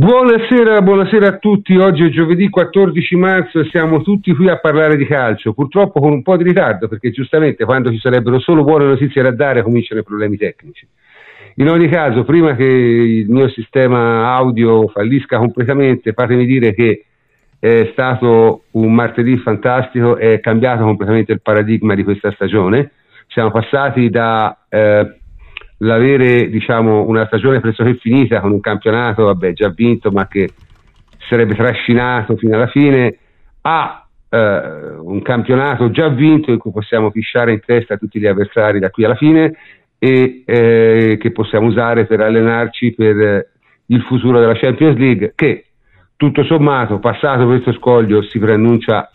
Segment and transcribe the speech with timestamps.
[0.00, 1.76] Buonasera, buonasera a tutti.
[1.76, 5.52] Oggi è giovedì 14 marzo e siamo tutti qui a parlare di calcio.
[5.52, 9.30] Purtroppo con un po' di ritardo, perché giustamente quando ci sarebbero solo buone notizie da
[9.30, 10.88] dare cominciano i problemi tecnici.
[11.56, 17.04] In ogni caso, prima che il mio sistema audio fallisca completamente, fatemi dire che
[17.58, 22.92] è stato un martedì fantastico, è cambiato completamente il paradigma di questa stagione.
[23.26, 25.19] Siamo passati da eh,
[25.82, 30.50] l'avere diciamo, una stagione pressoché finita con un campionato vabbè, già vinto ma che
[31.28, 33.16] sarebbe trascinato fino alla fine
[33.62, 34.38] a eh,
[34.98, 39.04] un campionato già vinto in cui possiamo pisciare in testa tutti gli avversari da qui
[39.04, 39.54] alla fine
[39.98, 43.48] e eh, che possiamo usare per allenarci per
[43.86, 45.64] il futuro della Champions League che
[46.16, 49.10] tutto sommato passato questo scoglio si preannuncia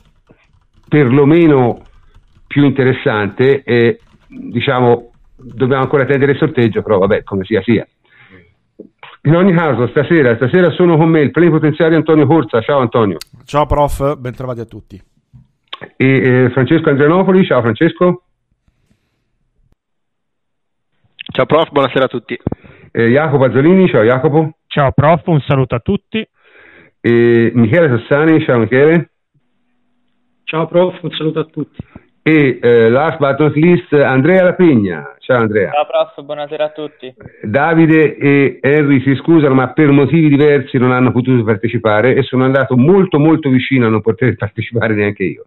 [0.87, 1.81] perlomeno
[2.47, 5.11] più interessante e diciamo
[5.53, 7.87] dobbiamo ancora attendere il sorteggio, però vabbè, come sia sia.
[9.23, 12.61] In ogni caso, stasera, stasera sono con me il plenipotenziario Antonio Corsa.
[12.61, 13.17] Ciao Antonio.
[13.43, 15.01] Ciao prof, ben trovati a tutti.
[15.97, 18.23] E eh, Francesco Andrianopoli, ciao Francesco.
[21.17, 22.39] Ciao prof, buonasera a tutti.
[22.91, 24.57] E Jacopo Azzolini, ciao Jacopo.
[24.67, 26.27] Ciao prof, un saluto a tutti.
[27.01, 29.09] E Michele Sassani, ciao Michele.
[30.43, 31.83] Ciao prof, un saluto a tutti
[32.27, 35.15] e eh, last but not least Andrea Lapegna.
[35.19, 35.69] Ciao Andrea.
[35.71, 37.13] Ciao prof, buonasera a tutti.
[37.43, 42.43] Davide e Henry si scusano ma per motivi diversi non hanno potuto partecipare e sono
[42.43, 45.45] andato molto molto vicino a non poter partecipare neanche io.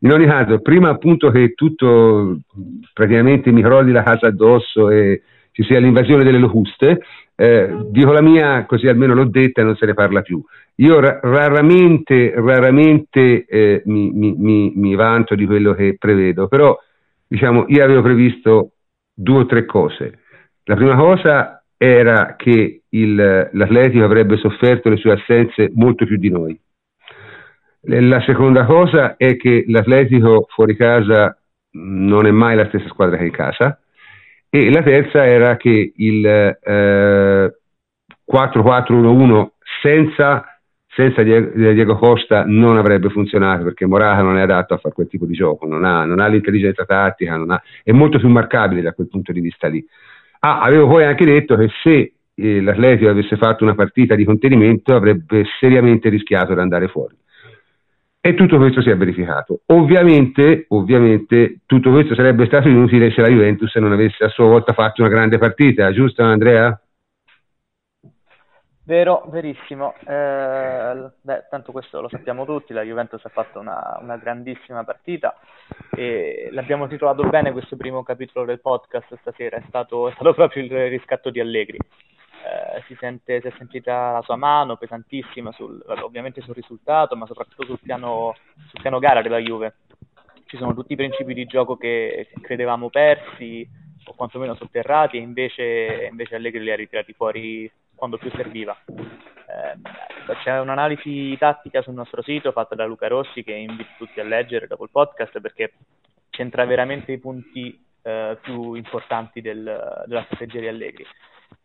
[0.00, 2.38] In ogni caso, prima appunto che tutto
[2.92, 7.02] praticamente mi crolli la casa addosso e ci sia l'invasione delle locuste,
[7.38, 10.42] eh, dico la mia, così almeno l'ho detta e non se ne parla più.
[10.76, 16.76] Io ra- raramente, raramente eh, mi, mi, mi, mi, vanto di quello che prevedo, però
[17.28, 18.72] diciamo, io avevo previsto
[19.12, 20.20] due o tre cose.
[20.64, 26.30] La prima cosa era che il, l'Atletico avrebbe sofferto le sue assenze molto più di
[26.30, 26.58] noi.
[27.88, 31.38] La seconda cosa è che l'Atletico fuori casa
[31.72, 33.78] non è mai la stessa squadra che in casa.
[34.56, 37.58] E la terza era che il eh,
[38.32, 39.48] 4-4-1-1
[39.82, 40.44] senza
[40.88, 45.26] senza Diego Costa non avrebbe funzionato perché Morata non è adatto a fare quel tipo
[45.26, 49.08] di gioco, non ha, non ha l'intelligenza tattica, ha, è molto più marcabile da quel
[49.08, 49.84] punto di vista lì.
[50.38, 54.94] Ah, avevo poi anche detto che se eh, l'Atletico avesse fatto una partita di contenimento
[54.94, 57.14] avrebbe seriamente rischiato di andare fuori.
[58.26, 59.60] E tutto questo si è verificato.
[59.66, 64.72] Ovviamente, ovviamente tutto questo sarebbe stato inutile se la Juventus non avesse a sua volta
[64.72, 66.76] fatto una grande partita, giusto Andrea?
[68.82, 69.94] Vero, verissimo.
[70.04, 75.36] Eh, beh, tanto questo lo sappiamo tutti, la Juventus ha fatto una, una, grandissima partita
[75.94, 80.64] e l'abbiamo titolato bene questo primo capitolo del podcast stasera, è stato, è stato proprio
[80.64, 81.78] il riscatto di Allegri.
[82.46, 87.26] Eh, si, sente, si è sentita la sua mano pesantissima sul, ovviamente sul risultato, ma
[87.26, 88.36] soprattutto sul piano,
[88.68, 89.78] sul piano gara della Juve.
[90.44, 93.68] Ci sono tutti i principi di gioco che credevamo persi
[94.04, 98.76] o quantomeno sotterrati e invece, invece Allegri li ha ritirati fuori quando più serviva.
[98.86, 104.24] Eh, c'è un'analisi tattica sul nostro sito fatta da Luca Rossi che invito tutti a
[104.24, 105.72] leggere dopo il podcast perché
[106.30, 111.04] c'entra veramente i punti eh, più importanti del, della strategia di Allegri.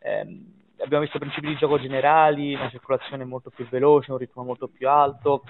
[0.00, 4.68] Eh, abbiamo visto principi di gioco generali, una circolazione molto più veloce, un ritmo molto
[4.68, 5.44] più alto,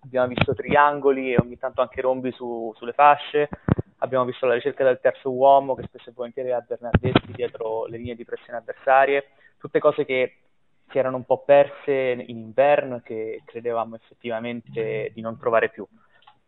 [0.00, 3.48] abbiamo visto triangoli e ogni tanto anche rombi su, sulle fasce,
[3.98, 7.98] abbiamo visto la ricerca del terzo uomo che spesso e volentieri ha Bernardetti dietro le
[7.98, 10.36] linee di pressione avversarie, tutte cose che
[10.88, 11.92] si erano un po' perse
[12.26, 15.86] in inverno e che credevamo effettivamente di non trovare più.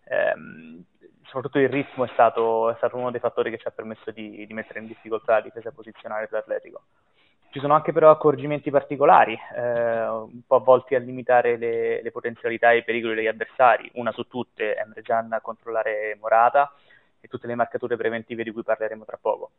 [0.04, 0.32] Eh,
[1.24, 4.46] soprattutto il ritmo è stato, è stato, uno dei fattori che ci ha permesso di,
[4.46, 6.82] di mettere in difficoltà la difesa posizionale dell'Atletico.
[7.50, 12.70] Ci sono anche però accorgimenti particolari, eh, un po' volti a limitare le, le, potenzialità
[12.70, 13.90] e i pericoli degli avversari.
[13.94, 16.72] Una su tutte, Emre Can a controllare Morata
[17.20, 19.50] e tutte le marcature preventive di cui parleremo tra poco.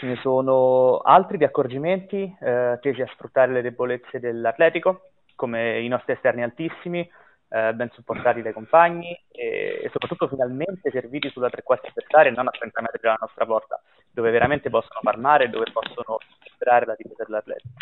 [0.00, 5.86] Ce ne sono altri di accorgimenti eh, tesi a sfruttare le debolezze dell'Atletico, come i
[5.86, 7.08] nostri esterni altissimi,
[7.48, 12.34] eh, ben supportati dai compagni e, e, soprattutto finalmente serviti sulla tre quarti avversaria e
[12.34, 13.80] non a 30 metri dalla nostra porta,
[14.10, 17.74] dove veramente possono far male e dove possono superare la difesa dell'Atletico.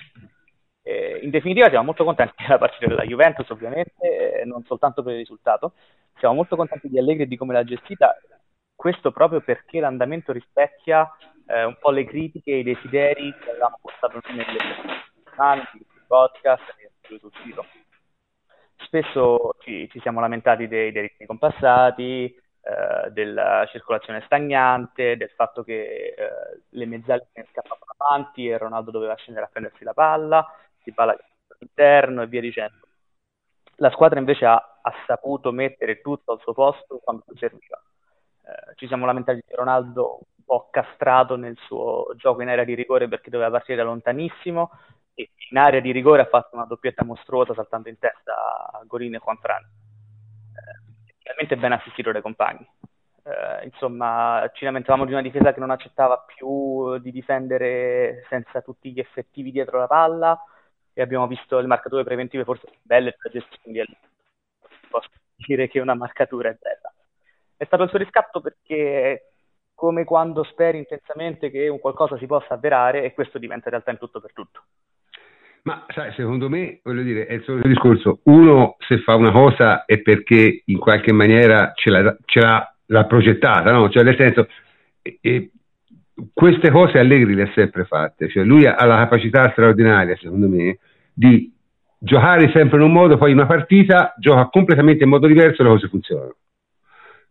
[0.82, 5.18] Eh, in definitiva siamo molto contenti della partita della Juventus ovviamente, non soltanto per il
[5.18, 5.72] risultato,
[6.18, 8.16] siamo molto contenti di Allegri e di come l'ha gestita,
[8.74, 11.10] questo proprio perché l'andamento rispecchia
[11.46, 14.58] eh, un po' le critiche e i desideri che avevamo portato nelle
[15.36, 15.64] anni,
[16.06, 17.64] podcast e sul sito.
[18.76, 22.24] Spesso ci, ci, siamo lamentati dei, dei ritmi compassati,
[22.66, 28.90] eh, della circolazione stagnante, del fatto che eh, le mezzali ne scappavano avanti e Ronaldo
[28.90, 30.44] doveva scendere a prendersi la palla,
[30.82, 31.16] si parla
[31.60, 32.86] interno e via dicendo.
[33.76, 37.80] La squadra invece ha, ha saputo mettere tutto al suo posto quando serviva.
[38.42, 42.74] Eh, ci siamo lamentati di Ronaldo un po' castrato nel suo gioco in area di
[42.74, 44.70] rigore perché doveva partire da lontanissimo
[45.16, 48.34] e in area di rigore ha fatto una doppietta mostruosa saltando in testa
[48.70, 49.62] a Gorin e Juanfran.
[49.62, 52.68] Eh, finalmente ben assistito dai compagni.
[53.24, 58.92] Eh, insomma, ci lamentavamo di una difesa che non accettava più di difendere senza tutti
[58.92, 60.38] gli effettivi dietro la palla
[60.92, 63.86] e abbiamo visto le marcature preventive forse più belle per gestire
[64.88, 66.92] posso dire che una marcatura è bella.
[67.56, 69.32] È stato il suo riscatto perché
[69.74, 73.90] come quando speri intensamente che un qualcosa si possa avverare e questo diventa in realtà
[73.90, 74.64] in tutto per tutto.
[75.66, 78.20] Ma sai, secondo me, voglio dire, è il solito discorso.
[78.26, 83.04] Uno, se fa una cosa è perché in qualche maniera ce l'ha, ce l'ha, l'ha
[83.06, 83.90] progettata, no?
[83.90, 84.46] Cioè, nel senso,
[85.02, 85.50] e, e
[86.32, 88.28] queste cose Allegri le ha sempre fatte.
[88.28, 90.78] Cioè, lui ha la capacità straordinaria, secondo me,
[91.12, 91.52] di
[91.98, 95.64] giocare sempre in un modo, poi in una partita gioca completamente in modo diverso e
[95.64, 96.36] le cose funzionano.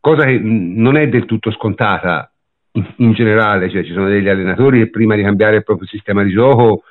[0.02, 2.30] Cosa che non è del tutto scontata
[2.74, 6.22] in, in generale, cioè ci sono degli allenatori che prima di cambiare il proprio sistema
[6.22, 6.84] di gioco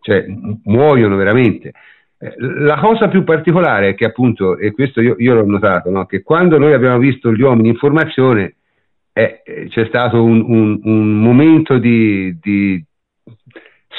[0.00, 0.24] cioè,
[0.64, 1.72] muoiono veramente.
[2.18, 6.06] Eh, la cosa più particolare è che appunto, e questo io, io l'ho notato, no?
[6.06, 8.56] che quando noi abbiamo visto gli uomini in formazione
[9.12, 12.82] eh, c'è stato un, un, un momento di, di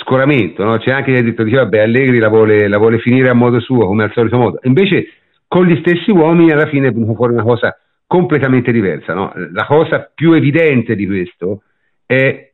[0.01, 0.78] scoramento, no?
[0.78, 3.60] c'è anche chi ha detto, diceva, vabbè Allegri la vuole, la vuole, finire a modo
[3.60, 5.07] suo, come al solito modo, invece
[5.48, 7.75] con gli stessi uomini alla fine è venuta fuori una cosa
[8.06, 9.13] completamente diversa.
[9.13, 9.34] No?
[9.52, 11.63] La cosa più evidente di questo
[12.06, 12.49] è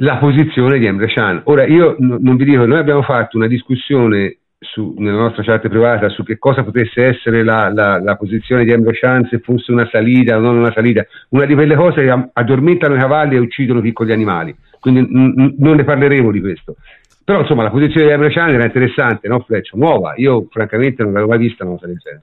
[0.00, 1.42] la posizione di Emre Can.
[1.44, 5.68] Ora, io n- non vi dico, noi abbiamo fatto una discussione su, nella nostra chat
[5.68, 9.72] privata su che cosa potesse essere la, la, la posizione di Emre Can, se fosse
[9.72, 13.40] una salita o non una salita, una di quelle cose che addormentano i cavalli e
[13.40, 16.76] uccidono piccoli animali, quindi n- n- non ne parleremo di questo.
[17.24, 19.76] Però insomma la posizione di Emre Can era interessante, no Fleccio?
[19.76, 22.22] Nuova, io francamente non l'avevo mai vista una cosa del genere.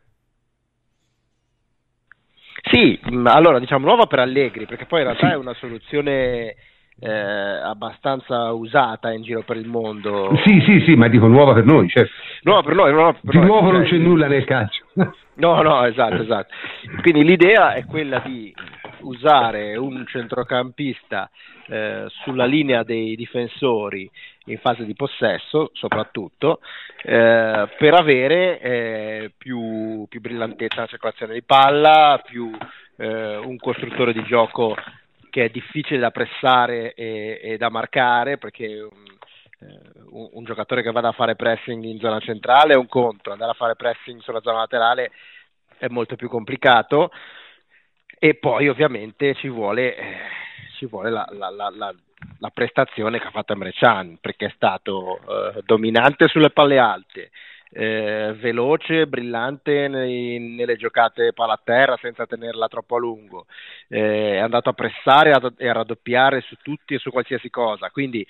[2.72, 5.34] Sì, allora diciamo nuova per Allegri, perché poi in realtà sì.
[5.34, 6.56] è una soluzione
[7.00, 10.32] eh, abbastanza usata in giro per il mondo.
[10.46, 11.90] Sì, sì, sì, ma dico nuova per noi.
[11.90, 12.12] Certo.
[12.44, 14.86] Nuova per noi, nuova per Di noi, nuovo non c'è nulla nel calcio.
[15.38, 16.54] No, no, esatto, esatto.
[17.02, 18.54] Quindi l'idea è quella di
[19.02, 21.30] usare un centrocampista
[21.68, 24.10] eh, sulla linea dei difensori
[24.46, 26.62] in fase di possesso, soprattutto,
[27.04, 32.52] eh, per avere eh, più, più, brillantezza nella circolazione di palla, più
[32.96, 34.76] eh, un costruttore di gioco
[35.36, 39.06] che è difficile da pressare e, e da marcare perché un,
[39.60, 43.34] eh, un, un, giocatore che vada a fare pressing in zona centrale è un conto,
[43.34, 45.12] andare a fare pressing sulla zona laterale
[45.78, 47.12] è molto più complicato.
[48.18, 50.18] E poi ovviamente ci vuole, eh,
[50.78, 55.18] ci vuole la, la, la, la, prestazione che ha fatto Emre Can perché è stato
[55.18, 57.32] eh, dominante sulle palle alte,
[57.72, 63.46] eh, veloce, brillante nei, nelle giocate palla terra senza tenerla troppo a lungo,
[63.88, 68.26] eh, è andato a pressare e a raddoppiare su tutti e su qualsiasi cosa, quindi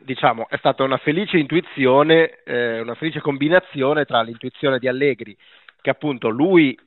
[0.00, 5.36] diciamo è stata una felice intuizione, eh, una felice combinazione tra l'intuizione di Allegri
[5.80, 6.78] che appunto lui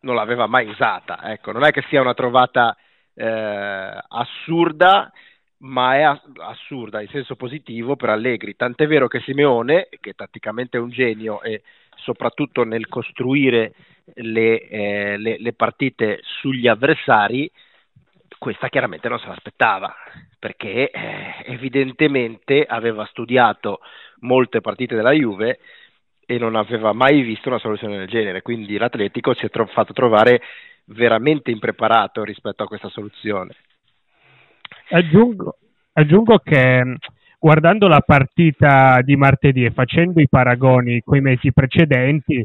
[0.00, 2.76] non l'aveva mai usata, ecco, non è che sia una trovata
[3.14, 5.10] eh, assurda
[5.64, 6.02] ma è
[6.38, 8.56] assurda in senso positivo per Allegri.
[8.56, 11.62] Tant'è vero che Simeone, che tatticamente è un genio e
[11.96, 13.72] soprattutto nel costruire
[14.14, 17.50] le, eh, le, le partite sugli avversari,
[18.38, 19.94] questa chiaramente non se l'aspettava,
[20.38, 23.80] perché eh, evidentemente aveva studiato
[24.20, 25.60] molte partite della Juve
[26.26, 29.94] e non aveva mai visto una soluzione del genere, quindi l'Atletico si è tro- fatto
[29.94, 30.42] trovare
[30.86, 33.54] veramente impreparato rispetto a questa soluzione.
[34.90, 35.56] Aggiungo,
[35.92, 36.96] aggiungo che
[37.38, 42.44] guardando la partita di martedì e facendo i paragoni con i mesi precedenti,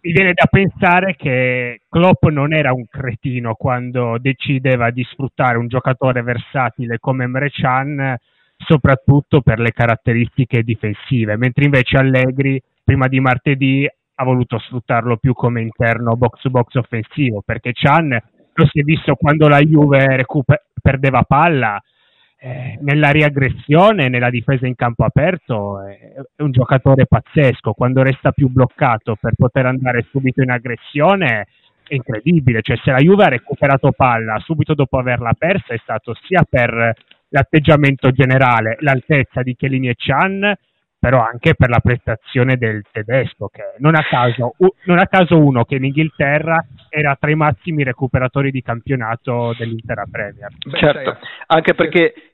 [0.00, 5.66] mi viene da pensare che Klopp non era un cretino quando decideva di sfruttare un
[5.66, 8.16] giocatore versatile come Emre Can,
[8.58, 13.88] soprattutto per le caratteristiche difensive, mentre invece Allegri prima di martedì
[14.20, 18.20] ha voluto sfruttarlo più come interno box to box offensivo, perché Chan
[18.58, 21.80] lo si è visto quando la Juve recuper- perdeva palla,
[22.40, 27.72] eh, nella riaggressione, nella difesa in campo aperto, è, è un giocatore pazzesco.
[27.72, 31.46] Quando resta più bloccato per poter andare subito in aggressione,
[31.86, 32.60] è incredibile.
[32.62, 36.94] Cioè, se la Juve ha recuperato palla subito dopo averla persa, è stato sia per
[37.30, 40.54] l'atteggiamento generale, l'altezza di Chiellini e Chan,
[40.98, 45.64] però anche per la prestazione del tedesco, che non a caso, non a caso uno
[45.64, 50.50] che in Inghilterra era tra i massimi recuperatori di campionato dell'intera Premier.
[50.72, 52.32] Certo, anche perché,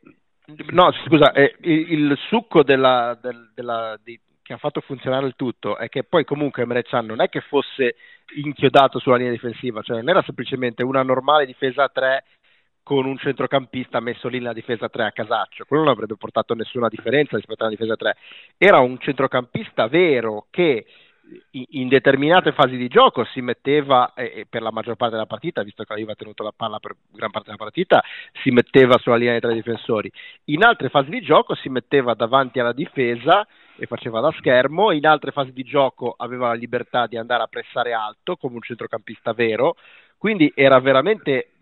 [0.71, 5.35] no, scusa, eh, il, il, succo della, del, della, di, che ha fatto funzionare il
[5.37, 7.97] tutto è che poi comunque Emre Can non è che fosse
[8.37, 12.25] inchiodato sulla linea difensiva, cioè non era semplicemente una normale difesa a 3
[12.84, 16.88] con un centrocampista messo lì nella difesa 3 a casaccio, quello non avrebbe portato nessuna
[16.88, 18.16] differenza rispetto alla difesa 3,
[18.56, 20.86] era un centrocampista vero che
[21.50, 25.82] in determinate fasi di gioco si metteva, e per la maggior parte della partita, visto
[25.82, 28.02] che ha tenuto la palla per gran parte della partita,
[28.42, 30.12] si metteva sulla linea dei tre difensori.
[30.46, 35.06] In altre fasi di gioco si metteva davanti alla difesa e faceva da schermo, in
[35.06, 39.32] altre fasi di gioco aveva la libertà di andare a pressare alto come un centrocampista
[39.32, 39.76] vero,
[40.18, 41.53] quindi era veramente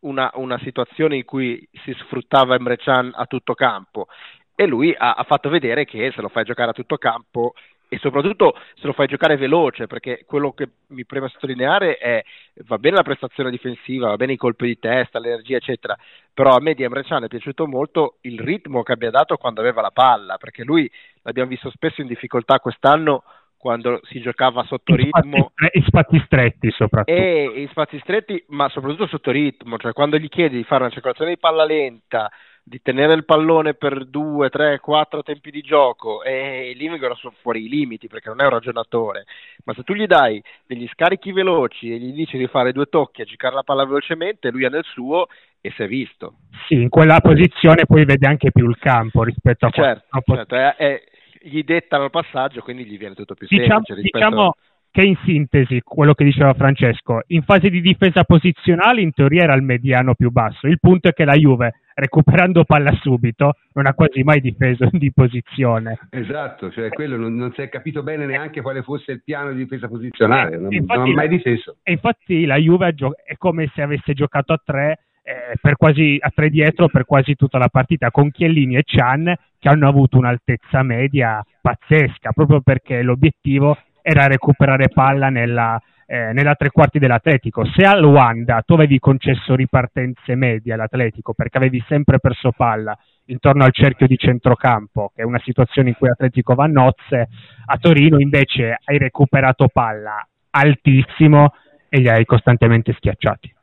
[0.00, 4.06] una, una situazione in cui si sfruttava Emre Can a tutto campo.
[4.54, 7.54] E lui ha, ha, fatto vedere che se lo fai giocare a tutto campo
[7.88, 12.22] e soprattutto se lo fai giocare veloce perché quello che mi preme sottolineare è
[12.66, 15.96] va bene la prestazione difensiva, va bene i colpi di testa, l'energia eccetera,
[16.34, 19.60] però a me di Emre Can è piaciuto molto il ritmo che abbia dato quando
[19.60, 20.90] aveva la palla perché lui
[21.22, 23.22] l'abbiamo visto spesso in difficoltà quest'anno
[23.58, 25.52] quando si giocava sotto in ritmo.
[25.72, 27.18] in spazi stretti soprattutto.
[27.18, 30.92] E in spazi stretti, ma soprattutto sotto ritmo, cioè quando gli chiedi di fare una
[30.92, 32.30] circolazione di palla lenta,
[32.62, 37.64] di tenere il pallone per due, tre, quattro tempi di gioco e lì vengono fuori
[37.64, 39.24] i limiti perché non è un ragionatore,
[39.64, 43.22] ma se tu gli dai degli scarichi veloci e gli dici di fare due tocchi
[43.22, 45.26] a giocare la palla velocemente, lui ha nel suo
[45.60, 46.34] e si è visto.
[46.68, 50.76] Sì, in quella posizione poi vede anche più il campo rispetto a certo, certo è,
[50.76, 51.02] è,
[51.40, 54.00] gli dettano il passaggio, quindi gli viene tutto più diciamo, semplice.
[54.00, 54.18] Rispetto...
[54.18, 54.54] Diciamo
[54.90, 59.54] che in sintesi, quello che diceva Francesco, in fase di difesa posizionale in teoria era
[59.54, 60.66] il mediano più basso.
[60.66, 65.12] Il punto è che la Juve, recuperando palla subito, non ha quasi mai difeso di
[65.12, 65.98] posizione.
[66.10, 69.58] Esatto, cioè quello non, non si è capito bene neanche quale fosse il piano di
[69.58, 71.76] difesa posizionale, non, non ha mai difeso.
[71.82, 76.48] E infatti la Juve è come se avesse giocato a tre eh, quasi a tre
[76.48, 81.44] dietro per quasi tutta la partita con Chiellini e Chan che hanno avuto un'altezza media
[81.60, 87.66] pazzesca proprio perché l'obiettivo era recuperare palla nella, eh, nella tre quarti dell'Atletico.
[87.66, 93.64] Se al Wanda tu avevi concesso ripartenze medie all'Atletico perché avevi sempre perso palla intorno
[93.64, 97.28] al cerchio di centrocampo, che è una situazione in cui l'Atletico va a nozze,
[97.66, 101.52] a Torino invece hai recuperato palla altissimo
[101.90, 103.56] e li hai costantemente schiacciati.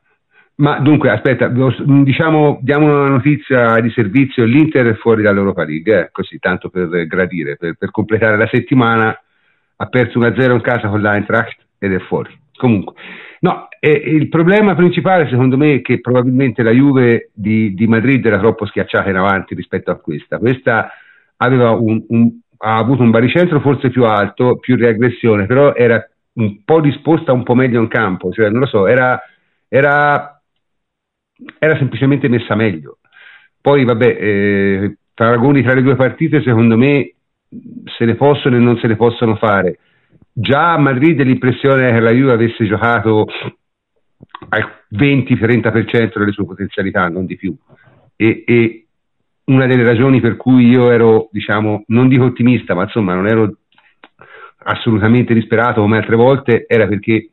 [0.58, 6.08] Ma dunque, aspetta, diciamo, diamo una notizia di servizio, l'Inter è fuori dall'Europa League, eh,
[6.10, 9.18] così tanto per gradire, per, per completare la settimana
[9.78, 12.34] ha perso 1-0 in casa con l'Eintracht ed è fuori.
[12.56, 12.94] Comunque,
[13.40, 18.24] no, eh, il problema principale secondo me è che probabilmente la Juve di, di, Madrid
[18.24, 20.38] era troppo schiacciata in avanti rispetto a questa.
[20.38, 20.90] Questa
[21.36, 26.02] un, un, ha avuto un baricentro forse più alto, più reaggressione, però era
[26.34, 29.20] un po' disposta un po' meglio in campo, cioè non lo so, era,
[29.68, 30.35] era,
[31.58, 32.98] era semplicemente messa meglio.
[33.60, 37.12] Poi vabbè, eh, paragoni tra le due partite secondo me
[37.96, 39.78] se ne possono e non se ne possono fare.
[40.32, 43.26] Già a Madrid l'impressione è che la Juve avesse giocato
[44.50, 47.56] al 20-30% delle sue potenzialità, non di più.
[48.16, 48.86] E, e,
[49.44, 53.58] una delle ragioni per cui io ero, diciamo, non dico ottimista, ma insomma non ero
[54.64, 57.30] assolutamente disperato come altre volte, era perché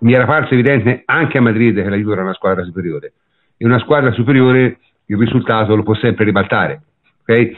[0.00, 3.12] mi era parso evidente anche a Madrid che la Juve era una squadra superiore.
[3.56, 6.82] E una squadra superiore il risultato lo può sempre ribaltare.
[7.22, 7.54] Okay?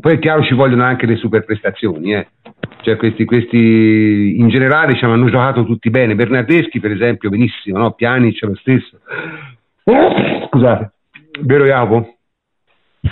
[0.00, 2.28] Poi è chiaro ci vogliono anche le super prestazioni, eh.
[2.82, 6.14] cioè questi, questi, in generale diciamo, hanno giocato tutti bene.
[6.14, 7.92] Bernardeschi, per esempio, benissimo, no?
[7.92, 8.98] Pjanic lo stesso.
[10.46, 10.92] Scusate,
[11.42, 12.16] vero Iapo?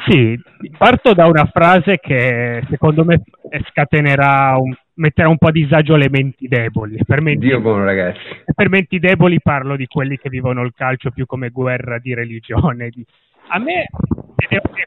[0.06, 0.36] Sì,
[0.76, 3.22] parto da una frase che secondo me
[3.70, 6.98] scatenerà un, metterà un po' a disagio le menti deboli.
[7.04, 8.20] Per menti, Dio buono, ragazzi.
[8.54, 12.90] Per menti deboli parlo di quelli che vivono il calcio più come guerra di religione.
[12.90, 13.04] Di...
[13.48, 13.86] A me,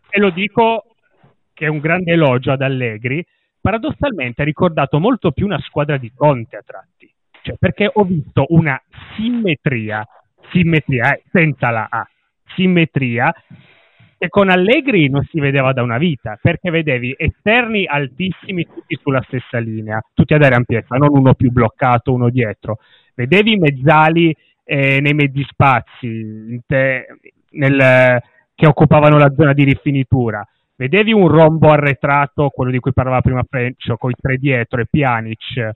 [0.09, 0.95] e lo dico
[1.53, 3.25] che è un grande elogio ad Allegri,
[3.59, 7.11] paradossalmente ha ricordato molto più una squadra di Conte a tratti.
[7.41, 8.79] Cioè, perché ho visto una
[9.15, 10.05] simmetria,
[10.51, 12.07] simmetria eh, senza la A,
[12.55, 13.33] simmetria
[14.17, 19.21] che con Allegri non si vedeva da una vita, perché vedevi esterni altissimi tutti sulla
[19.27, 22.79] stessa linea, tutti ad area ampiezza, non uno più bloccato, uno dietro.
[23.15, 27.05] Vedevi mezzali eh, nei mezzi spazi te,
[27.51, 28.21] nel,
[28.55, 30.47] che occupavano la zona di rifinitura
[30.77, 34.85] vedevi un rombo arretrato, quello di cui parlava prima French, con i tre dietro e
[34.89, 35.73] Pjanic, eh,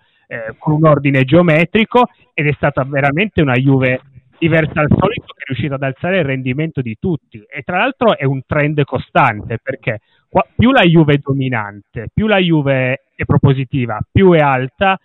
[0.57, 3.99] con un ordine geometrico, ed è stata veramente una Juve
[4.37, 7.43] diversa al solito riuscita ad alzare il rendimento di tutti.
[7.49, 12.27] E tra l'altro è un trend costante, perché qua, più la Juve è dominante, più
[12.27, 14.99] la Juve è propositiva, più è alta,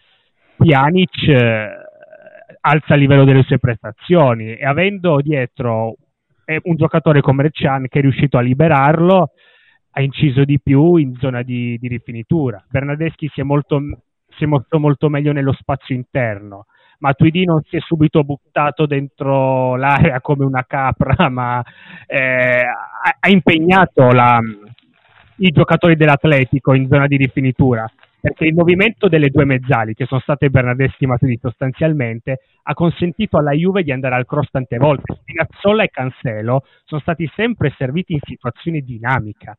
[0.57, 1.69] Pjanic eh,
[2.61, 5.97] alza il livello delle sue prestazioni e avendo dietro
[6.45, 9.33] eh, un giocatore come Reccian che è riuscito a liberarlo,
[9.91, 12.65] ha inciso di più in zona di, di rifinitura.
[12.69, 13.81] Bernardeschi si è, molto,
[14.37, 16.67] si è mosso molto meglio nello spazio interno.
[16.99, 21.63] Matuidi non si è subito buttato dentro l'area come una capra, ma
[22.07, 24.41] eh, ha, ha, impegnato la,
[25.37, 27.91] i giocatori dell'Atletico in zona di rifinitura
[28.27, 33.39] perché il movimento delle due mezzali, che sono state Bernardeschi e Matuidi sostanzialmente, ha consentito
[33.39, 35.15] alla Juve di andare al cross tante volte.
[35.21, 39.57] Spinazzola e Cancelo sono stati sempre serviti in situazioni dinamica,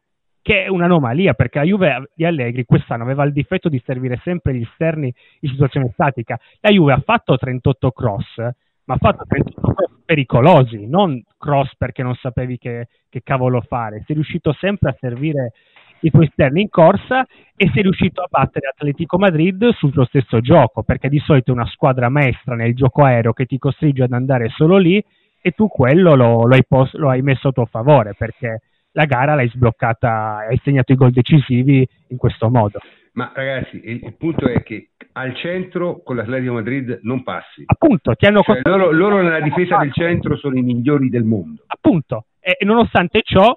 [0.47, 4.55] che è un'anomalia, perché la Juve di Allegri quest'anno aveva il difetto di servire sempre
[4.55, 6.39] gli esterni in situazione statica.
[6.61, 8.37] La Juve ha fatto 38 cross,
[8.85, 14.03] ma ha fatto 38 cross pericolosi, non cross perché non sapevi che, che cavolo fare.
[14.05, 15.51] Sei riuscito sempre a servire
[15.99, 20.39] i tuoi esterni in corsa e sei riuscito a battere Atletico Madrid sul tuo stesso
[20.39, 24.13] gioco, perché di solito è una squadra maestra nel gioco aereo che ti costringe ad
[24.13, 25.03] andare solo lì
[25.41, 28.61] e tu quello lo, lo, hai, post- lo hai, messo a tuo favore, perché
[28.97, 32.79] la gara l'hai sbloccata, hai segnato i gol decisivi in questo modo.
[33.13, 37.63] Ma ragazzi, il, il punto è che al centro con l'Atletico Madrid non passi.
[37.65, 41.61] Appunto, ti hanno cioè, loro, loro nella difesa del centro sono i migliori del mondo.
[41.67, 43.55] Appunto, e nonostante ciò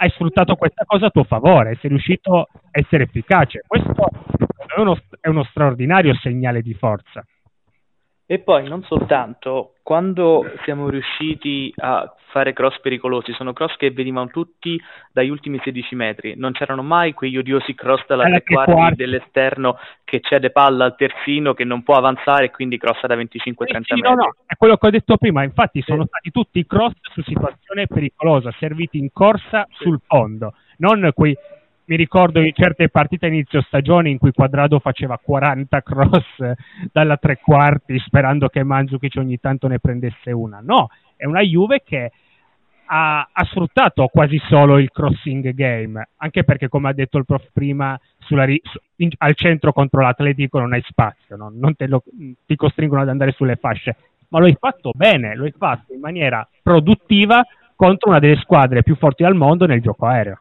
[0.00, 3.62] hai sfruttato questa cosa a tuo favore, sei riuscito a essere efficace.
[3.66, 4.08] Questo
[4.74, 7.24] è uno, è uno straordinario segnale di forza.
[8.30, 14.26] E poi non soltanto, quando siamo riusciti a fare cross pericolosi, sono cross che venivano
[14.28, 14.78] tutti
[15.10, 19.78] dagli ultimi 16 metri, non c'erano mai quegli odiosi cross dalla tre quarti, quarti dell'esterno
[20.04, 23.34] che cede palla al terzino che non può avanzare e quindi crossa da 25-30 eh
[23.46, 24.00] sì, metri.
[24.02, 26.08] No, no, è quello che ho detto prima, infatti sono sì.
[26.08, 29.84] stati tutti cross su situazione pericolosa, serviti in corsa sì.
[29.84, 31.34] sul fondo, non quei
[31.88, 36.52] mi ricordo in certe partite a inizio stagione in cui Quadrado faceva 40 cross
[36.92, 40.60] dalla tre quarti sperando che Mandzukic ogni tanto ne prendesse una.
[40.62, 42.12] No, è una Juve che
[42.90, 47.48] ha, ha, sfruttato quasi solo il crossing game, anche perché come ha detto il prof
[47.52, 51.50] prima, ri- su, in, al centro contro l'Atletico non hai spazio, no?
[51.54, 52.02] non lo,
[52.46, 53.96] ti costringono ad andare sulle fasce,
[54.28, 57.42] ma lo hai fatto bene, lo hai fatto in maniera produttiva
[57.74, 60.40] contro una delle squadre più forti al mondo nel gioco aereo.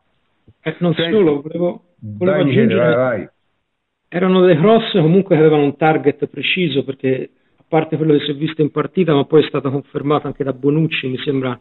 [0.67, 1.83] Eh, non Senti, solo, volevo,
[2.17, 3.29] volevo vai, aggiungere, vai, vai.
[4.09, 8.31] erano dei cross comunque che avevano un target preciso perché a parte quello che si
[8.31, 11.57] è visto in partita ma poi è stato confermato anche da Bonucci mi sembra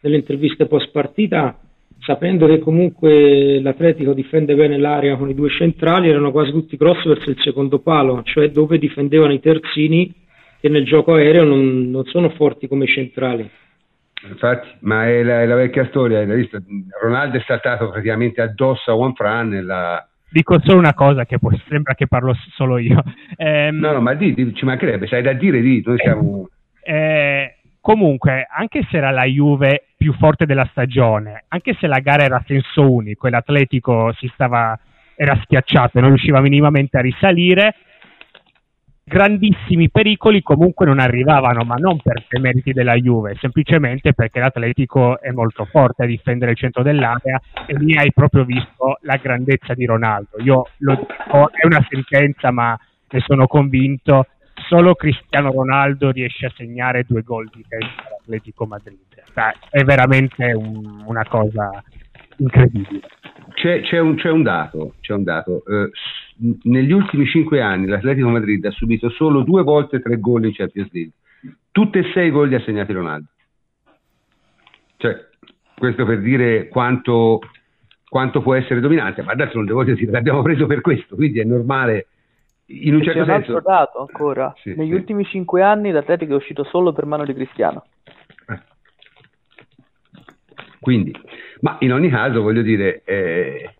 [0.00, 1.58] nelle interviste post partita
[1.98, 7.04] sapendo che comunque l'Atletico difende bene l'area con i due centrali erano quasi tutti cross
[7.08, 10.14] verso il secondo palo cioè dove difendevano i terzini
[10.60, 13.50] che nel gioco aereo non, non sono forti come i centrali
[14.26, 16.58] Infatti, ma è la, è la vecchia storia, hai visto?
[17.00, 20.06] Ronaldo è saltato praticamente addosso a Juan Fran nella...
[20.30, 23.02] Dico solo una cosa che poi sembra che parlo solo io.
[23.40, 26.48] Eh, no, no, ma di, di, ci mancherebbe, sai da dire di, noi siamo...
[26.82, 32.24] Eh, comunque, anche se era la Juve più forte della stagione, anche se la gara
[32.24, 34.76] era a senso unico e l'Atletico si stava,
[35.14, 37.74] era schiacciato e non riusciva minimamente a risalire,
[39.08, 45.20] grandissimi pericoli comunque non arrivavano, ma non per i meriti della Juve, semplicemente perché l'Atletico
[45.20, 49.74] è molto forte a difendere il centro dell'area e lì hai proprio visto la grandezza
[49.74, 50.40] di Ronaldo.
[50.42, 52.78] Io lo dico, è una sentenza, ma
[53.10, 54.26] ne sono convinto,
[54.68, 58.98] solo Cristiano Ronaldo riesce a segnare due gol di testa all'Atletico Madrid.
[59.70, 61.82] È veramente un, una cosa
[62.38, 63.00] incredibile.
[63.54, 65.62] C'è, c'è, un, c'è un, dato, c'è un dato.
[65.66, 65.90] Eh,
[66.62, 70.90] negli ultimi cinque anni l'Atletico Madrid ha subito solo due volte tre gol in Champions
[70.92, 71.12] League.
[71.70, 73.28] Tutte e sei gol li ha segnati Ronaldo.
[74.96, 75.28] Cioè,
[75.76, 77.40] questo per dire quanto,
[78.08, 81.44] quanto può essere dominante, ma adesso non devo dire, l'abbiamo preso per questo, quindi è
[81.44, 82.08] normale.
[82.70, 83.56] In un certo c'è un senso...
[83.56, 84.52] altro dato ancora.
[84.58, 84.94] Sì, Negli sì.
[84.94, 87.84] ultimi cinque anni l'Atletico è uscito solo per mano di Cristiano.
[88.48, 88.60] Eh.
[90.80, 91.12] Quindi,
[91.60, 93.70] ma in ogni caso, voglio dire, eh,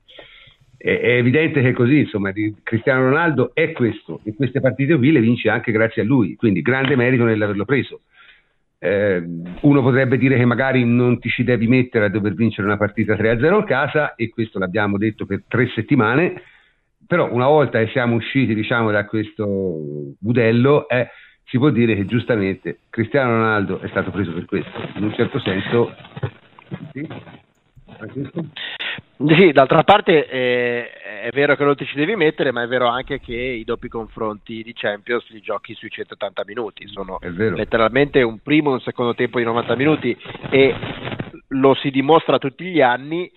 [0.77, 5.21] è, è, evidente che così, insomma, Cristiano Ronaldo è questo, e queste partite qui le
[5.21, 8.03] vince anche grazie a lui, quindi grande merito nell'averlo preso.
[8.81, 9.21] Eh,
[9.63, 13.17] uno potrebbe dire che magari non ti ci devi mettere a dover vincere una partita
[13.17, 16.43] 3-0 a casa, e questo l'abbiamo detto per tre settimane,
[17.07, 21.09] però una volta che siamo usciti diciamo, da questo budello, eh,
[21.45, 25.41] si può dire che giustamente Cristiano Ronaldo è stato preso per questo, in un certo
[25.41, 25.95] senso.
[26.93, 27.09] Sì?
[29.27, 32.87] Sì, d'altra parte eh, è vero che non ti ci devi mettere, ma è vero
[32.87, 38.39] anche che i doppi confronti di Champions li giochi sui 180 minuti, sono letteralmente un
[38.39, 40.17] primo e un secondo tempo di 90 minuti
[40.51, 40.73] e
[41.49, 43.29] lo si dimostra tutti gli anni,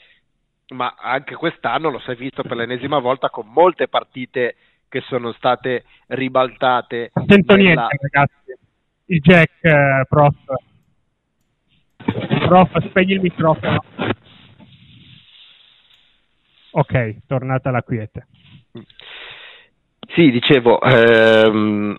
[0.70, 4.56] ma anche quest'anno lo si è visto per l'ennesima volta con molte partite
[4.88, 7.10] che sono state ribaltate.
[7.16, 7.88] Non sento nella...
[7.88, 8.56] niente ragazzi,
[9.06, 10.36] il jack, eh, prof.
[12.46, 13.80] Prof, spegni il microfono.
[16.72, 18.28] Ok, tornata la quiete.
[20.14, 21.98] Sì, dicevo, ehm,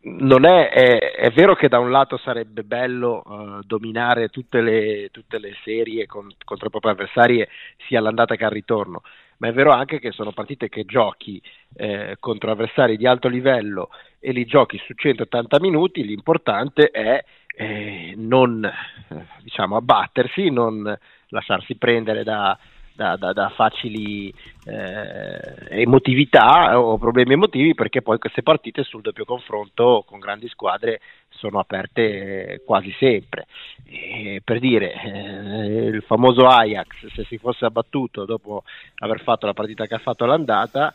[0.00, 5.38] è, è, è, vero che da un lato sarebbe bello uh, dominare tutte le, tutte
[5.38, 7.46] le serie con, contro i propri avversari
[7.86, 9.02] sia all'andata che al ritorno,
[9.38, 11.40] ma è vero anche che sono partite che giochi
[11.76, 17.22] eh, contro avversari di alto livello e li giochi su 180 minuti, l'importante è
[17.56, 22.58] eh, non eh, diciamo, abbattersi, non lasciarsi prendere da,
[22.94, 24.32] da, da, da facili
[24.64, 31.00] eh, emotività o problemi emotivi perché poi queste partite sul doppio confronto con grandi squadre
[31.28, 33.46] sono aperte quasi sempre.
[33.84, 38.62] E per dire, eh, il famoso Ajax, se si fosse abbattuto dopo
[38.98, 40.94] aver fatto la partita che ha fatto all'andata,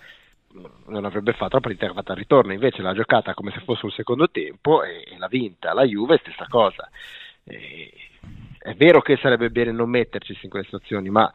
[0.88, 3.60] non avrebbe fatto la partita che ha fatto al ritorno, invece l'ha giocata come se
[3.60, 5.74] fosse un secondo tempo e, e l'ha vinta.
[5.74, 6.90] La Juve stessa cosa.
[7.44, 7.92] E,
[8.60, 11.32] è vero che sarebbe bene non metterci in queste situazioni, ma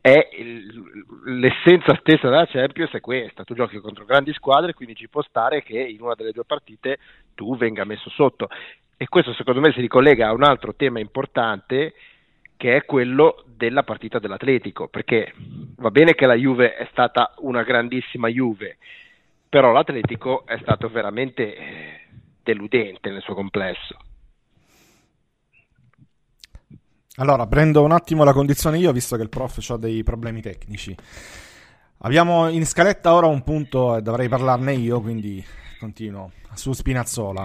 [0.00, 5.08] eh, il, l'essenza stessa della Champions è questa, tu giochi contro grandi squadre, quindi ci
[5.08, 6.98] può stare che in una delle due partite
[7.34, 8.48] tu venga messo sotto.
[8.96, 11.94] E questo secondo me si ricollega a un altro tema importante
[12.56, 15.34] che è quello della partita dell'Atletico, perché
[15.76, 18.78] va bene che la Juve è stata una grandissima Juve,
[19.48, 22.00] però l'Atletico è stato veramente eh,
[22.42, 23.98] deludente nel suo complesso.
[27.16, 30.96] Allora, prendo un attimo la condizione io, visto che il prof ha dei problemi tecnici.
[31.98, 35.44] Abbiamo in scaletta ora un punto e dovrei parlarne io, quindi
[35.78, 36.32] continuo.
[36.54, 37.44] Su Spinazzola.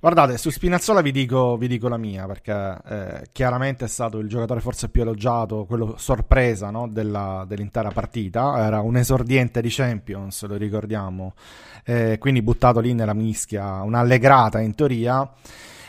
[0.00, 4.28] Guardate, su Spinazzola vi dico, vi dico la mia, perché eh, chiaramente è stato il
[4.28, 8.58] giocatore forse più elogiato, quello sorpresa no, della, dell'intera partita.
[8.58, 11.34] Era un esordiente di Champions, lo ricordiamo,
[11.84, 15.30] eh, quindi buttato lì nella mischia, un'allegrata in teoria.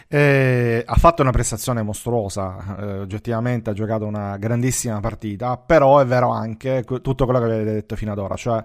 [0.10, 6.06] Eh, ha fatto una prestazione mostruosa, eh, oggettivamente ha giocato una grandissima partita, però è
[6.06, 8.64] vero anche tutto quello che avete detto fino ad ora, cioè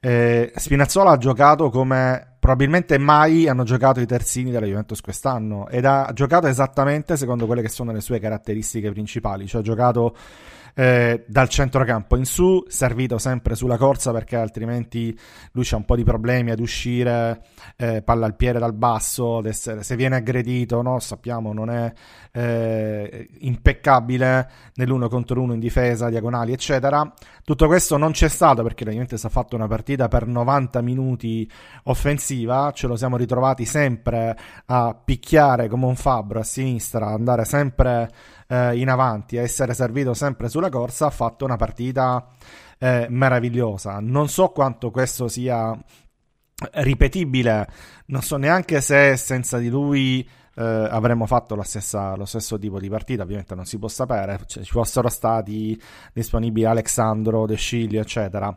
[0.00, 5.84] eh, Spinazzola ha giocato come probabilmente mai hanno giocato i terzini della Juventus quest'anno ed
[5.84, 10.16] ha giocato esattamente secondo quelle che sono le sue caratteristiche principali, cioè ha giocato
[10.74, 15.16] eh, dal centrocampo in su, servito sempre sulla corsa perché altrimenti
[15.52, 17.42] lui c'ha un po' di problemi ad uscire,
[17.76, 20.98] eh, palla al piede dal basso, ad essere, se viene aggredito, no?
[20.98, 21.92] sappiamo non è
[22.32, 27.12] eh, impeccabile nell'uno contro uno in difesa, diagonali eccetera.
[27.44, 31.50] Tutto questo non c'è stato perché la Juventus ha fatto una partita per 90 minuti
[31.84, 38.08] offensiva, ce lo siamo ritrovati sempre a picchiare come un fabbro a sinistra, andare sempre
[38.50, 42.26] eh, in avanti, a essere servito sempre sulla corsa, ha fatto una partita
[42.78, 44.00] eh, meravigliosa.
[44.00, 45.78] Non so quanto questo sia
[46.72, 47.66] ripetibile,
[48.06, 52.88] non so neanche se senza di lui eh, avremmo fatto stessa, lo stesso tipo di
[52.88, 55.80] partita, ovviamente non si può sapere, cioè, ci fossero stati
[56.12, 58.54] disponibili Alexandro, De Sciglio, eccetera.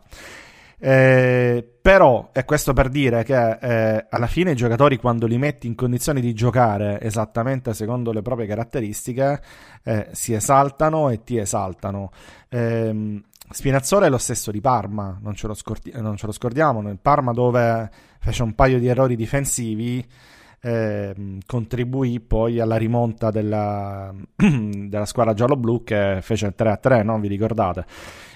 [0.86, 5.66] Eh, però è questo per dire che eh, alla fine i giocatori quando li metti
[5.66, 9.42] in condizioni di giocare esattamente secondo le proprie caratteristiche
[9.82, 12.12] eh, si esaltano e ti esaltano.
[12.50, 17.00] Eh, Spinazzola è lo stesso di Parma, non ce, scordi- non ce, lo scordiamo, nel
[17.02, 20.06] Parma dove fece un paio di errori difensivi
[20.60, 21.16] eh,
[21.46, 27.86] contribuì poi alla rimonta della, della squadra giallo-blu che fece il 3-3, non vi ricordate?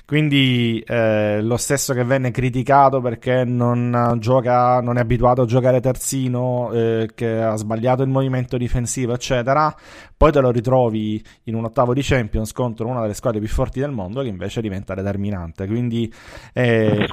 [0.07, 5.81] Quindi eh, lo stesso che venne criticato perché non, gioca, non è abituato a giocare
[5.81, 9.75] terzino, eh, che ha sbagliato il movimento difensivo, eccetera.
[10.15, 13.81] Poi te lo ritrovi in un ottavo di Champions contro una delle squadre più forti
[13.81, 15.67] del mondo che invece diventa determinante.
[15.67, 16.09] Quindi
[16.53, 17.05] eh...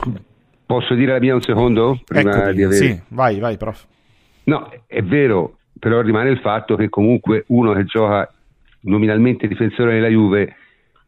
[0.65, 2.01] posso dire la mia un secondo?
[2.05, 2.81] Prima Eccoti, di avere...
[2.81, 3.85] Sì, vai, vai, prof.
[4.45, 8.33] No, è vero, però rimane il fatto che comunque uno che gioca
[8.83, 10.55] nominalmente difensore della Juve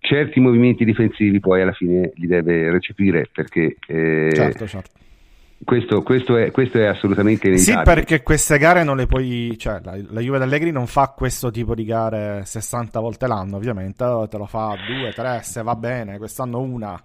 [0.07, 4.91] certi movimenti difensivi poi alla fine li deve recepire perché eh, certo, certo.
[5.65, 7.79] Questo, questo, è, questo, è, assolutamente inevitabile.
[7.79, 9.57] Sì, perché queste gare non le puoi.
[9.59, 14.05] Cioè, la, la Juve d'Allegri non fa questo tipo di gare 60 volte l'anno, ovviamente.
[14.29, 16.19] Te lo fa due, tre, se va bene.
[16.19, 17.01] Quest'anno una.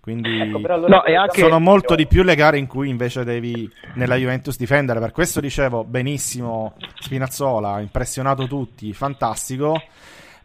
[0.00, 1.40] Quindi ecco, allora no, anche...
[1.40, 4.98] sono molto di più le gare in cui invece devi nella Juventus difendere.
[4.98, 9.78] Per questo dicevo benissimo Spinazzola, impressionato tutti, fantastico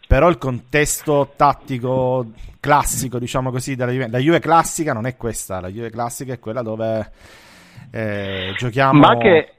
[0.07, 5.59] però il contesto tattico classico, diciamo così, della Juve, la Juve classica non è questa,
[5.59, 7.11] la Juve classica è quella dove
[7.91, 8.99] eh, giochiamo...
[8.99, 9.53] Ma anche,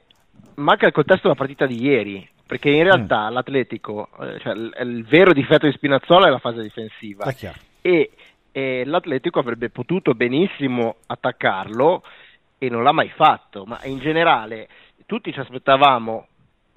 [0.55, 3.33] ma anche il contesto della partita di ieri, perché in realtà mm.
[3.33, 7.33] l'Atletico, eh, cioè il, il, vero difetto di Spinazzola è la fase difensiva
[7.81, 8.11] e,
[8.51, 12.03] e l'Atletico avrebbe potuto benissimo attaccarlo
[12.57, 14.67] e non l'ha mai fatto, ma in generale
[15.05, 16.27] tutti ci aspettavamo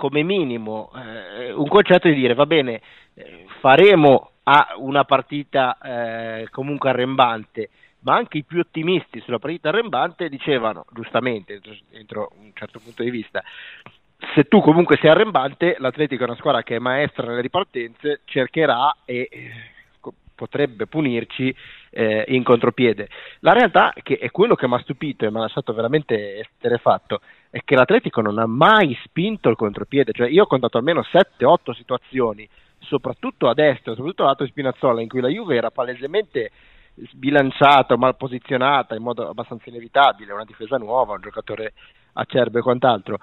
[0.01, 2.81] come minimo eh, un concetto di dire va bene,
[3.13, 7.69] eh, faremo a una partita eh, comunque arrembante,
[8.01, 11.61] ma anche i più ottimisti sulla partita arrembante dicevano, giustamente,
[11.91, 13.43] entro un certo punto di vista,
[14.35, 18.97] se tu comunque sei arrembante, l'Atletico è una squadra che è maestra nelle ripartenze, cercherà
[19.05, 19.51] e eh,
[20.35, 21.55] potrebbe punirci
[21.91, 23.09] eh, in contropiede.
[23.41, 27.21] La realtà, che è quello che mi ha stupito e mi ha lasciato veramente esterrefatto,
[27.51, 31.75] è che l'Atletico non ha mai spinto il contropiede, cioè io ho contato almeno 7-8
[31.75, 32.49] situazioni,
[32.79, 36.51] soprattutto a destra, soprattutto lato di Spinazzola, in cui la Juve era palesemente
[36.95, 41.73] sbilanciata, mal posizionata in modo abbastanza inevitabile, una difesa nuova, un giocatore
[42.13, 43.19] acerbo e quant'altro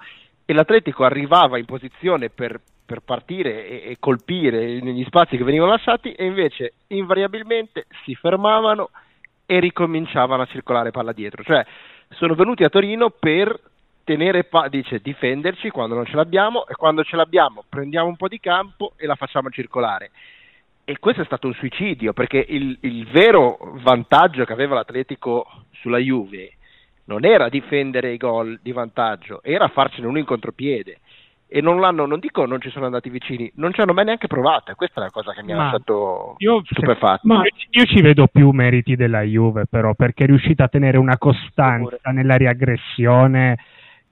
[0.50, 5.72] e l'Atletico arrivava in posizione per, per partire e, e, colpire negli spazi che venivano
[5.72, 8.88] lasciati e invece invariabilmente si fermavano
[9.44, 11.42] e ricominciavano a circolare palla dietro.
[11.42, 11.66] Cioè
[12.12, 13.60] sono venuti a Torino per
[14.04, 18.28] tenere pa- dice difenderci quando non ce l'abbiamo e quando ce l'abbiamo prendiamo un po'
[18.28, 20.10] di campo e la facciamo circolare.
[20.84, 25.98] E questo è stato un suicidio perché il, il vero vantaggio che aveva l'Atletico sulla
[25.98, 26.54] Juve
[27.04, 31.00] non era difendere i gol di vantaggio, era farcene uno in contropiede.
[31.50, 34.26] E non l'hanno, non dico non ci sono andati vicini, non ci hanno mai neanche
[34.26, 34.74] provato.
[34.74, 37.26] Questa è la cosa che mi ha lasciato io, stupefatto.
[37.26, 41.16] Ma io ci vedo più meriti della Juve, però, perché è riuscita a tenere una
[41.16, 43.58] costanza nella riaggressione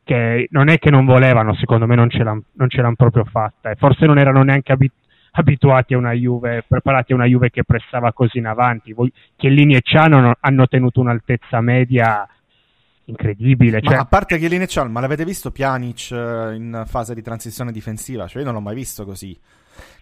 [0.02, 3.24] che non è che non volevano, secondo me non ce l'hanno, non ce l'hanno proprio
[3.24, 3.70] fatta.
[3.70, 5.04] E forse non erano neanche abituati
[5.38, 8.92] abituati a una Juve, preparati a una Juve che pressava così in avanti.
[8.92, 12.26] Voi, Chiellini e Ciano hanno tenuto un'altezza media
[13.06, 13.80] incredibile.
[13.80, 13.94] Cioè...
[13.94, 18.26] Ma a parte Chiellini e ma l'avete visto Pjanic eh, in fase di transizione difensiva?
[18.26, 19.38] Cioè io non l'ho mai visto così.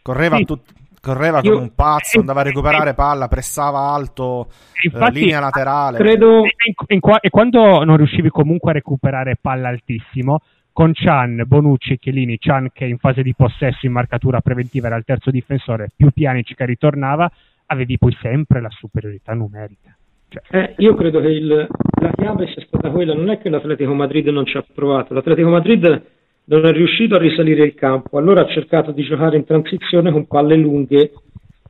[0.02, 0.44] Correva, sì.
[0.44, 0.72] tut...
[1.00, 1.52] Correva io...
[1.52, 4.48] come un pazzo, andava a recuperare palla, pressava alto,
[4.82, 5.98] eh, Infatti, eh, linea laterale.
[5.98, 6.42] Credo...
[6.44, 10.40] E quando non riuscivi comunque a recuperare palla altissimo,
[10.72, 15.04] con Chan, Bonucci Chiellini, Chan che in fase di possesso in marcatura preventiva era il
[15.04, 17.30] terzo difensore, più Pjanic che ritornava,
[17.66, 19.96] avevi poi sempre la superiorità numerica.
[20.34, 23.94] Cioè, eh, io credo che il, la chiave sia stata quella, non è che l'Atletico
[23.94, 26.02] Madrid non ci ha provato, l'Atletico Madrid
[26.46, 30.26] non è riuscito a risalire il campo, allora ha cercato di giocare in transizione con
[30.26, 31.12] palle lunghe,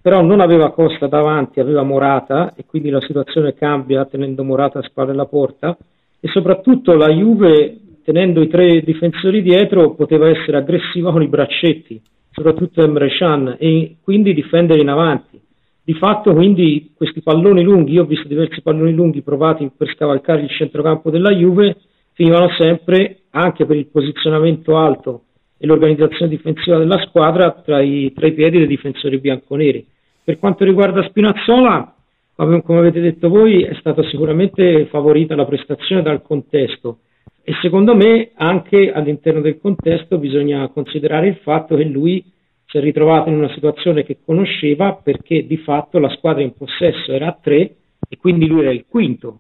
[0.01, 4.83] però non aveva Costa davanti, aveva Morata e quindi la situazione cambia tenendo Morata a
[4.83, 5.77] spalle alla porta.
[6.21, 12.01] E soprattutto la Juve tenendo i tre difensori dietro poteva essere aggressiva con i braccetti,
[12.31, 15.41] soprattutto Emre Can e quindi difendere in avanti
[15.85, 20.41] di fatto quindi questi palloni lunghi, io ho visto diversi palloni lunghi provati per scavalcare
[20.41, 21.77] il centrocampo della Juve,
[22.15, 25.25] finivano sempre, anche per il posizionamento alto
[25.59, 29.87] e l'organizzazione difensiva della squadra, tra i, tra i piedi dei difensori bianconeri.
[30.25, 31.95] Per quanto riguarda Spinazzola,
[32.35, 37.01] come avete detto voi, è stata sicuramente favorita la prestazione dal contesto
[37.43, 42.25] e secondo me anche all'interno del contesto bisogna considerare il fatto che lui
[42.75, 47.13] si è ritrovato in una situazione che conosceva perché di fatto la squadra in possesso
[47.13, 47.77] era a tre
[48.09, 49.39] e quindi lui era il quinto,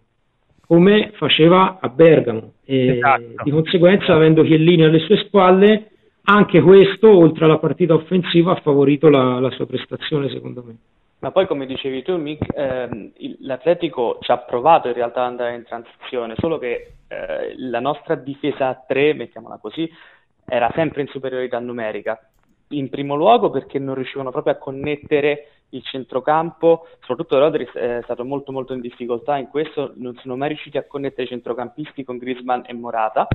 [0.64, 2.52] come faceva a Bergamo.
[2.64, 3.42] E esatto.
[3.42, 5.90] Di conseguenza, avendo Chiellini alle sue spalle,
[6.26, 10.76] anche questo, oltre alla partita offensiva, ha favorito la, la sua prestazione, secondo me.
[11.18, 15.56] Ma poi, come dicevi tu, Mick, ehm, l'Atletico ci ha provato in realtà ad andare
[15.56, 19.90] in transizione, solo che eh, la nostra difesa a tre, mettiamola così,
[20.46, 22.18] era sempre in superiorità numerica
[22.68, 28.24] in primo luogo perché non riuscivano proprio a connettere il centrocampo, soprattutto Rodri è stato
[28.24, 32.16] molto molto in difficoltà in questo, non sono mai riusciti a connettere i centrocampisti con
[32.16, 33.26] Griezmann e Morata.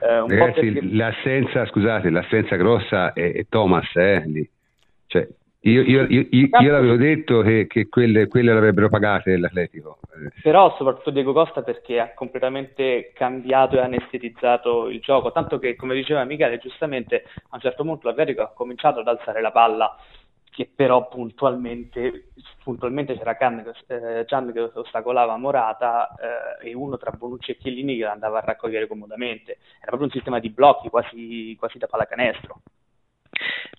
[0.00, 0.94] Eh, Ragazzi, perché...
[0.94, 4.48] l'assenza, scusate, l'assenza grossa è, è Thomas, eh, lì.
[5.06, 5.28] Cioè,
[5.60, 9.98] io, io, io, io, l'avevo detto che, che quelle, quelle, l'avrebbero pagate l'Atletico.
[10.42, 15.94] Però soprattutto Diego Costa perché ha completamente cambiato e anestetizzato il gioco, tanto che come
[15.94, 19.96] diceva Michele giustamente a un certo punto l'Atletico ha cominciato ad alzare la palla
[20.58, 22.30] che però puntualmente,
[22.64, 26.14] puntualmente c'era Can, eh, Gian che ostacolava Morata
[26.60, 29.58] eh, e uno tra Bonucci e Chiellini che andava a raccogliere comodamente.
[29.76, 32.60] Era proprio un sistema di blocchi quasi, quasi da pallacanestro.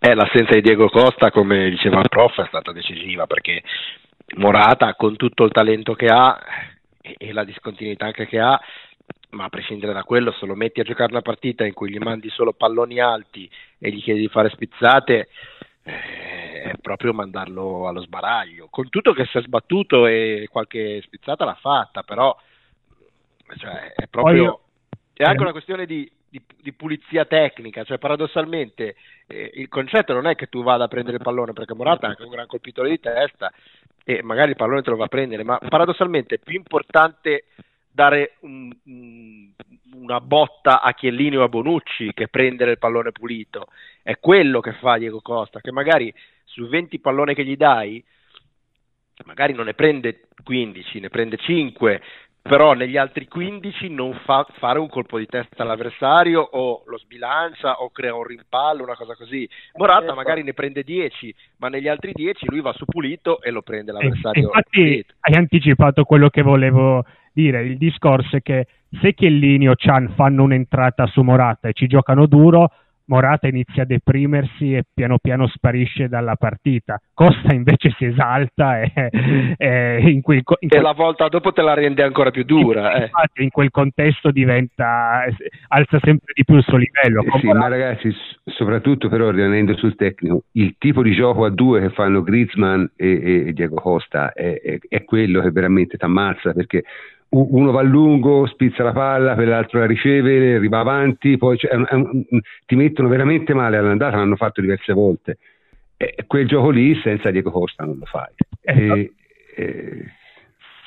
[0.02, 3.62] Eh, l'assenza di Diego Costa, come diceva il prof, è stata decisiva perché
[4.36, 6.40] Morata, con tutto il talento che ha
[7.02, 8.60] e, e la discontinuità anche che ha,
[9.32, 11.98] ma a prescindere da quello, se lo metti a giocare una partita in cui gli
[11.98, 15.30] mandi solo palloni alti e gli chiedi di fare spizzate,
[15.84, 18.68] eh, è proprio mandarlo allo sbaraglio.
[18.70, 22.36] Con tutto che si è sbattuto e qualche spizzata l'ha fatta, però
[23.58, 24.62] cioè, è proprio.
[25.14, 28.96] È anche una questione di di, di, pulizia tecnica, cioè paradossalmente
[29.28, 32.10] eh, il concetto non è che tu vada a prendere il pallone perché Morata è
[32.10, 33.52] anche un gran colpitore di testa
[34.04, 37.46] e magari il pallone te lo va a prendere, ma paradossalmente è più importante
[37.92, 39.50] dare un, un,
[39.94, 43.68] una botta a Chiellini o a Bonucci che prendere il pallone pulito,
[44.02, 46.14] è quello che fa Diego Costa, che magari
[46.46, 48.04] su 20 palloni che gli dai
[49.26, 52.02] magari non ne prende 15, ne prende 5,
[52.50, 57.76] però negli altri 15 non fa fare un colpo di testa all'avversario o lo sbilancia
[57.76, 59.48] o crea un rimpallo, una cosa così.
[59.76, 60.16] Morata certo.
[60.16, 63.92] magari ne prende 10, ma negli altri 10 lui va su pulito e lo prende
[63.92, 64.42] l'avversario.
[64.42, 68.66] infatti hai anticipato quello che volevo dire, il discorso è che
[69.00, 72.72] se Chiellini o Chan fanno un'entrata su Morata e ci giocano duro,
[73.10, 77.00] Morata inizia a deprimersi e piano piano sparisce dalla partita.
[77.14, 79.10] Costa invece si esalta e,
[79.58, 80.58] e, in quel, in quel...
[80.60, 82.94] e la volta dopo te la rende ancora più dura.
[82.94, 83.02] Eh.
[83.04, 85.26] Infatti, in quel contesto diventa
[85.70, 87.24] alza sempre di più il suo livello.
[87.24, 88.14] Eh sì, ma ragazzi,
[88.46, 93.48] soprattutto però rimanendo sul tecnico, il tipo di gioco a due che fanno Griezmann e,
[93.48, 96.84] e Diego Costa è, è, è quello che veramente ti ammazza perché
[97.30, 101.72] uno va a lungo, spizza la palla, per l'altro la riceve, arriva avanti, poi cioè,
[101.72, 102.24] è un,
[102.66, 105.38] ti mettono veramente male all'andata, l'hanno fatto diverse volte.
[105.96, 108.34] E quel gioco lì senza Diego Costa non lo fai.
[108.62, 109.14] E,
[109.56, 110.06] e...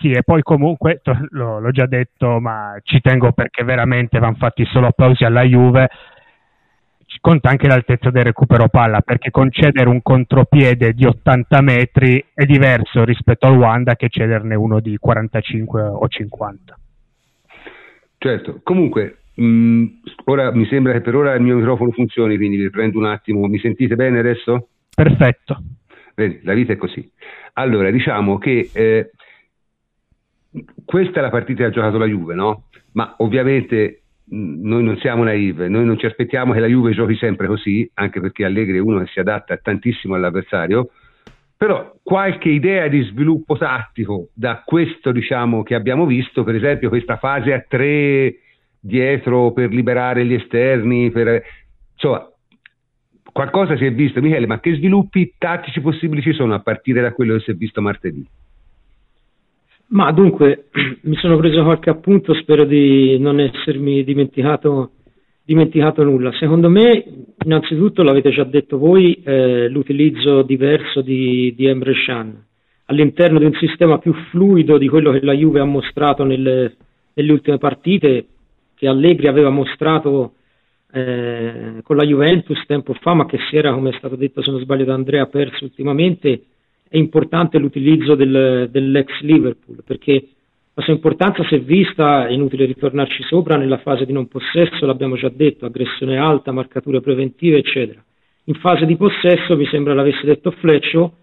[0.00, 1.00] Sì, e poi comunque,
[1.30, 5.88] l'ho, già detto, ma ci tengo perché veramente vanno fatti solo applausi alla Juve
[7.20, 13.04] conta anche l'altezza del recupero palla, perché concedere un contropiede di 80 metri è diverso
[13.04, 16.78] rispetto al Wanda che cederne uno di 45 o 50.
[18.18, 19.84] Certo, comunque mh,
[20.24, 23.46] ora mi sembra che per ora il mio microfono funzioni, quindi vi prendo un attimo.
[23.46, 24.68] Mi sentite bene adesso?
[24.94, 25.62] Perfetto.
[26.14, 27.10] Vedi, la vita è così.
[27.54, 29.10] Allora, diciamo che eh,
[30.84, 32.64] questa è la partita che ha giocato la Juve, no?
[32.92, 34.01] Ma ovviamente
[34.32, 38.20] noi non siamo naive, noi non ci aspettiamo che la Juve giochi sempre così, anche
[38.20, 40.90] perché Allegri è uno che si adatta tantissimo all'avversario,
[41.56, 47.18] però qualche idea di sviluppo tattico da questo diciamo, che abbiamo visto, per esempio questa
[47.18, 48.36] fase a tre
[48.80, 51.42] dietro per liberare gli esterni, per,
[51.92, 52.26] insomma,
[53.30, 57.12] qualcosa si è visto, Michele, ma che sviluppi tattici possibili ci sono a partire da
[57.12, 58.26] quello che si è visto martedì?
[59.92, 60.68] Ma dunque,
[61.02, 64.92] mi sono preso qualche appunto, spero di non essermi dimenticato,
[65.44, 66.32] dimenticato nulla.
[66.32, 67.04] Secondo me,
[67.44, 72.44] innanzitutto, l'avete già detto voi, eh, l'utilizzo diverso di, di Emre Can
[72.86, 76.76] all'interno di un sistema più fluido di quello che la Juve ha mostrato nelle,
[77.14, 78.26] nelle ultime partite,
[78.74, 80.34] che Allegri aveva mostrato
[80.92, 84.50] eh, con la Juventus tempo fa, ma che si era, come è stato detto se
[84.50, 86.42] non sbaglio da Andrea, perso ultimamente
[86.92, 90.26] è importante l'utilizzo del, dell'ex Liverpool perché
[90.74, 94.84] la sua importanza si è vista, è inutile ritornarci sopra, nella fase di non possesso,
[94.84, 98.02] l'abbiamo già detto, aggressione alta, marcature preventive, eccetera.
[98.44, 101.14] In fase di possesso, mi sembra l'avesse detto Fleccio,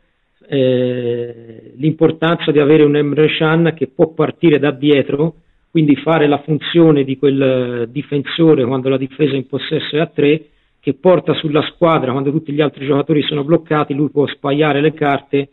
[0.48, 5.36] eh, l'importanza di avere un Emre Can che può partire da dietro,
[5.70, 10.46] quindi fare la funzione di quel difensore quando la difesa in possesso è a tre,
[10.80, 14.94] che porta sulla squadra quando tutti gli altri giocatori sono bloccati, lui può spagliare le
[14.94, 15.50] carte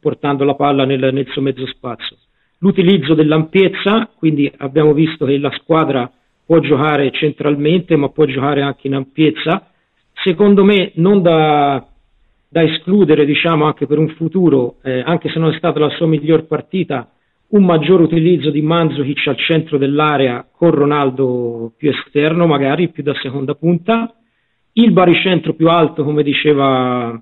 [0.00, 2.16] portando la palla nel, nel suo mezzo spazio.
[2.58, 6.10] L'utilizzo dell'ampiezza, quindi abbiamo visto che la squadra
[6.44, 9.68] può giocare centralmente ma può giocare anche in ampiezza,
[10.22, 11.84] secondo me non da,
[12.48, 16.06] da escludere diciamo anche per un futuro, eh, anche se non è stata la sua
[16.06, 17.10] miglior partita,
[17.48, 23.14] un maggior utilizzo di Mandzukic al centro dell'area con Ronaldo più esterno magari, più da
[23.20, 24.14] seconda punta,
[24.74, 27.20] il baricentro più alto come diceva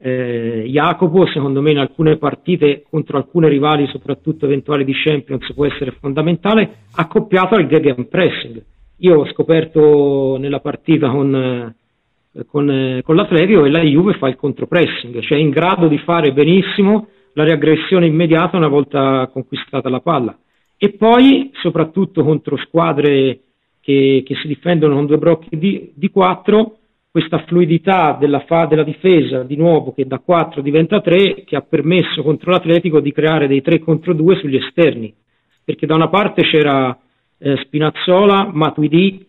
[0.00, 5.66] eh, Jacopo, secondo me in alcune partite contro alcune rivali, soprattutto eventuali di Champions, può
[5.66, 8.62] essere fondamentale, accoppiato al gag pressing.
[8.98, 14.28] Io ho scoperto nella partita con, eh, con, eh, con l'Atletico che la Juve fa
[14.28, 19.88] il contropressing, cioè è in grado di fare benissimo la riaggressione immediata una volta conquistata
[19.88, 20.36] la palla.
[20.76, 23.40] E poi, soprattutto contro squadre
[23.80, 26.77] che, che si difendono con due blocchi di, di 4,
[27.10, 31.62] questa fluidità della, fa, della difesa di nuovo che da 4 diventa 3 che ha
[31.62, 35.14] permesso contro l'Atletico di creare dei 3 contro 2 sugli esterni
[35.68, 36.98] perché da una parte c'era
[37.36, 39.22] eh, Spinazzola, Matuidi,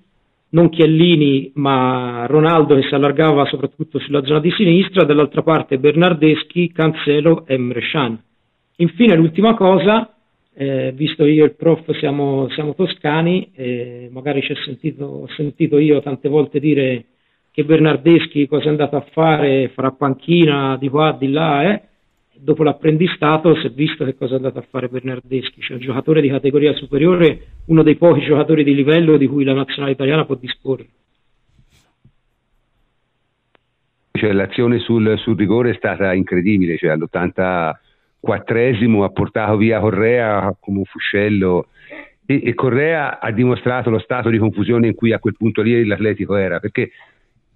[0.51, 6.71] non Chiellini ma Ronaldo che si allargava soprattutto sulla zona di sinistra, dall'altra parte Bernardeschi,
[6.71, 8.17] Cancelo e Mrescian.
[8.77, 10.13] Infine l'ultima cosa,
[10.53, 15.27] eh, visto io e il prof siamo, siamo toscani, eh, magari ci ho sentito, ho
[15.35, 17.05] sentito io tante volte dire
[17.59, 21.81] che Bernardeschi cosa è andato a fare, farà panchina di qua, di là, eh?
[22.33, 26.21] dopo l'apprendistato si è visto che cosa è andato a fare Bernardeschi, cioè un giocatore
[26.21, 30.35] di categoria superiore, uno dei pochi giocatori di livello di cui la nazionale italiana può
[30.35, 30.87] disporre.
[34.11, 40.77] Cioè, l'azione sul, sul, rigore è stata incredibile, cioè, all'84esimo ha portato via Correa come
[40.77, 41.67] un fuscello
[42.25, 45.85] e, e Correa ha dimostrato lo stato di confusione in cui a quel punto lì
[45.85, 46.91] l'Atletico era, perché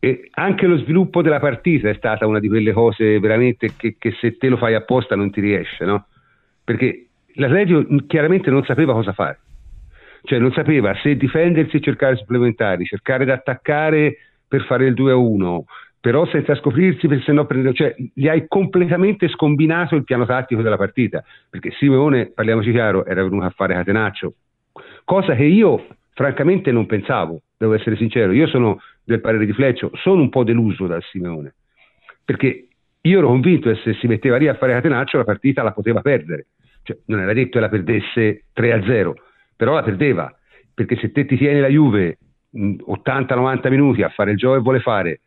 [0.04, 4.12] e anche lo sviluppo della partita è stata una di quelle cose veramente che, che,
[4.20, 6.08] se te lo fai apposta non ti riesce, no?
[6.62, 9.39] perché l'Atletico chiaramente non sapeva cosa fare,
[10.24, 15.62] cioè non sapeva se difendersi e cercare supplementari, cercare di attaccare per fare il 2-1,
[16.01, 20.76] però senza scoprirsi, perché sennò prendere, cioè gli hai completamente scombinato il piano tattico della
[20.76, 24.34] partita, perché Simeone, parliamoci chiaro, era venuto a fare catenaccio,
[25.06, 29.91] cosa che io francamente non pensavo, devo essere sincero, io sono del parere di Fleccio,
[29.95, 31.55] sono un po' deluso dal Simeone,
[32.24, 32.68] perché
[33.01, 36.01] io ero convinto che se si metteva lì a fare catenaccio la partita la poteva
[36.01, 36.47] perdere,
[36.84, 39.14] cioè, non era detto che la perdesse 3-0,
[39.55, 40.34] però la perdeva,
[40.74, 42.18] perché se te ti tieni la Juve
[42.55, 45.22] 80-90 minuti a fare il gioco che vuole fare,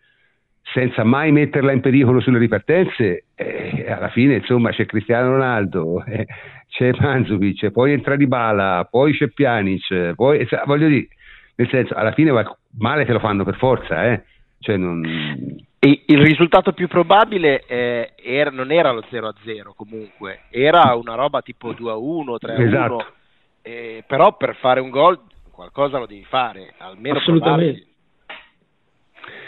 [0.73, 6.27] senza mai metterla in pericolo sulle ripartenze, eh, alla fine insomma c'è Cristiano Ronaldo, eh,
[6.69, 11.09] c'è Manzukic, poi entra Di Bala, poi c'è Pjanic, poi voglio dire,
[11.57, 12.33] nel senso alla fine
[12.79, 14.23] male te lo fanno per forza, eh?
[14.61, 15.05] cioè non...
[15.81, 19.33] il risultato più probabile eh, era, non era lo 0-0
[19.75, 23.07] comunque, era una roba tipo 2-1, 3-1, esatto.
[23.63, 25.19] Eh, però per fare un gol
[25.51, 27.85] qualcosa lo devi fare, almeno Assolutamente.
[27.85, 27.95] Provarsi.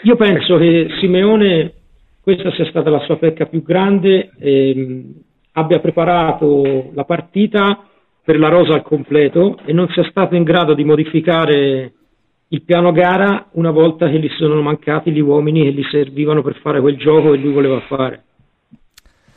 [0.03, 1.73] Io penso che Simeone,
[2.21, 5.13] questa sia stata la sua pecca più grande, ehm,
[5.53, 7.85] abbia preparato la partita
[8.23, 11.93] per la rosa al completo e non sia stato in grado di modificare
[12.51, 16.59] il piano gara una volta che gli sono mancati gli uomini che gli servivano per
[16.61, 18.23] fare quel gioco che lui voleva fare.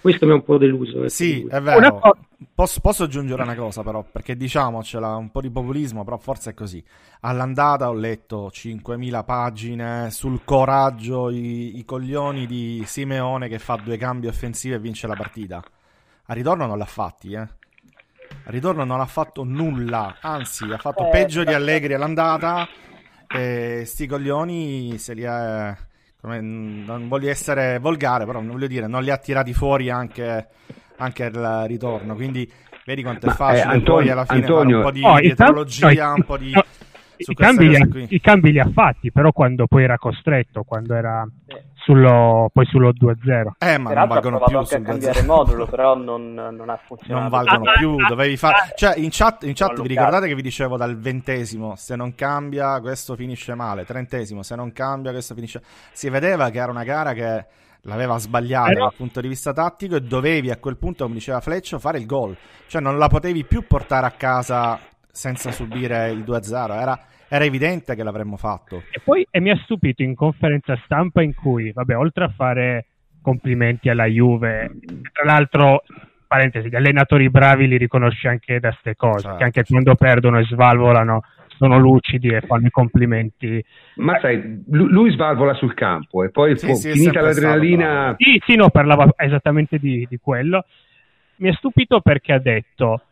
[0.00, 1.04] Questo mi ha un po' deluso.
[1.04, 2.00] Eh, sì, è vero.
[2.54, 6.54] Posso, posso, aggiungere una cosa però, perché diciamocela, un po' di populismo, però forse è
[6.54, 6.82] così.
[7.20, 13.96] All'andata ho letto 5.000 pagine sul coraggio, i, i coglioni di Simeone che fa due
[13.96, 15.62] cambi offensivi e vince la partita.
[16.26, 17.40] A ritorno non l'ha fatti, eh.
[18.44, 22.66] A ritorno non ha fatto nulla, anzi ha fatto eh, peggio di Allegri all'andata
[23.34, 25.76] e sti coglioni se li ha
[26.22, 30.46] come, non voglio essere volgare, però non voglio dire, non li ha tirati fuori anche,
[30.98, 32.14] anche il ritorno.
[32.14, 32.50] Quindi
[32.86, 35.18] vedi quanto è Ma, facile eh, Antonio, poi alla fine Antonio, un po' di oh,
[35.18, 36.52] dietrologia, no, un po' di...
[36.52, 36.64] No,
[37.16, 40.94] i, cambi li, ha, I cambi li ha fatti, però quando poi era costretto, quando
[40.94, 41.26] era
[41.74, 43.52] sullo, poi sullo 2-0.
[43.58, 47.20] Eh, ma non valgono più anche a cambiare modulo, però non, non, ha funzionato.
[47.20, 48.72] Non valgono ah, più, dovevi fare...
[48.74, 52.80] Cioè, in chat, in chat vi ricordate che vi dicevo dal ventesimo, se non cambia
[52.80, 55.62] questo finisce male, trentesimo, se non cambia questo finisce...
[55.92, 57.46] Si vedeva che era una gara che
[57.82, 61.40] l'aveva sbagliata eh dal punto di vista tattico e dovevi a quel punto, come diceva
[61.40, 62.36] Fleccio, fare il gol.
[62.66, 64.78] Cioè non la potevi più portare a casa
[65.12, 66.98] senza subire il 2-0, era
[67.32, 68.82] era evidente che l'avremmo fatto.
[68.90, 72.84] E poi e mi ha stupito in conferenza stampa in cui, vabbè, oltre a fare
[73.22, 74.70] complimenti alla Juve,
[75.10, 75.82] tra l'altro,
[76.26, 79.36] parentesi, gli allenatori bravi li riconosce anche da queste cose, certo.
[79.38, 81.22] che anche quando perdono e svalvolano
[81.56, 83.64] sono lucidi e fanno i complimenti.
[83.94, 88.14] Ma sai, lui svalvola sul campo e poi sì, sì, finita l'adrenalina...
[88.18, 90.66] Sì, sì, no, parlava esattamente di, di quello.
[91.36, 93.04] Mi ha stupito perché ha detto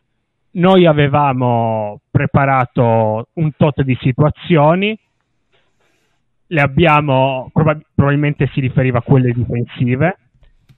[0.53, 4.97] noi avevamo preparato un tot di situazioni,
[6.47, 10.17] le abbiamo, probab- probabilmente si riferiva a quelle difensive,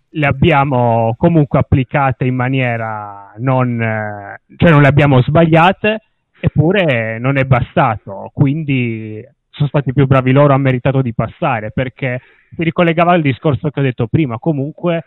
[0.09, 6.01] le abbiamo comunque applicate in maniera non, eh, cioè non le abbiamo sbagliate,
[6.39, 12.21] eppure non è bastato, quindi sono stati più bravi loro, ha meritato di passare, perché
[12.55, 15.05] si ricollegava al discorso che ho detto prima, comunque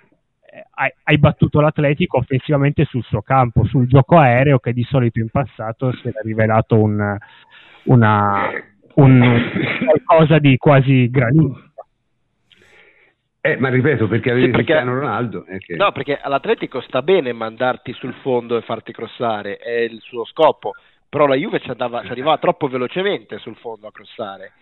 [0.74, 5.28] hai, hai, battuto l'Atletico offensivamente sul suo campo, sul gioco aereo che di solito in
[5.28, 7.16] passato si era rivelato un,
[7.84, 8.50] una,
[8.94, 9.50] un,
[9.84, 11.62] qualcosa di quasi granito.
[13.40, 15.44] Eh, ma ripeto, perché avevi sì, perché, Cristiano Ronaldo.
[15.44, 15.76] Che...
[15.76, 20.72] No, perché all'Atletico sta bene mandarti sul fondo e farti crossare, è il suo scopo,
[21.09, 24.52] però la Juve ci, andava, ci arrivava troppo velocemente sul fondo a crossare.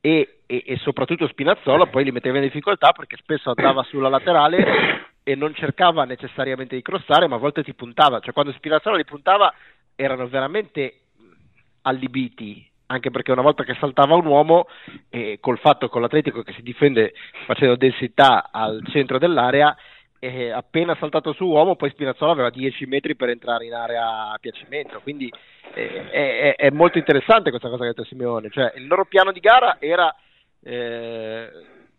[0.00, 5.13] E, e, e, soprattutto Spinazzola poi li metteva in difficoltà perché spesso andava sulla laterale
[5.24, 9.04] e non cercava necessariamente di crossare, ma a volte ti puntava, cioè quando Spinazzola li
[9.04, 9.52] puntava
[9.96, 11.00] erano veramente
[11.82, 14.66] allibiti, anche perché una volta che saltava un uomo,
[15.08, 17.14] eh, col fatto con l'Atletico che si difende
[17.46, 19.74] facendo densità al centro dell'area,
[20.18, 24.38] eh, appena saltato su uomo, poi Spinazzola aveva 10 metri per entrare in area a
[24.38, 25.32] piacimento, quindi
[25.72, 29.32] eh, è, è, molto interessante questa cosa che ha detto Simeone, cioè il loro piano
[29.32, 30.14] di gara era
[30.62, 31.50] eh,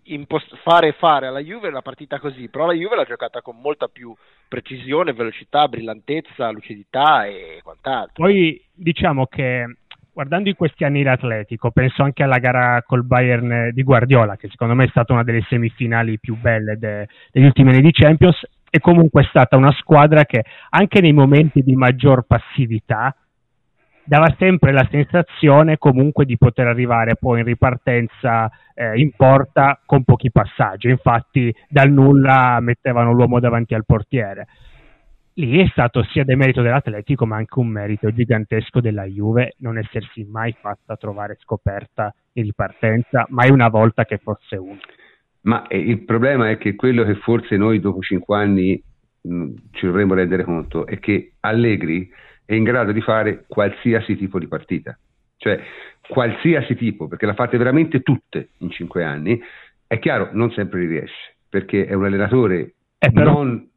[0.06, 3.88] impost- fare fare alla Juve la partita così, però la Juve l'ha giocata con molta
[3.88, 4.14] più
[4.48, 8.24] precisione, velocità, brillantezza, lucidità e quant'altro.
[8.24, 9.78] Poi diciamo che
[10.16, 14.74] guardando in questi anni l'Atletico, penso anche alla gara col Bayern di Guardiola, che secondo
[14.74, 18.80] me è stata una delle semifinali più belle de- degli ultimi anni di Champions, è
[18.80, 23.16] comunque stata una squadra che anche nei momenti di maggior passività
[24.06, 30.04] dava sempre la sensazione comunque di poter arrivare poi in ripartenza eh, in porta con
[30.04, 30.90] pochi passaggi.
[30.90, 34.48] Infatti, dal nulla mettevano l'uomo davanti al portiere.
[35.34, 40.24] lì è stato sia demerito dell'Atletico ma anche un merito gigantesco della Juve non essersi
[40.24, 44.80] mai fatta trovare scoperta in ripartenza, mai una volta che fosse uno.
[45.42, 48.82] Ma eh, il problema è che quello che forse noi dopo cinque anni
[49.22, 52.10] mh, mm, ci dovremmo rendere conto è che Allegri
[52.46, 54.98] è in grado di fare qualsiasi tipo di partita,
[55.38, 55.60] cioè
[56.08, 59.40] qualsiasi tipo, perché l'ha fatte veramente tutte in cinque anni,
[59.88, 63.34] è chiaro, non sempre riesce, perché è un allenatore eh, però...
[63.34, 63.70] non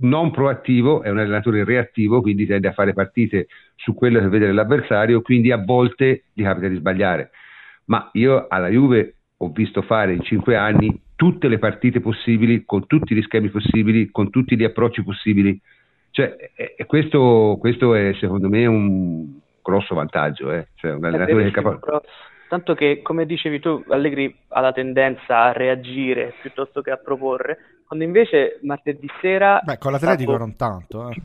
[0.00, 4.52] non proattivo, è un allenatore reattivo, quindi tende a fare partite su quello che vede
[4.52, 7.30] l'avversario, quindi a volte gli capita di sbagliare.
[7.86, 12.86] Ma io alla Juve ho visto fare in cinque anni tutte le partite possibili, con
[12.86, 15.58] tutti gli schemi possibili, con tutti gli approcci possibili.
[16.16, 20.68] Cioè, e questo, questo, è secondo me un grosso vantaggio, eh?
[20.76, 22.06] cioè, un allenatore che è capace.
[22.48, 27.82] Tanto che, come dicevi tu, Allegri ha la tendenza a reagire piuttosto che a proporre,
[27.86, 29.60] quando invece martedì sera...
[29.62, 31.10] Beh, con l'Atletico non tanto.
[31.10, 31.20] Eh.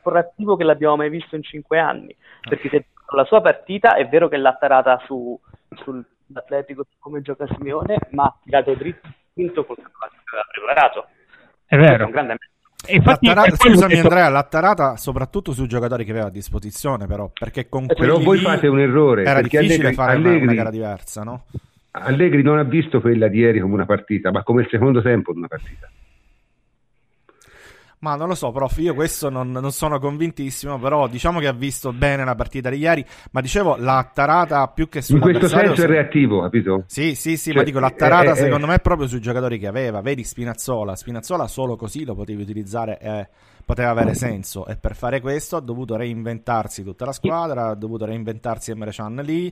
[0.00, 4.28] Proattivo che l'abbiamo mai visto in cinque anni, perché se la sua partita è vero
[4.28, 5.38] che l'ha tarata su,
[5.74, 11.08] sull'Atletico come gioca Simeone, ma ha tirato dritto col che aveva preparato.
[11.66, 12.04] È vero.
[12.04, 12.36] È un grande
[12.88, 14.08] Infatti, L'attarata, scusami detto...
[14.08, 18.18] Andrea, l'ha tarata soprattutto sui giocatori che aveva a disposizione, però, perché con quelli Però
[18.18, 19.24] voi fate un errore.
[19.24, 21.44] Era difficile Allegri, fare Allegri, una gara diversa, no?
[21.92, 25.32] Allegri non ha visto quella di ieri come una partita, ma come il secondo tempo
[25.32, 25.88] di una partita.
[28.02, 31.52] Ma non lo so, prof, io questo non, non, sono convintissimo, però diciamo che ha
[31.52, 35.46] visto bene la partita di ieri, ma dicevo la tarata più che su In questo
[35.46, 36.82] senso è reattivo, capito?
[36.88, 39.68] Sì, sì, sì, cioè, ma dico la tarata secondo me è proprio sui giocatori che
[39.68, 43.28] aveva, vedi Spinazzola, Spinazzola solo così lo potevi utilizzare e
[43.64, 44.66] poteva avere senso.
[44.66, 49.14] E per fare questo ha dovuto reinventarsi tutta la squadra, ha dovuto reinventarsi Emre Can
[49.24, 49.46] lì,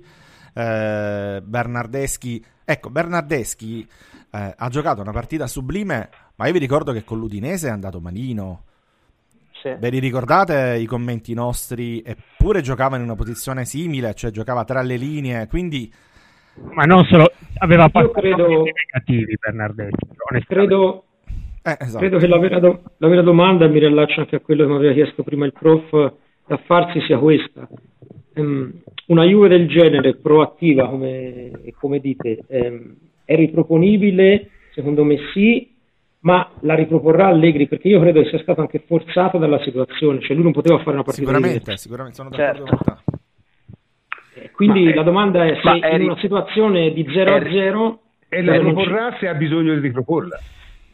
[0.54, 3.88] eh, Bernardeschi, ecco Bernardeschi
[4.32, 6.08] eh, ha giocato una partita sublime
[6.40, 8.62] ma io vi ricordo che con l'Udinese è andato malino.
[9.52, 9.74] Sì.
[9.78, 12.00] Ve li ricordate i commenti nostri?
[12.00, 15.92] Eppure giocava in una posizione simile, cioè giocava tra le linee, quindi...
[16.72, 18.62] Ma non solo, aveva fatto credo...
[18.62, 20.06] negativi Bernardeschi.
[20.46, 21.04] Credo,
[21.62, 21.98] eh, esatto.
[21.98, 22.82] credo che la vera, do...
[22.96, 26.12] la vera, domanda, mi riallaccio anche a quello che mi aveva chiesto prima il prof,
[26.46, 27.68] da farsi sia questa.
[28.36, 28.72] Um,
[29.08, 32.96] una Juve del genere, proattiva, come, come dite, um,
[33.30, 34.48] è riproponibile?
[34.72, 35.72] Secondo me sì,
[36.20, 40.34] ma la riproporrà Allegri perché io credo che sia stato anche forzato dalla situazione, cioè
[40.34, 42.76] lui non poteva fare una partita Sicuramente, sicuramente sono d'accordo certo.
[42.76, 43.18] con
[44.34, 44.42] te.
[44.42, 48.42] Eh, quindi ma la domanda è se in una situazione di 0 a 0 e
[48.42, 50.40] la riproporrà se ha bisogno di riproporla.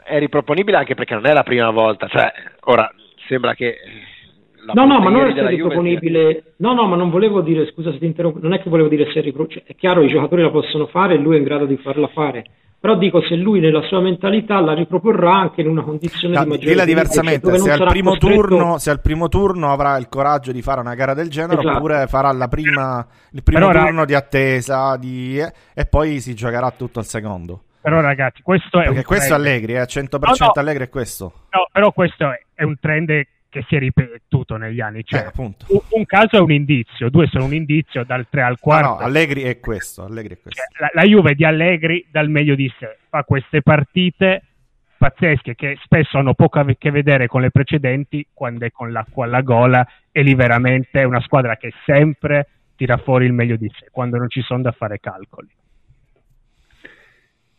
[0.04, 2.30] È riproponibile anche perché non è la prima volta, cioè
[2.64, 2.92] ora
[3.28, 3.76] sembra che
[4.74, 6.20] No, no, ma non è riproponibile.
[6.20, 6.42] Juve...
[6.56, 9.10] No, no, ma non volevo dire, scusa se ti interrompo, non è che volevo dire
[9.12, 9.66] se è riproponibile.
[9.66, 12.44] È chiaro, i giocatori la possono fare e lui è in grado di farla fare
[12.78, 16.48] però dico se lui nella sua mentalità la riproporrà anche in una condizione no, di
[16.50, 18.34] maggiore dilla diversamente se al, primo costretto...
[18.34, 21.76] turno, se al primo turno avrà il coraggio di fare una gara del genere esatto.
[21.78, 24.06] oppure farà prima, il primo però, turno rag...
[24.06, 25.40] di attesa di...
[25.40, 29.72] e poi si giocherà tutto al secondo però ragazzi questo è perché questo è Allegri
[29.72, 30.52] è eh, 100% no, no.
[30.54, 33.10] Allegri è questo no però questo è, è un trend
[33.56, 35.02] che si è ripetuto negli anni.
[35.02, 35.54] Cioè, eh, un,
[35.88, 38.86] un, caso è un indizio, due sono un indizio dal 3 al 4.
[38.86, 40.04] No, no, Allegri è questo.
[40.04, 40.60] Allegri è questo.
[40.60, 44.42] Cioè, la, la, Juve di Allegri dal meglio di sé fa queste partite
[44.98, 49.24] pazzesche che spesso hanno poco a che vedere con le precedenti quando è con l'acqua
[49.24, 53.70] alla gola e lì veramente è una squadra che sempre tira fuori il meglio di
[53.78, 55.48] sé quando non ci sono da fare calcoli.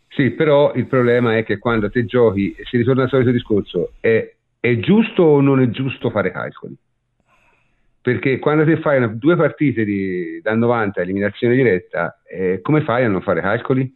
[0.10, 4.34] Sì, però il problema è che quando te giochi, si ritorna al solito discorso, è
[4.60, 6.76] è giusto o non è giusto fare calcoli?
[8.02, 13.04] Perché quando ti fai una, due partite di, da 90 eliminazione diretta, eh, come fai
[13.04, 13.94] a non fare calcoli?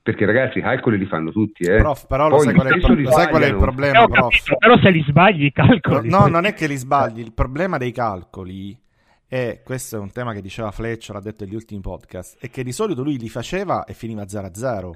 [0.00, 1.78] Perché ragazzi i calcoli li fanno tutti, eh.
[1.78, 4.56] Prof, però lo, sai qual, è il, pro- sai qual è il problema, no, capito,
[4.56, 6.08] però se li sbagli i calcoli.
[6.08, 8.78] No, non è che li sbagli, il problema dei calcoli
[9.26, 12.62] è, questo è un tema che diceva Fletcher, l'ha detto negli ultimi podcast, è che
[12.62, 14.90] di solito lui li faceva e finiva 0-0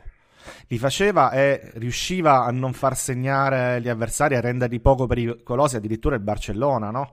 [0.69, 6.15] li faceva e riusciva a non far segnare gli avversari, a renderli poco pericolosi, addirittura
[6.15, 7.13] il Barcellona, no?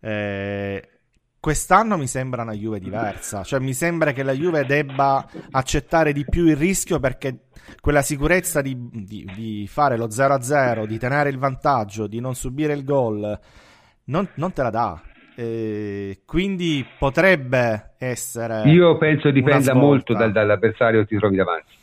[0.00, 0.88] Eh,
[1.40, 6.24] quest'anno mi sembra una Juve diversa, cioè mi sembra che la Juve debba accettare di
[6.24, 7.46] più il rischio perché
[7.80, 12.72] quella sicurezza di, di, di fare lo 0-0, di tenere il vantaggio, di non subire
[12.72, 13.38] il gol,
[14.04, 15.00] non, non te la dà.
[15.38, 18.62] Eh, quindi potrebbe essere.
[18.70, 21.74] Io penso dipenda molto dal, dall'avversario che ti trovi davanti.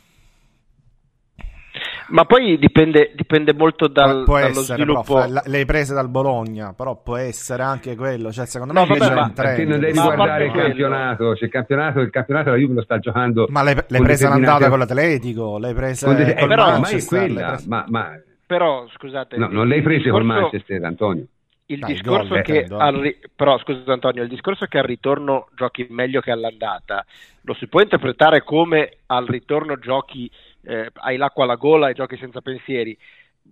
[2.08, 5.14] Ma poi dipende, dipende molto dal, può dallo essere, sviluppo.
[5.14, 8.30] Prof, le hai prese dal Bologna, però può essere anche quello.
[8.30, 11.32] Cioè, secondo me no, vabbè, ma perché non devi guardare il campionato.
[11.32, 13.46] C'è il campionato, il campionato la Juve lo sta giocando.
[13.48, 17.04] Ma l'hai, l'hai presa l'andata con l'Atletico, l'hai presa con de- eh, però, ma è
[17.04, 17.58] quella.
[17.66, 18.20] Ma, ma...
[18.46, 20.26] Però scusate, no, non l'hai prese discorso...
[20.26, 21.26] con Manchester, Antonio.
[21.66, 26.20] il Dai, discorso che al, però scusa Antonio, il discorso che al ritorno giochi meglio
[26.20, 27.04] che all'andata
[27.42, 30.30] lo si può interpretare come al ritorno giochi
[30.64, 32.96] eh, hai l'acqua alla gola e giochi senza pensieri,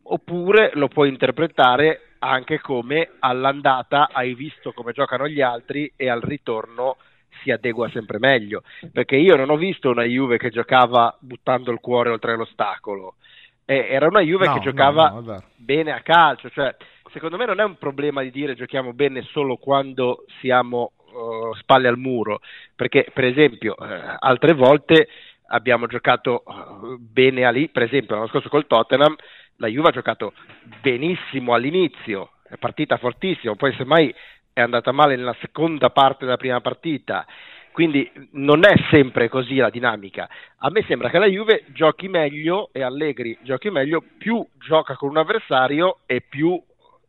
[0.05, 6.21] oppure lo puoi interpretare anche come all'andata hai visto come giocano gli altri e al
[6.21, 6.97] ritorno
[7.43, 11.81] si adegua sempre meglio, perché io non ho visto una Juve che giocava buttando il
[11.81, 13.17] cuore oltre l'ostacolo,
[13.65, 16.75] eh, era una Juve no, che giocava no, no, bene a calcio, cioè
[17.11, 21.89] secondo me non è un problema di dire giochiamo bene solo quando siamo uh, spalle
[21.89, 22.41] al muro,
[22.75, 23.85] perché per esempio uh,
[24.19, 25.09] altre volte
[25.53, 29.15] abbiamo giocato uh, bene a lì, per esempio l'anno scorso col Tottenham
[29.57, 30.33] la Juve ha giocato
[30.81, 34.13] benissimo all'inizio, è partita fortissimo, poi semmai
[34.53, 37.25] è andata male nella seconda parte della prima partita,
[37.71, 40.29] quindi non è sempre così la dinamica.
[40.59, 45.11] A me sembra che la Juve giochi meglio e Allegri giochi meglio, più gioca con
[45.11, 46.61] un avversario e più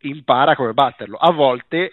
[0.02, 1.18] impara come batterlo.
[1.18, 1.92] A volte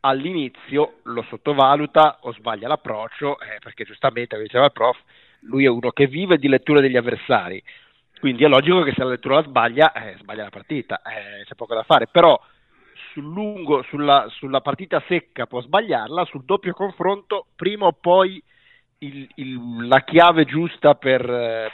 [0.00, 4.98] all'inizio lo sottovaluta o sbaglia l'approccio, eh, perché giustamente, come diceva il prof,
[5.42, 7.62] lui è uno che vive di lettura degli avversari.
[8.18, 11.54] Quindi è logico che se la lettura la sbaglia, eh, sbaglia la partita, eh, c'è
[11.54, 12.06] poco da fare.
[12.06, 12.40] Però
[13.12, 18.42] sul lungo, sulla, sulla partita secca può sbagliarla, sul doppio confronto prima o poi
[19.02, 21.22] il, il, la chiave giusta per,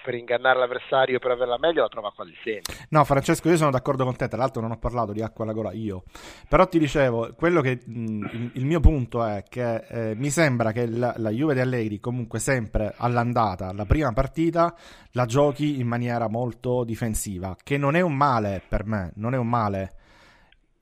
[0.03, 2.75] per, ingannare l'avversario per averla meglio la trova quasi sempre.
[2.91, 4.29] No, Francesco, io sono d'accordo con te.
[4.29, 6.05] Tra l'altro, non ho parlato di acqua alla gola io,
[6.49, 10.73] però ti dicevo, quello che mh, il, il, mio punto è che eh, mi sembra
[10.73, 14.75] che la, la Juve di Allegri, comunque sempre all'andata, la prima partita
[15.13, 19.37] la giochi in maniera molto difensiva, che non è un male per me, non è
[19.37, 19.93] un male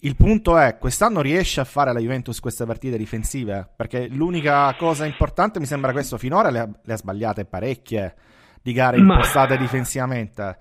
[0.06, 3.68] il punto è, quest'anno riesce a fare la Juventus queste partite difensive?
[3.74, 8.14] Perché l'unica cosa importante mi sembra questo, finora le ha, le ha sbagliate parecchie
[8.62, 9.60] di gare impostate Ma...
[9.60, 10.56] difensivamente.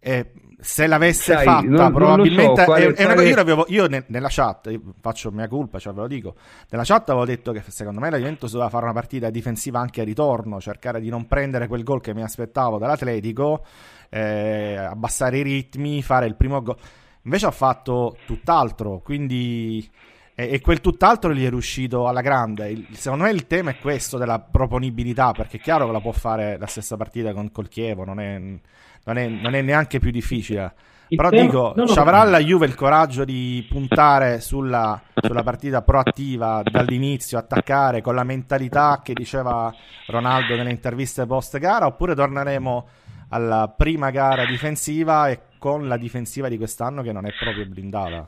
[0.00, 2.64] E se l'avesse Sai, fatta, non, probabilmente.
[2.66, 5.78] Non so, è, è una, io, avevo, io ne, nella chat, io faccio mia colpa,
[5.78, 6.34] cioè ve lo dico.
[6.70, 10.00] Nella chat avevo detto che secondo me la Juventus doveva fare una partita difensiva anche
[10.00, 13.64] a ritorno, cercare di non prendere quel gol che mi aspettavo dall'Atletico,
[14.10, 16.76] eh, abbassare i ritmi, fare il primo gol.
[17.24, 19.88] Invece ha fatto tutt'altro, quindi...
[20.36, 22.70] E, e quel tutt'altro gli è riuscito alla grande.
[22.70, 26.12] Il, secondo me il tema è questo della proponibilità, perché è chiaro che la può
[26.12, 30.10] fare la stessa partita con, col Chievo, non è, non è, non è neanche più
[30.10, 30.74] difficile.
[31.08, 31.42] Il Però tema...
[31.42, 36.62] dico, no, no, ci avrà la Juve il coraggio di puntare sulla, sulla, partita proattiva
[36.64, 39.72] dall'inizio, attaccare con la mentalità che diceva
[40.06, 42.86] Ronaldo nelle interviste post gara, oppure torneremo
[43.30, 48.26] alla prima gara difensiva e con la difensiva di quest'anno che non è proprio blindata.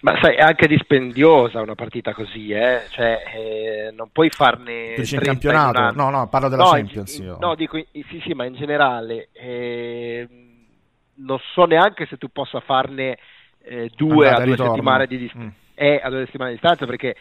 [0.00, 2.82] Ma sai, è anche dispendiosa una partita così, eh?
[2.88, 4.94] cioè, eh, non puoi farne...
[4.94, 5.92] Tu dici campionato?
[5.94, 7.18] No, no, parlo della no, Champions.
[7.18, 10.26] In, no, dico, sì, sì, ma in generale eh,
[11.16, 13.18] non so neanche se tu possa farne
[13.62, 15.46] eh, due a due settimane di distanza.
[15.46, 15.66] Mm.
[15.74, 17.14] Eh, a due settimane di distanza perché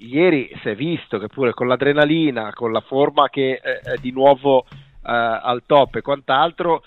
[0.00, 4.64] ieri si è visto che pure con l'adrenalina, con la forma che è di nuovo
[4.64, 6.84] eh, al top e quant'altro,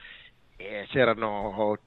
[0.58, 1.78] eh, c'erano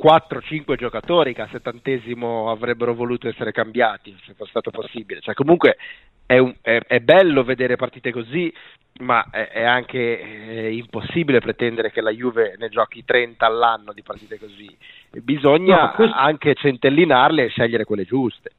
[0.00, 5.20] 4-5 giocatori che al settantesimo avrebbero voluto essere cambiati se fosse stato possibile.
[5.20, 5.76] Cioè, comunque
[6.24, 8.52] è, un, è, è bello vedere partite così,
[9.00, 14.02] ma è, è anche eh, impossibile pretendere che la Juve ne giochi 30 all'anno di
[14.02, 14.74] partite così.
[15.10, 16.16] Bisogna no, questo...
[16.16, 18.50] anche centellinarle e scegliere quelle giuste.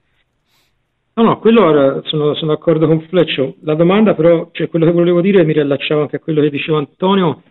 [1.20, 3.56] No, no, quello sono, sono d'accordo con Fleccio.
[3.64, 6.78] La domanda però, cioè quello che volevo dire, mi riallacciavo anche a quello che diceva
[6.78, 7.44] Antonio,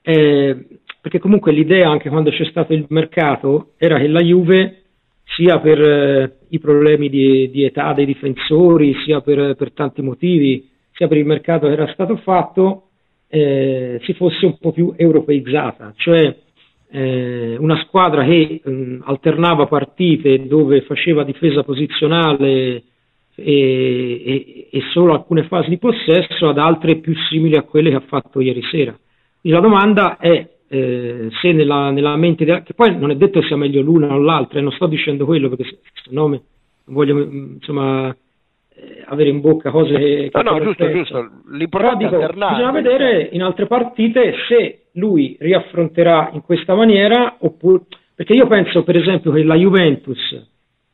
[0.00, 0.56] è
[1.02, 4.84] perché comunque l'idea anche quando c'è stato il mercato era che la Juve
[5.24, 10.70] sia per eh, i problemi di, di, età dei difensori, sia per, per, tanti motivi,
[10.92, 12.84] sia per il mercato che era stato fatto,
[13.28, 16.34] eh, si fosse un po' più europeizzata, cioè
[16.90, 22.84] eh, una squadra che mh, alternava partite dove faceva difesa posizionale
[23.34, 27.96] e, e, e, solo alcune fasi di possesso ad altre più simili a quelle che
[27.96, 28.96] ha fatto ieri sera.
[29.40, 33.42] Quindi la domanda è eh, se nella, nella mente, de- che poi non è detto
[33.42, 36.40] sia meglio l'una o l'altra, e non sto dicendo quello perché se, se no non
[36.86, 38.14] voglio mm, insomma
[38.74, 40.30] eh, avere in bocca cose che...
[40.32, 42.54] No, no, giusto, giusto, l'importante dico, alternare.
[42.54, 47.82] Bisogna vedere in altre partite se lui riaffronterà in questa maniera oppure...
[48.14, 50.49] Perché io penso per esempio che la Juventus,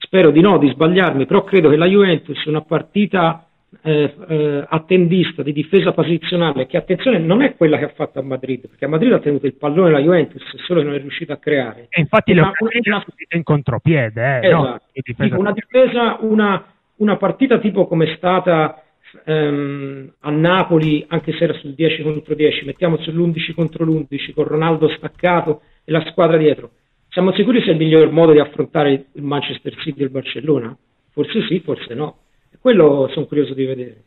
[0.06, 3.46] spero di no, di sbagliarmi, però credo che la Juventus una partita
[3.82, 8.22] eh, eh, attendista di difesa posizionale che attenzione non è quella che ha fatto a
[8.22, 11.32] Madrid perché a Madrid ha tenuto il pallone la Juventus solo che non è riuscito
[11.32, 14.62] a creare e infatti una, una, in contropiede eh, esatto.
[14.62, 14.80] no?
[14.92, 16.64] difesa una difesa una,
[16.96, 18.82] una, partita tipo come è stata
[19.24, 24.44] ehm, a Napoli anche se era sul 10 contro 10 mettiamo sull'11 contro l'11 con
[24.44, 26.70] Ronaldo staccato e la squadra dietro
[27.16, 30.76] siamo sicuri è il miglior modo di affrontare il Manchester City e il Barcellona?
[31.12, 32.18] Forse sì, forse no.
[32.60, 34.02] Quello sono curioso di vedere.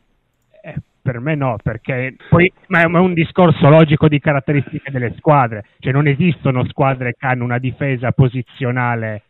[0.62, 5.64] Eh, per me no, perché poi ma è un discorso logico di caratteristiche delle squadre,
[5.80, 9.22] cioè non esistono squadre che hanno una difesa posizionale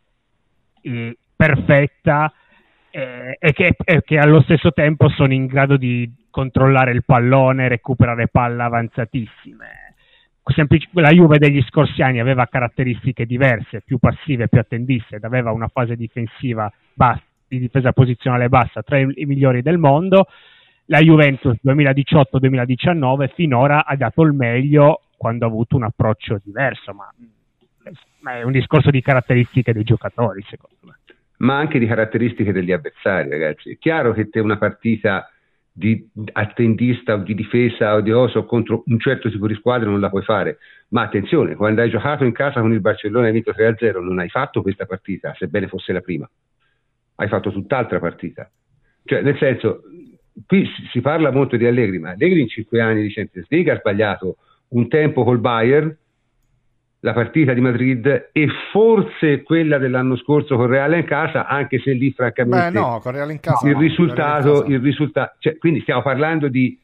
[0.83, 2.31] eh, perfetta
[2.91, 7.67] eh, e, che, e, che, allo stesso tempo sono in grado di controllare il pallone,
[7.67, 9.90] recuperare palle avanzatissime.
[10.43, 15.51] Semplic- la Juve degli scorsi anni aveva caratteristiche diverse, più passive, più attendiste, ed aveva
[15.51, 20.27] una fase difensiva bassa, di difesa posizionale bassa tra i, i migliori del mondo.
[20.85, 27.13] La Juventus 2018-2019 finora ha dato il meglio quando ha avuto un approccio diverso, ma,
[28.21, 30.95] ma è un discorso di caratteristiche dei giocatori, secondo me
[31.41, 33.71] ma anche di caratteristiche degli avversari, ragazzi.
[33.71, 35.29] È chiaro che te una partita
[35.73, 40.01] di attendista o di difesa o di oso contro un certo tipo di squadra non
[40.01, 40.57] la puoi fare,
[40.89, 44.19] ma attenzione, quando hai giocato in casa con il Barcellona e hai vinto 3-0 non
[44.19, 46.29] hai fatto questa partita, sebbene fosse la prima,
[47.15, 48.51] hai fatto tutt'altra partita.
[49.03, 49.83] Cioè, nel senso,
[50.45, 53.77] qui si parla molto di Allegri, ma Allegri in 5 anni di Champions League ha
[53.77, 54.37] sbagliato
[54.69, 55.95] un tempo col Bayern,
[57.03, 61.93] la partita di Madrid e forse quella dell'anno scorso con Reale in casa, anche se
[61.93, 65.81] lì francamente Beh, no, con Reale in casa, il no, risultato, il risultato cioè, quindi
[65.81, 66.79] stiamo parlando di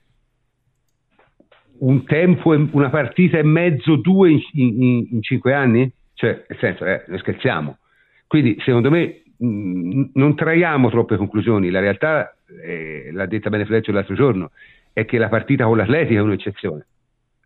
[1.79, 5.91] un tempo, una partita e mezzo, due in, in, in cinque anni?
[6.13, 7.77] Cioè, nel senso, eh, noi scherziamo.
[8.25, 11.69] Quindi, secondo me, mh, non traiamo troppe conclusioni.
[11.69, 14.51] La realtà, eh, l'ha detta bene Fleccio l'altro giorno,
[14.93, 16.85] è che la partita con l'Atletica è un'eccezione.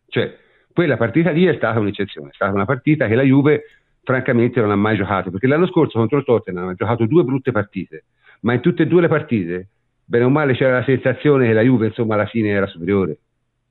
[0.07, 0.37] Cioè,
[0.73, 3.63] quella partita lì è stata un'eccezione, è stata una partita che la Juve
[4.03, 7.51] francamente non ha mai giocato, perché l'anno scorso contro il Tottenham ha giocato due brutte
[7.51, 8.05] partite,
[8.41, 9.67] ma in tutte e due le partite,
[10.05, 13.17] bene o male, c'era la sensazione che la Juve insomma alla fine era superiore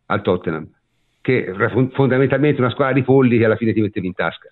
[0.06, 0.68] al Tottenham,
[1.20, 4.48] che era fondamentalmente una squadra di polli che alla fine ti mettevi in tasca.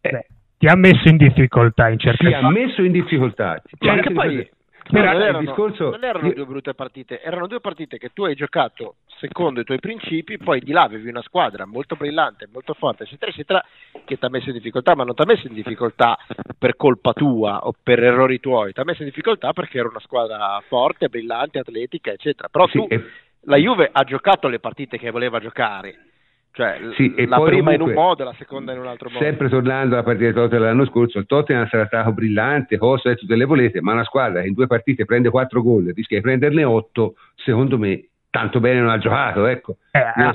[0.00, 0.26] Eh,
[0.58, 3.62] ti ha messo in difficoltà in certe Ti ha messo in difficoltà.
[3.78, 4.50] Cioè, anche poi,
[4.90, 5.90] non, erano, discorso...
[5.90, 9.78] non erano due brutte partite, erano due partite che tu hai giocato secondo i tuoi
[9.78, 13.64] principi, poi di là avevi una squadra molto brillante, molto forte, eccetera, eccetera,
[14.04, 16.18] che ti ha messo in difficoltà, ma non ti ha messo in difficoltà
[16.58, 20.00] per colpa tua o per errori tuoi, ti ha messo in difficoltà perché era una
[20.00, 22.48] squadra forte, brillante, atletica, eccetera.
[22.48, 23.04] Però sì, tu, e...
[23.42, 26.09] la Juve ha giocato le partite che voleva giocare
[26.52, 29.24] cioè, sì, la prima comunque, in un modo, la seconda in un altro modo.
[29.24, 33.14] Sempre tornando alla partita di Tottenham dell'anno scorso, il Tottenham sarà stato brillante, cosa e
[33.14, 36.22] tutte le volete, ma una squadra che in due partite prende quattro gol, rischia di
[36.22, 39.76] prenderne otto, secondo me tanto bene non ha giocato, ecco.
[39.90, 40.34] Eh, ha, ha,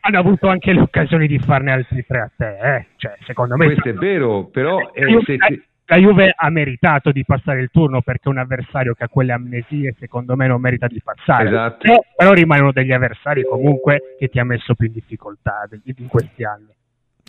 [0.00, 2.86] hanno avuto anche le occasioni di farne altri tre a te, eh.
[2.96, 3.66] cioè, secondo me...
[3.66, 4.78] Questo è vero, però...
[4.92, 9.04] Eh, se, se, la Juve ha meritato di passare il turno perché un avversario che
[9.04, 11.86] ha quelle amnesie secondo me non merita di passare esatto.
[11.86, 16.44] eh, però rimangono degli avversari comunque che ti ha messo più in difficoltà in questi
[16.44, 16.68] anni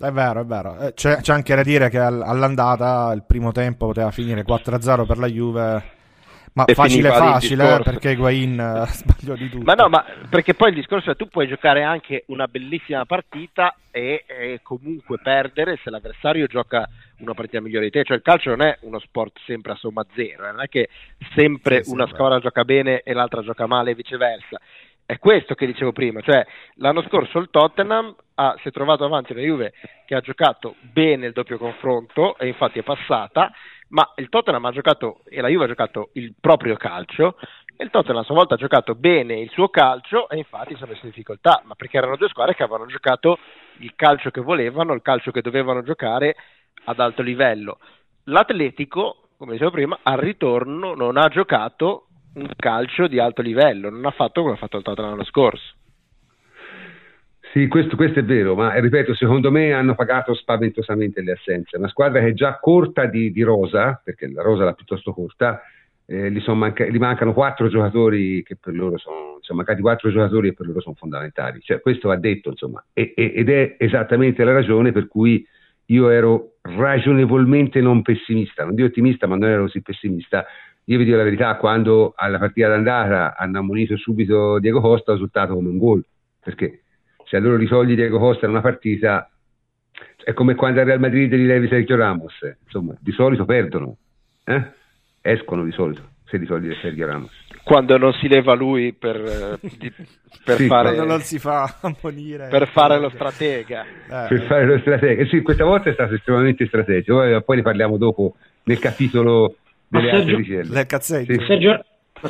[0.01, 0.79] è vero, è vero.
[0.79, 5.19] Eh, c'è, c'è, anche da dire che all'andata il primo tempo poteva finire 4-0 per
[5.19, 5.83] la Juve
[6.53, 9.63] ma facile facile, eh, perché Higuain uh, sbagliò di tutto.
[9.63, 13.05] Ma no, ma perché poi il discorso è che tu puoi giocare anche una bellissima
[13.05, 16.87] partita e, e, comunque perdere se l'avversario gioca
[17.19, 18.03] una partita migliore di te.
[18.03, 20.51] Cioè il calcio non è uno sport sempre a somma zero, eh?
[20.51, 20.89] non è che
[21.35, 24.59] sempre sì, una sì, squadra gioca bene e l'altra gioca male e viceversa.
[25.05, 26.45] È questo che dicevo prima, cioè
[26.75, 29.73] l'anno scorso il Tottenham ha, si è trovato avanti una Juve
[30.05, 33.51] che ha giocato bene il doppio confronto e infatti è passata
[33.89, 37.37] ma il Tottenham ha giocato e la Juve ha giocato il proprio calcio
[37.75, 40.83] e il Tottenham a sua volta ha giocato bene il suo calcio e infatti si
[40.83, 43.37] è messo in difficoltà, ma perché erano due squadre che avevano giocato
[43.79, 46.35] il calcio che volevano, il calcio che dovevano giocare
[46.85, 47.79] ad alto livello.
[48.25, 54.05] L'Atletico, come dicevo prima, al ritorno non ha giocato un calcio di alto livello, non
[54.05, 55.73] ha fatto come ha fatto il Tottenham l'anno scorso.
[57.51, 61.75] Sì, questo, questo, è vero, ma ripeto, secondo me hanno pagato spaventosamente le assenze.
[61.75, 65.61] Una squadra che è già corta di, di rosa, perché la rosa è piuttosto corta,
[66.05, 70.49] eh, gli, manca, gli, mancano quattro giocatori che per loro sono, sono mancati quattro giocatori
[70.49, 71.59] che per loro sono fondamentali.
[71.59, 75.45] Cioè, questo va detto, insomma, e, e, ed è esattamente la ragione per cui
[75.87, 80.45] io ero ragionevolmente non pessimista, non dico ottimista, ma non ero così pessimista.
[80.85, 85.15] Io vi dico la verità, quando alla partita d'andata hanno ammonito subito Diego Costa, ho
[85.15, 86.05] risultato come un gol,
[86.39, 86.83] perché
[87.31, 89.29] se a loro risolvi Diego Costa in una partita
[90.21, 92.33] è come quando al Real Madrid gli levi Sergio Ramos.
[92.65, 93.95] Insomma di solito perdono
[94.43, 94.71] eh?
[95.21, 97.31] escono di solito se risolvi Sergio Ramos.
[97.63, 99.59] Quando non si leva lui per,
[100.43, 102.49] per sì, fare quando non si fa ammonire.
[102.49, 103.85] per fare lo stratega.
[103.85, 104.27] Eh.
[104.27, 105.25] per fare lo stratega.
[105.27, 107.41] Sì questa volta è stato estremamente strategico.
[107.45, 109.55] Poi ne parliamo dopo nel capitolo
[109.87, 110.85] delle Sergio, altre vicende.
[110.99, 111.45] Sì.
[111.47, 111.85] Sergio,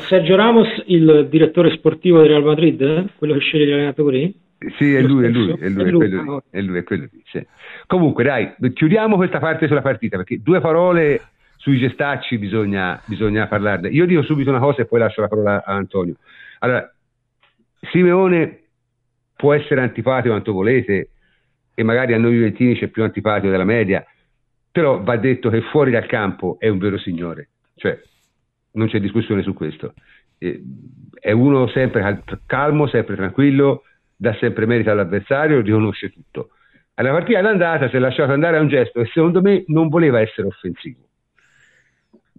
[0.06, 3.06] Sergio Ramos il direttore sportivo del Real Madrid eh?
[3.16, 6.08] quello che sceglie gli allenatori sì, è lui, è lui, è lui, è lui, è
[6.08, 7.44] lui, è lui, è quello lì, sì.
[7.86, 11.20] Comunque, dai, chiudiamo questa parte sulla partita perché due parole
[11.56, 13.88] sui gestacci bisogna, bisogna parlarne.
[13.88, 16.16] Io dico subito una cosa e poi lascio la parola a Antonio.
[16.58, 16.92] Allora,
[17.90, 18.60] Simeone
[19.36, 21.10] può essere antipatico quanto volete
[21.74, 24.04] e magari a noi Juventini c'è più antipatico della media,
[24.70, 28.00] però va detto che fuori dal campo è un vero signore, cioè
[28.72, 29.94] non c'è discussione su questo.
[31.20, 33.84] è uno sempre calmo, sempre tranquillo,
[34.22, 36.50] dà sempre merito all'avversario, riconosce tutto.
[36.94, 40.20] Alla partita d'andata si è lasciato andare a un gesto che secondo me non voleva
[40.20, 41.00] essere offensivo.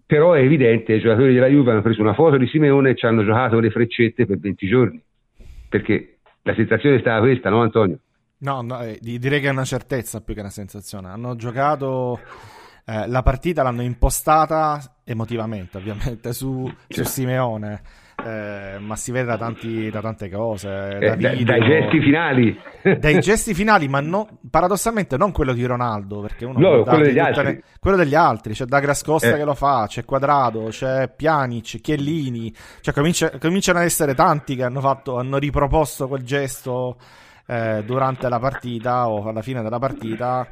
[0.05, 3.05] Però è evidente, i giocatori della Juve hanno preso una foto di Simeone e ci
[3.05, 5.03] hanno giocato le freccette per 20 giorni.
[5.67, 7.99] Perché la sensazione è stata questa, no Antonio?
[8.38, 11.09] No, no eh, direi che è una certezza più che una sensazione.
[11.09, 12.17] Hanno giocato
[12.86, 17.81] eh, la partita, l'hanno impostata emotivamente, ovviamente, su, su Simeone.
[18.26, 20.97] Eh, ma si vede da, tanti, da tante cose.
[20.97, 22.59] Eh, da video, dai gesti finali.
[22.99, 27.16] dai gesti finali, ma no, paradossalmente non quello di Ronaldo, perché uno no, quello degli,
[27.16, 28.53] le, quello degli altri.
[28.53, 29.38] C'è Douglas Costa eh.
[29.38, 32.53] che lo fa, c'è Quadrado, c'è Pjanic, Chiellini.
[32.82, 36.97] Cioè, comincia, cominciano ad essere tanti che hanno, fatto, hanno riproposto quel gesto
[37.47, 40.47] eh, durante la partita o alla fine della partita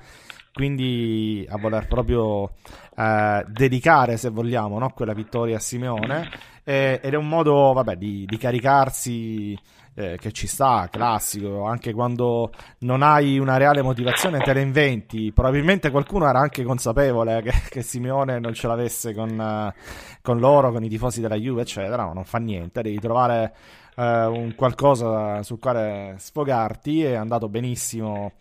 [0.53, 2.51] quindi a voler proprio
[2.95, 4.89] eh, dedicare, se vogliamo, no?
[4.89, 6.29] quella vittoria a Simeone.
[6.63, 9.57] Eh, ed è un modo vabbè, di, di caricarsi
[9.95, 15.31] eh, che ci sta, classico, anche quando non hai una reale motivazione te le inventi,
[15.31, 19.73] probabilmente qualcuno era anche consapevole che, che Simeone non ce l'avesse con,
[20.21, 23.53] con loro, con i tifosi della Juve, eccetera, ma non fa niente, devi trovare
[23.95, 28.33] eh, un qualcosa sul quale sfogarti, è andato benissimo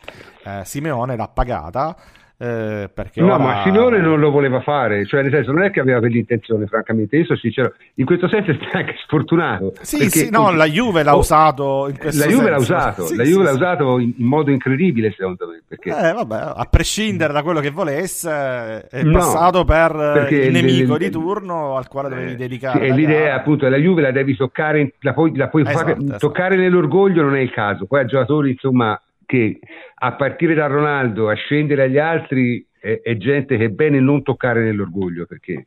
[0.45, 1.97] eh, Simeone, l'ha pagata.
[2.43, 3.36] Eh, no, ora...
[3.36, 7.18] ma Simeone non lo voleva fare, cioè nel senso non è che aveva quell'intenzione, francamente.
[7.18, 9.74] Io sono sincero, in questo senso è anche sfortunato.
[9.82, 12.51] Sì, perché, sì, no, la Juve l'ha oh, usato in questo La Juve senso.
[12.51, 15.61] l'ha usato, sì, la Juve sì, l'ha usato in, in, modo incredibile, secondo me.
[15.68, 15.91] Perché...
[15.91, 21.11] Eh, vabbè, a prescindere da quello che volesse, è no, passato per il nemico di
[21.11, 22.86] turno al quale dovevi eh, dedicare.
[22.86, 23.34] Sì, l'idea gara.
[23.34, 26.16] appunto la Juve la devi toccare, la puoi, la puoi esatto, fare, esatto.
[26.16, 27.84] toccare nell'orgoglio non è il caso.
[27.84, 28.99] Poi a giocatori, insomma,
[29.31, 29.61] che
[29.95, 34.24] a partire da Ronaldo a scendere agli altri è, è gente che è bene non
[34.24, 35.66] toccare nell'orgoglio perché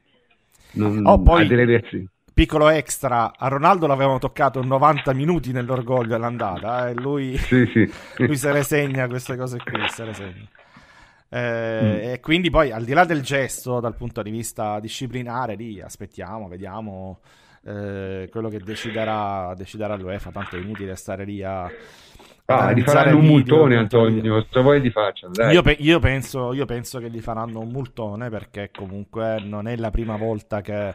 [0.72, 2.05] non oh, poi, ha delle reazioni.
[2.34, 7.89] Piccolo extra, a Ronaldo l'avevano toccato 90 minuti nell'orgoglio all'andata eh, e lui, sì, sì.
[8.26, 10.47] lui se ne segna queste cose qui, se ne segna.
[11.30, 12.11] Eh, mm.
[12.11, 16.49] E quindi poi al di là del gesto dal punto di vista disciplinare, lì aspettiamo,
[16.49, 17.22] vediamo
[17.66, 21.72] eh, quello che deciderà, deciderà l'UEFA, tanto è inutile stare lì a
[22.46, 24.46] Ah, gli faranno un multone, Antonio.
[24.52, 25.34] Se vuoi li facciano.
[25.52, 29.78] Io, pe- io, penso, io penso che gli faranno un multone perché comunque non è
[29.78, 30.94] la prima volta che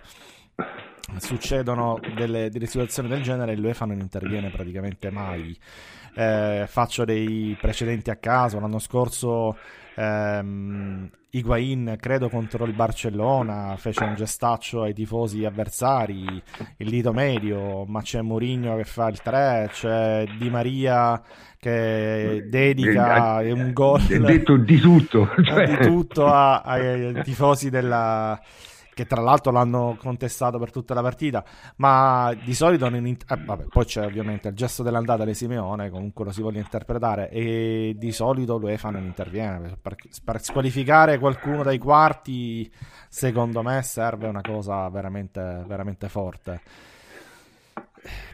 [1.17, 5.59] succedono delle, delle situazioni del genere e l'UEFA non interviene praticamente mai.
[6.15, 8.61] Eh, faccio dei precedenti a caso.
[8.61, 9.57] L'anno scorso
[9.99, 16.43] ehm, Higuain, credo contro il Barcellona, fece un gestaccio ai tifosi avversari,
[16.79, 21.21] il dito medio, ma c'è Mourinho che fa il 3, c'è Di Maria
[21.59, 24.01] che dedica eh, un gol.
[24.07, 25.29] detto di tutto.
[25.43, 25.67] Cioè.
[25.67, 28.41] Di tutto ai, ai tifosi della
[28.99, 31.45] che tra l'altro l'hanno contestato per tutta la partita,
[31.77, 36.25] ma di solito int- eh, vabbè, poi c'è ovviamente il gesto dell'andata di Simeone, comunque
[36.25, 39.95] lo si vuole interpretare e di solito l'UEFA non interviene per,
[40.25, 42.69] per squalificare qualcuno dai quarti,
[43.09, 46.61] secondo me serve una cosa veramente veramente forte.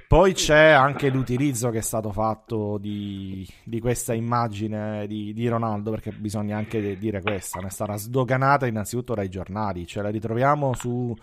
[0.07, 5.91] Poi c'è anche l'utilizzo che è stato fatto di, di questa immagine di, di, Ronaldo,
[5.91, 11.15] perché bisogna anche dire questa, è stata sdoganata innanzitutto dai giornali, cioè la ritroviamo su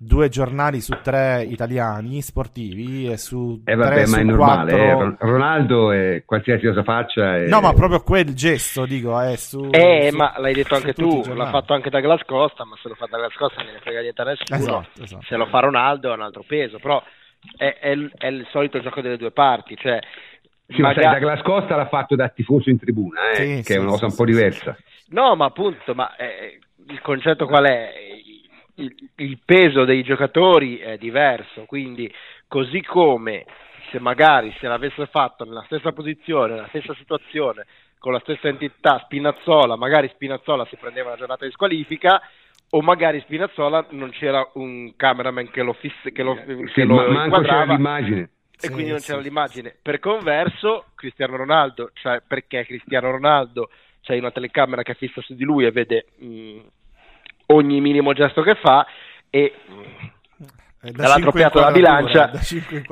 [0.00, 5.08] due giornali su tre italiani sportivi e su eh vabbè, tre ma è normale, quattro...
[5.08, 5.16] eh.
[5.18, 7.48] Ronaldo è qualsiasi cosa faccia è...
[7.48, 11.24] no ma proprio quel gesto dico è su eh su, ma l'hai detto anche tu
[11.34, 14.22] l'ha fatto anche da Costa ma se lo fa da Costa non ne frega niente
[14.22, 15.24] a nessuno esatto, esatto.
[15.26, 17.02] se lo fa Ronaldo è un altro peso però
[17.56, 20.00] è, è, è, il solito gioco delle due parti, cioè
[20.66, 21.04] sì, magari...
[21.04, 23.78] ma sai, Douglas Costa l'ha fatto da tifoso in tribuna, eh, sì, che sì, è
[23.78, 24.76] una cosa un po' diversa.
[25.08, 26.58] No, ma appunto, ma eh,
[26.88, 27.92] il concetto qual è?
[28.74, 32.12] Il, il, peso dei giocatori è diverso, quindi
[32.46, 33.44] così come
[33.90, 37.66] se magari se l'avesse fatto nella stessa posizione, nella stessa situazione,
[37.98, 42.20] con la stessa entità Spinazzola, magari Spinazzola si prendeva una giornata di squalifica,
[42.70, 46.96] o magari Spinazzola non c'era un cameraman che lo, fisse, che lo, sì, che lo
[46.96, 48.20] ma manco c'era l'immagine.
[48.60, 49.24] E sì, quindi non c'era sì.
[49.24, 49.74] l'immagine.
[49.80, 53.70] Per converso Cristiano Ronaldo cioè perché Cristiano Ronaldo
[54.02, 56.58] c'è una telecamera che fissa su di lui e vede mh,
[57.46, 58.86] ogni minimo gesto che fa
[59.30, 60.10] e mh,
[60.80, 62.32] da dall'altro piatto della bilancia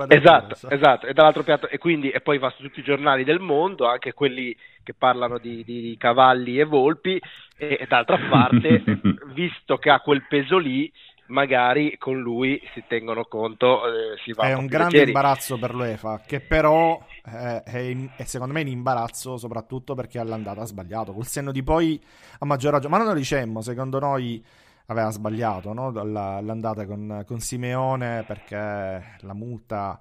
[0.08, 3.38] esatto, esatto, e dall'altro piatto e quindi e poi va su tutti i giornali del
[3.38, 7.20] mondo anche quelli che parlano di, di, di cavalli e volpi
[7.56, 8.82] e, e d'altra parte
[9.34, 10.92] visto che ha quel peso lì
[11.26, 15.10] magari con lui si tengono conto eh, si è un grande leggeri.
[15.10, 20.18] imbarazzo per l'UEFA che però eh, è, in, è, secondo me in imbarazzo soprattutto perché
[20.18, 21.12] all'andata ha sbagliato.
[21.12, 22.00] Col senno di poi
[22.38, 24.44] a maggior ragione ma non lo dicemmo secondo noi
[24.86, 25.90] aveva sbagliato no?
[25.90, 29.98] l'andata con, con Simeone perché la multa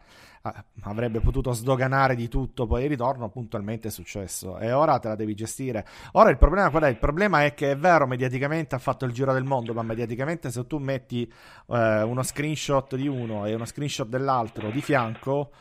[0.81, 5.15] avrebbe potuto sdoganare di tutto, poi il ritorno puntualmente è successo e ora te la
[5.15, 5.85] devi gestire.
[6.13, 6.89] Ora il problema qual è?
[6.89, 10.51] Il problema è che è vero, mediaticamente ha fatto il giro del mondo, ma mediaticamente
[10.51, 11.23] se tu metti
[11.67, 15.51] eh, uno screenshot di uno e uno screenshot dell'altro di fianco,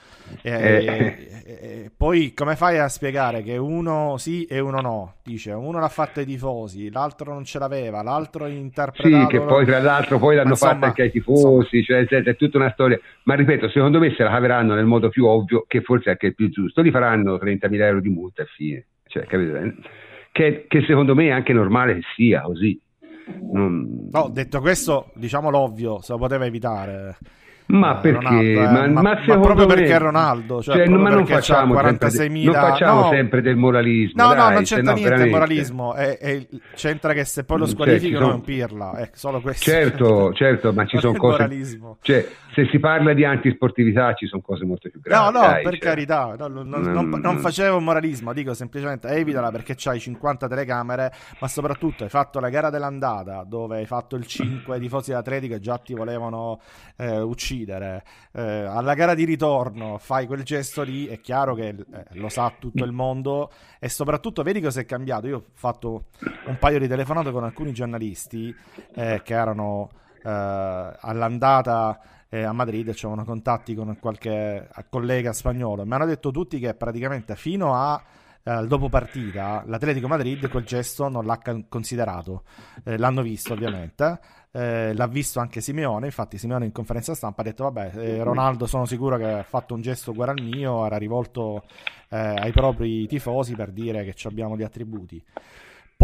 [0.43, 1.29] eh, eh.
[1.45, 5.15] eh poi come fai a spiegare che uno sì e uno no?
[5.23, 9.23] Dice uno l'ha fatto ai tifosi, l'altro non ce l'aveva, l'altro interpretato...
[9.23, 12.07] Sì, che poi tra l'altro poi l'hanno fatta anche ai tifosi, insomma...
[12.07, 12.99] cioè è tutta una storia.
[13.23, 16.27] Ma ripeto, secondo me se la caveranno nel modo più ovvio, che forse è anche
[16.27, 18.87] il più giusto, li faranno 30.000 euro di multa e fine.
[19.07, 22.81] Cioè, che, che, secondo me è anche normale che sia così.
[23.53, 24.09] Non...
[24.11, 27.17] No, detto questo, diciamo l'ovvio, se lo poteva evitare.
[27.67, 28.55] Ma perché?
[28.55, 28.89] Ronaldo, eh?
[28.89, 29.75] ma, ma, ma, proprio me...
[29.75, 32.45] perché Ronaldo, cioè, cioè, ma non facciamo, 46.000...
[32.45, 33.09] non facciamo no.
[33.09, 34.23] sempre del moralismo.
[34.23, 35.95] No, dai, no, non c'entra no, niente il moralismo.
[35.95, 38.33] È, è, c'entra che se poi lo squalificano cioè, sono...
[38.33, 38.93] è un pirla.
[38.97, 39.71] È solo questo.
[39.71, 41.49] Certo, certo, ma ci sono cose.
[42.03, 45.33] Cioè, se si parla di antisportività ci sono cose molto più gravi.
[45.33, 45.81] No, no, dai, per cioè...
[45.81, 51.49] carità, no, non, non, non, facevo moralismo, dico semplicemente evitala perché c'hai 50 telecamere, ma
[51.49, 55.79] soprattutto hai fatto la gara dell'andata dove hai fatto il 5 tifosi dell'Atletico e già
[55.79, 56.61] ti volevano
[56.97, 61.77] eh, uccidere eh, alla gara di ritorno fai quel gesto lì, è chiaro che eh,
[62.13, 65.27] lo sa tutto il mondo e soprattutto vedi cosa è cambiato.
[65.27, 66.07] Io ho fatto
[66.47, 68.55] un paio di telefonate con alcuni giornalisti
[68.95, 69.91] eh, che erano
[70.23, 71.99] eh, all'andata
[72.35, 77.37] eh, a Madrid, c'erano contatti con qualche collega spagnolo, mi hanno detto tutti che praticamente
[77.37, 78.03] fino a
[78.43, 82.43] eh, dopo partita l'Atletico Madrid quel gesto non l'ha considerato,
[82.85, 84.19] eh, l'hanno visto ovviamente,
[84.51, 88.67] eh, l'ha visto anche Simeone, infatti Simeone in conferenza stampa ha detto vabbè eh, Ronaldo
[88.67, 91.63] sono sicuro che ha fatto un gesto uguale al mio, era rivolto
[92.09, 95.23] eh, ai propri tifosi per dire che abbiamo gli attributi.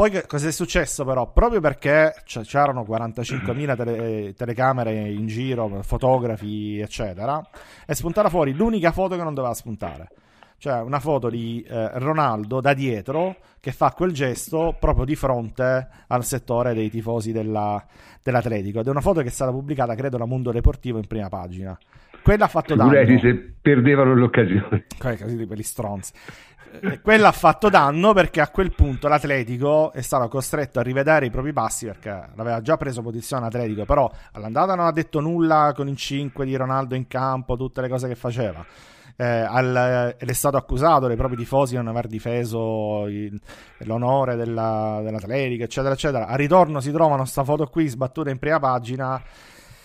[0.01, 1.31] Poi cosa è successo però?
[1.31, 7.47] Proprio perché c- c'erano 45.000 tele- telecamere in giro, fotografi eccetera,
[7.85, 10.09] è spuntata fuori l'unica foto che non doveva spuntare.
[10.57, 15.89] Cioè una foto di eh, Ronaldo da dietro che fa quel gesto proprio di fronte
[16.07, 17.85] al settore dei tifosi della,
[18.23, 21.29] dell'Atletico ed è una foto che è stata pubblicata credo da Mundo Deportivo in prima
[21.29, 21.79] pagina.
[22.23, 23.19] Quella ha fatto danno.
[23.19, 24.87] se perdevano l'occasione.
[24.99, 26.13] Così di quelli stronzi.
[26.15, 26.50] eh,
[27.03, 31.31] quella ha fatto danno perché a quel punto l'Atletico è stato costretto a rivedere i
[31.31, 35.89] propri passi perché l'aveva già preso posizione Atletico però all'andata non ha detto nulla con
[35.89, 38.65] il 5 di Ronaldo in campo tutte le cose che faceva
[39.21, 43.39] eh, al, ed è stato accusato dai propri tifosi di non aver difeso il,
[43.81, 46.27] l'onore della, dell'Atletica, eccetera, eccetera.
[46.27, 49.23] A ritorno si trovano questa foto qui sbattuta in prima pagina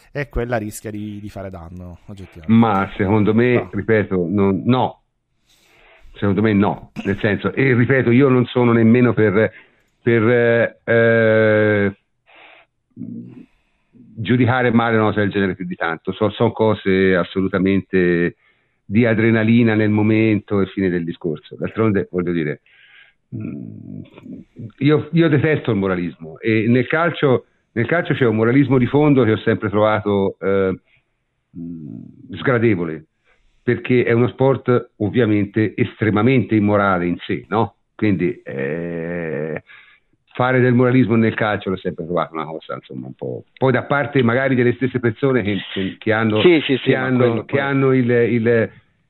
[0.10, 2.00] e quella rischia di, di fare danno.
[2.48, 3.70] Ma secondo me, no.
[3.74, 5.02] ripeto, non, no.
[6.16, 9.52] Secondo me no, nel senso, e ripeto, io non sono nemmeno per,
[10.02, 11.98] per eh,
[14.16, 18.38] giudicare male una cosa del genere più di tanto, so, sono cose assolutamente
[18.86, 21.56] di adrenalina nel momento e fine del discorso.
[21.58, 22.62] D'altronde, voglio dire,
[23.36, 24.02] mm,
[24.78, 29.24] io, io detesto il moralismo e nel calcio, nel calcio, c'è un moralismo di fondo
[29.24, 30.80] che ho sempre trovato eh,
[31.58, 33.06] mm, sgradevole,
[33.66, 37.78] perché è uno sport ovviamente estremamente immorale in sé, no?
[37.96, 39.64] Quindi eh,
[40.36, 43.44] fare del moralismo nel calcio l'ho sempre trovato una cosa insomma un po'.
[43.58, 46.96] Poi da parte magari delle stesse persone che, che, che hanno, sì, sì, sì, che
[46.96, 48.48] hanno, che hanno il, il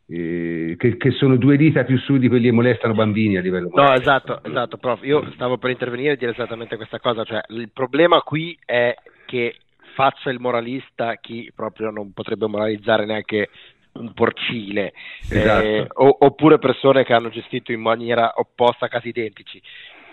[0.07, 3.71] eh, che, che, sono due dita più su di quelli che molestano bambini a livello
[3.73, 5.03] No, esatto, esatto, prof.
[5.03, 7.25] Io stavo per intervenire e dire esattamente questa cosa.
[7.25, 8.95] Cioè, il problema qui è
[9.25, 9.57] che
[9.95, 13.49] faccia il moralista chi proprio non potrebbe moralizzare neanche
[13.95, 15.65] un porcile, esatto.
[15.65, 19.61] eh, o, oppure persone che hanno gestito in maniera opposta casi identici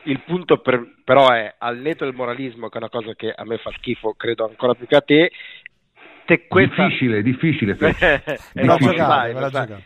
[0.05, 3.45] il punto per, però è al netto del moralismo, che è una cosa che a
[3.45, 5.31] me fa schifo, credo ancora più che a te.
[6.25, 6.87] te questa...
[6.87, 7.77] Difficile, difficile.
[7.79, 9.33] eh, no, giocare,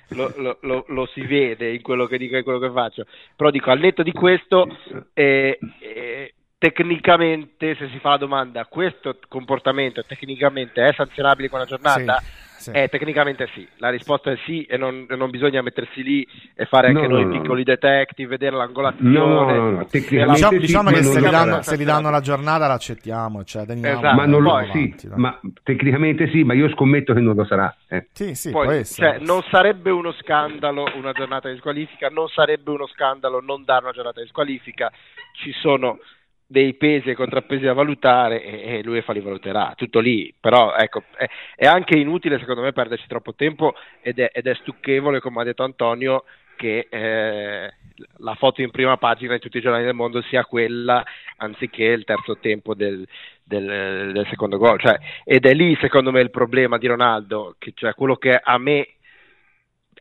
[0.08, 3.04] lo, lo, lo, lo, si vede in quello che dico e in quello che faccio.
[3.34, 4.66] Però dico, al netto di questo,
[5.12, 11.66] eh, eh, tecnicamente, se si fa la domanda, questo comportamento tecnicamente è sanzionabile con la
[11.66, 12.16] giornata?
[12.18, 12.70] Sì Sì.
[12.70, 16.88] Eh, tecnicamente sì, la risposta è sì e non, non bisogna mettersi lì e fare
[16.88, 17.72] anche no, noi no, piccoli no.
[17.72, 19.10] detective, vedere l'angolazione.
[19.10, 22.66] No, no, no, diciamo, sì, diciamo che se li, danno, se li, danno, la giornata
[22.66, 24.16] l'accettiamo, cioè teniamo, esatto.
[24.16, 27.74] ma, non lo, avanti, sì, ma tecnicamente sì, ma io scommetto che non lo sarà.
[27.88, 28.08] Eh.
[28.12, 32.86] Sì, sì, Poi, cioè, non sarebbe uno scandalo una giornata di squalifica, non sarebbe uno
[32.86, 34.90] scandalo non dare una giornata di squalifica,
[35.32, 35.98] ci sono
[36.46, 41.02] dei pesi e contrappesi da valutare e, e l'UEFA li valuterà, tutto lì, però ecco,
[41.16, 41.26] è,
[41.56, 45.44] è, anche inutile secondo me perderci troppo tempo ed è, ed è stucchevole, come ha
[45.44, 46.24] detto Antonio,
[46.54, 47.72] che eh,
[48.18, 51.04] la foto in prima pagina di tutti i giornali del mondo sia quella
[51.38, 53.06] anziché il terzo tempo del,
[53.42, 57.72] del, del secondo gol, cioè, ed è lì secondo me il problema di Ronaldo, che,
[57.74, 58.88] cioè quello che a me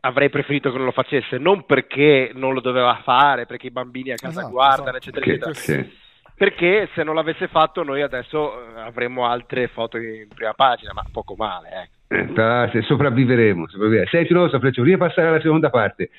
[0.00, 4.12] avrei preferito che non lo facesse, non perché non lo doveva fare, perché i bambini
[4.12, 5.18] a casa esatto, guardano, esatto.
[5.18, 5.54] eccetera, eccetera.
[5.54, 6.04] Sì
[6.36, 11.02] perché se non l'avesse fatto noi adesso eh, avremmo altre foto in prima pagina, ma
[11.10, 11.68] poco male.
[12.08, 12.76] Ecco.
[12.78, 14.08] Eh, sopravviveremo, sopravviveremo.
[14.10, 16.10] Senti, non lo so, Fleccio, prima passare alla seconda parte.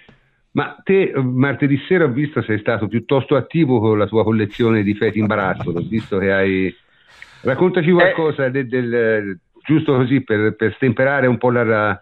[0.51, 4.95] Ma te martedì sera ho visto sei stato piuttosto attivo con la tua collezione di
[4.95, 6.75] feti imbarazzo, ho visto che hai...
[7.41, 12.01] Raccontaci qualcosa eh, del, del, giusto così per, per stemperare un po' la,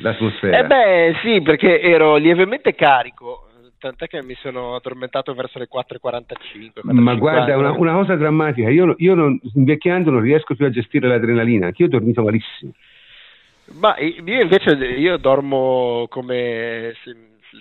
[0.00, 0.58] l'atmosfera.
[0.58, 3.48] Eh beh sì, perché ero lievemente carico,
[3.84, 6.80] tant'è che mi sono addormentato verso le 4.45.
[6.82, 11.06] Ma guarda, una, una, cosa drammatica, io, io non, invecchiando non riesco più a gestire
[11.06, 12.72] l'adrenalina, anche io ho dormito malissimo.
[13.80, 17.14] Ma io invece io dormo come se,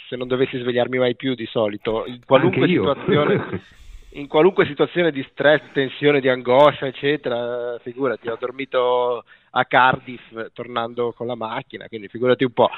[0.07, 3.61] se non dovessi svegliarmi mai più di solito, in qualunque situazione.
[4.13, 9.23] in qualunque situazione di stress, tensione, di angoscia, eccetera, figurati, ho dormito
[9.55, 12.69] a Cardiff tornando con la macchina, quindi figurati un po'.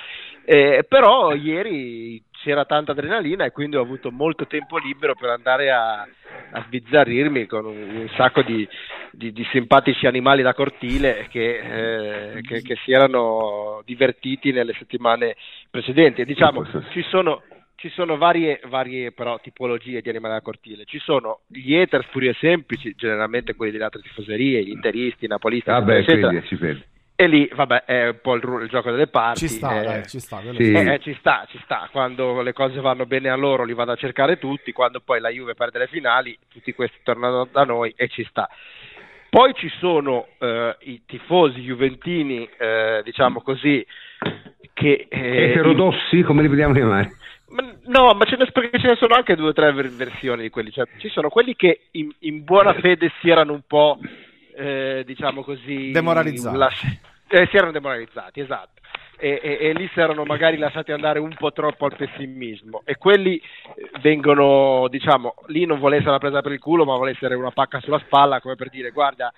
[0.43, 5.71] Eh, però ieri c'era tanta adrenalina e quindi ho avuto molto tempo libero per andare
[5.71, 8.67] a, a sbizzarrirmi con un, un sacco di,
[9.11, 15.35] di, di, simpatici animali da cortile che, eh, che, che si erano divertiti nelle settimane
[15.69, 16.23] precedenti.
[16.25, 17.41] Diciamo, ci sono
[17.85, 20.85] ci sono varie, varie però tipologie di animali da cortile.
[20.85, 25.27] Ci sono gli haters puri e semplici, generalmente quelli delle altre tifoserie, gli interisti, i
[25.27, 26.79] napolisti, ah eccetera, beh, eccetera.
[27.15, 29.41] E lì, vabbè, è un po' il, il gioco delle parti.
[29.41, 30.41] Ci sta, eh, dai, ci sta.
[30.55, 30.71] Sì.
[30.71, 31.87] Eh, eh, ci sta, ci sta.
[31.91, 35.29] Quando le cose vanno bene a loro li vado a cercare tutti, quando poi la
[35.29, 38.49] Juve perde le finali, tutti questi tornano da noi e ci sta.
[39.29, 43.85] Poi ci sono eh, i tifosi juventini, eh, diciamo così,
[44.73, 45.05] che...
[45.07, 47.17] Eh, Eterodossi, come li vediamo chiamare?
[47.85, 50.71] No, ma ce ne, perché ce ne sono anche due o tre versioni di quelli.
[50.71, 53.97] Cioè, ci sono quelli che in, in buona fede si erano un po',
[54.55, 55.91] eh, diciamo così...
[55.91, 56.57] Demoralizzati.
[56.57, 58.81] Lasci- eh, si erano demoralizzati, esatto.
[59.17, 62.81] E, e, e, lì si erano magari lasciati andare un po' troppo al pessimismo.
[62.83, 66.95] E quelli eh, vengono, diciamo, lì non vuole essere una presa per il culo, ma
[66.95, 69.33] vuole essere una pacca sulla spalla, come per dire, guarda,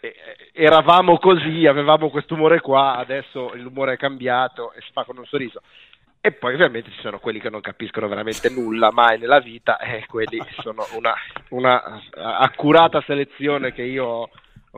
[0.00, 0.14] eh,
[0.52, 5.26] eravamo così, avevamo questo umore qua, adesso l'umore è cambiato e si fa con un
[5.26, 5.60] sorriso.
[6.22, 10.04] E poi ovviamente ci sono quelli che non capiscono veramente nulla mai nella vita e
[10.06, 11.14] quelli sono una,
[11.48, 14.28] una accurata selezione che io ho,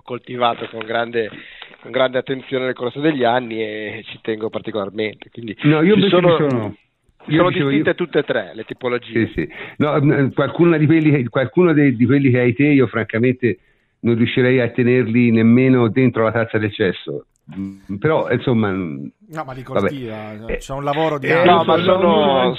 [0.05, 1.29] coltivato con grande,
[1.81, 5.31] con grande, attenzione nel corso degli anni e ci tengo particolarmente.
[5.31, 6.77] Quindi no, io sono, sono,
[7.27, 7.95] io sono distinte io...
[7.97, 9.27] tutte e tre le tipologie.
[9.27, 9.49] Sì, sì.
[9.79, 13.59] No, qualcuno, di quelli, qualcuno dei, di quelli che hai te io francamente
[14.03, 17.32] non riuscirei a tenerli nemmeno dentro la tazza del cesso Mm,
[17.99, 22.55] però insomma no ma li coltiva cioè, c'è un lavoro di eh, no, ma sono,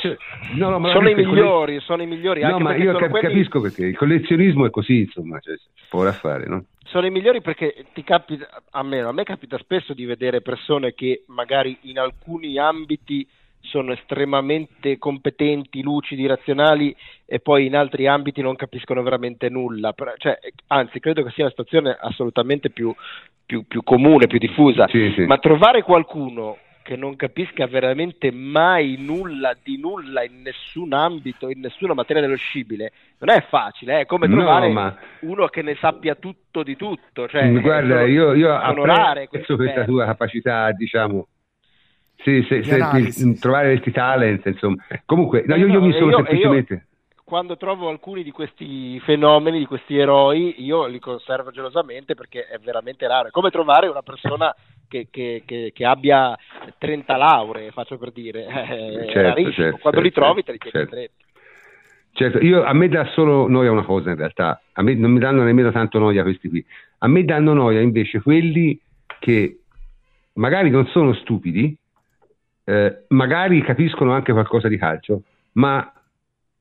[0.56, 3.28] no, no, ma sono i migliori sono i migliori no ma io cap- quelli...
[3.28, 6.66] capisco perché il collezionismo è così insomma cioè, si può fare no?
[6.84, 10.94] sono i migliori perché ti capita a me, a me capita spesso di vedere persone
[10.94, 13.28] che magari in alcuni ambiti
[13.64, 16.96] sono estremamente competenti, lucidi, razionali
[17.26, 19.94] e poi in altri ambiti non capiscono veramente nulla.
[20.18, 20.38] Cioè,
[20.68, 22.94] anzi, credo che sia una situazione assolutamente più,
[23.46, 24.88] più, più comune, più diffusa.
[24.90, 25.26] Sì, sì.
[25.26, 31.62] Ma trovare qualcuno che non capisca veramente mai nulla di nulla in nessun ambito, in
[31.62, 34.98] nessuna materia dello scibile, non è facile, è come trovare no, ma...
[35.22, 37.30] uno che ne sappia tutto di tutto.
[37.30, 41.28] Cioè, Guarda, io, io apprezzo questa tua capacità, diciamo,
[42.24, 44.82] sì, sì, sì, trovare questi talent, insomma.
[45.06, 46.74] Comunque, no, io, io, mi sono io, semplicemente...
[46.74, 46.82] Io,
[47.24, 52.60] quando trovo alcuni di questi fenomeni, di questi eroi, io li conservo gelosamente perché è
[52.60, 53.28] veramente raro.
[53.28, 54.54] È come trovare una persona
[54.88, 56.38] che, che, che, che abbia
[56.78, 58.46] 30 lauree, faccio per dire.
[58.46, 60.96] È certo, certo, quando certo, li trovi te li tieni certo.
[60.96, 61.24] stretti.
[62.16, 65.20] Certo, io, a me dà solo noia una cosa in realtà, a me non mi
[65.20, 66.64] danno nemmeno tanto noia questi qui,
[67.00, 68.80] a me danno noia invece quelli
[69.20, 69.62] che
[70.34, 71.76] magari non sono stupidi,
[72.64, 75.24] eh, magari capiscono anche qualcosa di calcio,
[75.54, 75.92] ma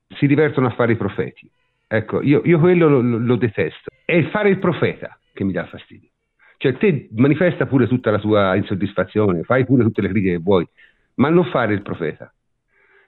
[0.09, 1.49] si divertono a fare i profeti.
[1.87, 3.91] Ecco, io, io quello lo, lo, detesto.
[4.03, 6.09] È il fare il profeta che mi dà fastidio.
[6.57, 10.67] Cioè te manifesta pure tutta la tua insoddisfazione, fai pure tutte le critiche che vuoi,
[11.15, 12.33] ma non fare il profeta,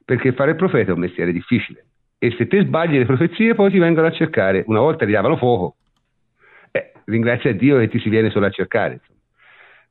[0.03, 1.85] perché fare il profeta è un mestiere difficile
[2.17, 5.37] e se te sbagli le profezie poi ti vengono a cercare, una volta ti davano
[5.37, 5.75] fuoco,
[6.71, 9.01] eh, ringrazia Dio che ti si viene solo a cercare.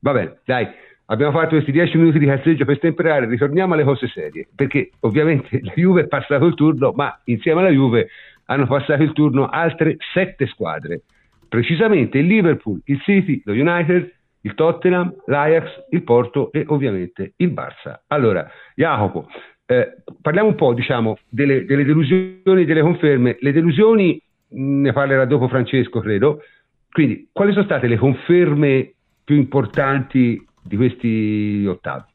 [0.00, 0.66] Va bene, dai,
[1.06, 5.60] abbiamo fatto questi dieci minuti di cazzeggio per stemperare, ritorniamo alle cose serie, perché ovviamente
[5.62, 8.08] la Juve è passato il turno, ma insieme alla Juve
[8.46, 11.02] hanno passato il turno altre sette squadre,
[11.48, 14.12] precisamente il Liverpool, il City, lo United,
[14.42, 18.02] il Tottenham, l'Ajax, il Porto e ovviamente il Barça.
[18.08, 19.26] Allora, Jacopo,
[19.66, 23.36] eh, parliamo un po' diciamo, delle, delle delusioni delle conferme.
[23.40, 26.42] Le delusioni ne parlerà dopo Francesco, credo.
[26.90, 28.92] Quindi, quali sono state le conferme
[29.24, 32.12] più importanti di questi ottavi?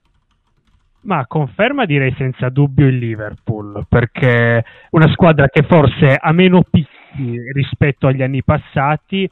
[1.02, 7.40] Ma conferma direi senza dubbio il Liverpool, perché una squadra che forse ha meno picchi
[7.54, 9.30] rispetto agli anni passati,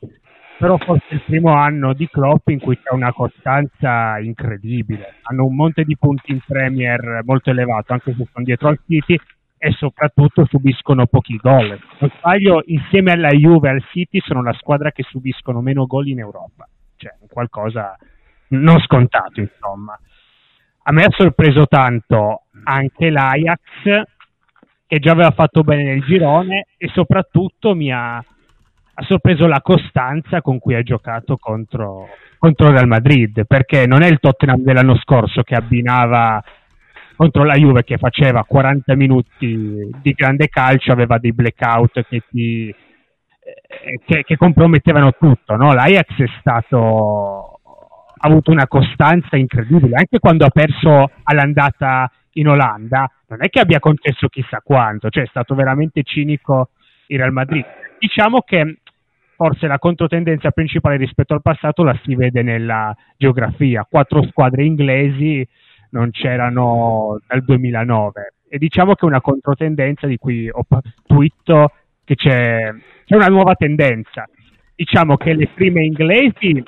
[0.57, 5.15] però forse il primo anno di Klopp in cui c'è una costanza incredibile.
[5.23, 9.19] Hanno un monte di punti in Premier molto elevato, anche se sono dietro al City,
[9.60, 11.77] e soprattutto subiscono pochi gol.
[11.99, 16.07] Non sbaglio, insieme alla Juve e al City sono la squadra che subiscono meno gol
[16.07, 16.68] in Europa.
[16.95, 17.95] Cioè, qualcosa
[18.49, 19.99] non scontato, insomma
[20.89, 23.61] a me ha sorpreso tanto anche l'Ajax
[24.87, 30.41] che già aveva fatto bene nel girone e soprattutto mi ha, ha sorpreso la costanza
[30.41, 32.07] con cui ha giocato contro,
[32.37, 36.41] contro Real Madrid perché non è il Tottenham dell'anno scorso che abbinava
[37.17, 42.69] contro la Juve che faceva 40 minuti di grande calcio aveva dei blackout che ti
[42.69, 45.73] eh, che, che compromettevano tutto no?
[45.73, 47.56] l'Ajax è stato
[48.19, 53.80] avuto una costanza incredibile, anche quando ha perso all'andata in Olanda, non è che abbia
[53.80, 56.69] concesso chissà quanto, cioè è stato veramente cinico
[57.07, 57.65] il Real Madrid.
[57.99, 58.80] Diciamo che
[59.35, 65.48] forse la controtendenza principale rispetto al passato la si vede nella geografia, quattro squadre inglesi
[65.91, 70.65] non c'erano dal 2009 e diciamo che è una controtendenza di cui ho
[71.06, 71.72] twitto
[72.03, 72.73] che c'è,
[73.06, 74.26] c'è una nuova tendenza.
[74.76, 76.64] Diciamo che le prime inglesi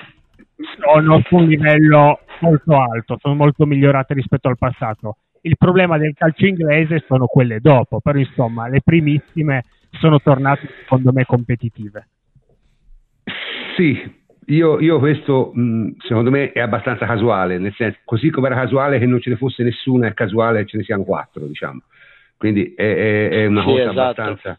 [0.80, 5.16] sono su un livello molto alto, sono molto migliorate rispetto al passato.
[5.42, 11.12] Il problema del calcio inglese sono quelle dopo, però insomma le primissime sono tornate secondo
[11.12, 12.08] me competitive.
[13.76, 18.56] Sì, io, io, questo mh, secondo me è abbastanza casuale, nel senso, così come era
[18.56, 21.82] casuale che non ce ne fosse nessuna, è casuale che ce ne siano quattro, diciamo.
[22.36, 24.00] Quindi è, è, è una sì, cosa esatto.
[24.00, 24.58] abbastanza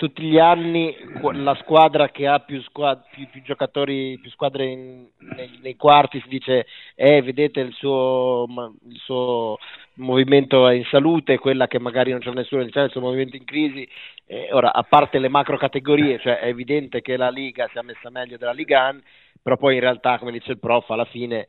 [0.00, 0.96] tutti gli anni
[1.34, 6.18] la squadra che ha più, squad- più, più giocatori, più squadre in, nei, nei, quarti
[6.22, 8.46] si dice eh, vedete il suo,
[8.88, 9.58] il suo,
[9.96, 13.86] movimento è in salute, quella che magari non c'è nessuno, il suo movimento in crisi.
[14.24, 17.82] Eh, ora, a parte le macro categorie, cioè è evidente che la Liga si è
[17.82, 19.00] messa meglio della Liga 1,
[19.42, 21.46] però poi in realtà, come dice il prof, alla fine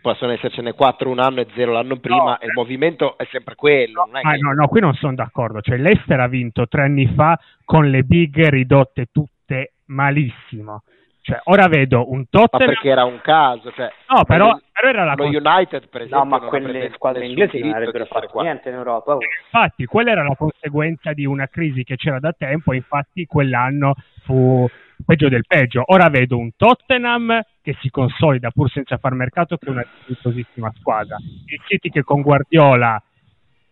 [0.00, 3.56] possono essercene 4 un anno e 0 l'anno prima no, e il movimento è sempre
[3.56, 4.08] quello.
[4.10, 4.38] No, che...
[4.38, 5.60] no, no, qui non sono d'accordo.
[5.60, 10.82] Cioè, l'Ester ha vinto tre anni fa con le big ridotte tutte malissimo.
[11.26, 12.68] Cioè, ora vedo un Tottenham...
[12.68, 13.90] Ma perché era un caso, cioè...
[14.14, 15.14] No, però, però era la...
[15.16, 18.44] Lo United, per esempio, No, ma quelle squadre inglesi non avrebbero fatto qua.
[18.44, 19.14] niente in Europa.
[19.16, 19.18] Oh.
[19.50, 24.68] Infatti, quella era la conseguenza di una crisi che c'era da tempo, infatti quell'anno fu
[25.04, 25.82] peggio del peggio.
[25.86, 30.72] Ora vedo un Tottenham che si consolida pur senza far mercato, che è una dignitosissima
[30.78, 31.16] squadra.
[31.16, 33.02] Il City che con Guardiola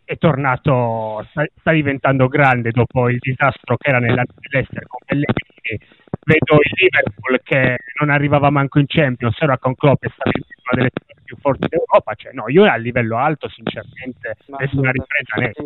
[0.03, 6.03] è tornato, sta, sta, diventando grande dopo il disastro che era nell'Ester con Pellegrini.
[6.25, 10.77] Vedo il Liverpool che non arrivava manco in Champions, ora con Klopp è stata una
[10.77, 10.91] delle
[11.23, 12.15] più forti d'Europa.
[12.15, 15.65] Cioè, no, io a livello alto, sinceramente, è una ripresa netta.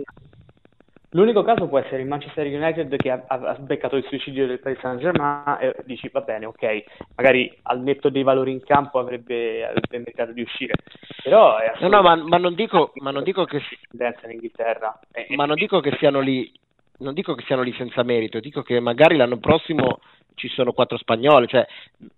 [1.13, 4.79] L'unico caso può essere il Manchester United che ha, ha beccato il suicidio del Paris
[4.81, 6.85] Saint Germain e dici va bene, ok,
[7.17, 10.75] magari al netto dei valori in campo avrebbe, avrebbe mercato di uscire.
[11.23, 13.57] Però è no, no, ma, ma, non dico, ma non dico che
[13.93, 14.99] in Inghilterra.
[15.35, 16.53] ma non dico che siano lì,
[16.99, 20.01] non dico che siano lì senza merito, dico che magari l'anno prossimo
[20.35, 21.67] ci sono quattro spagnoli, cioè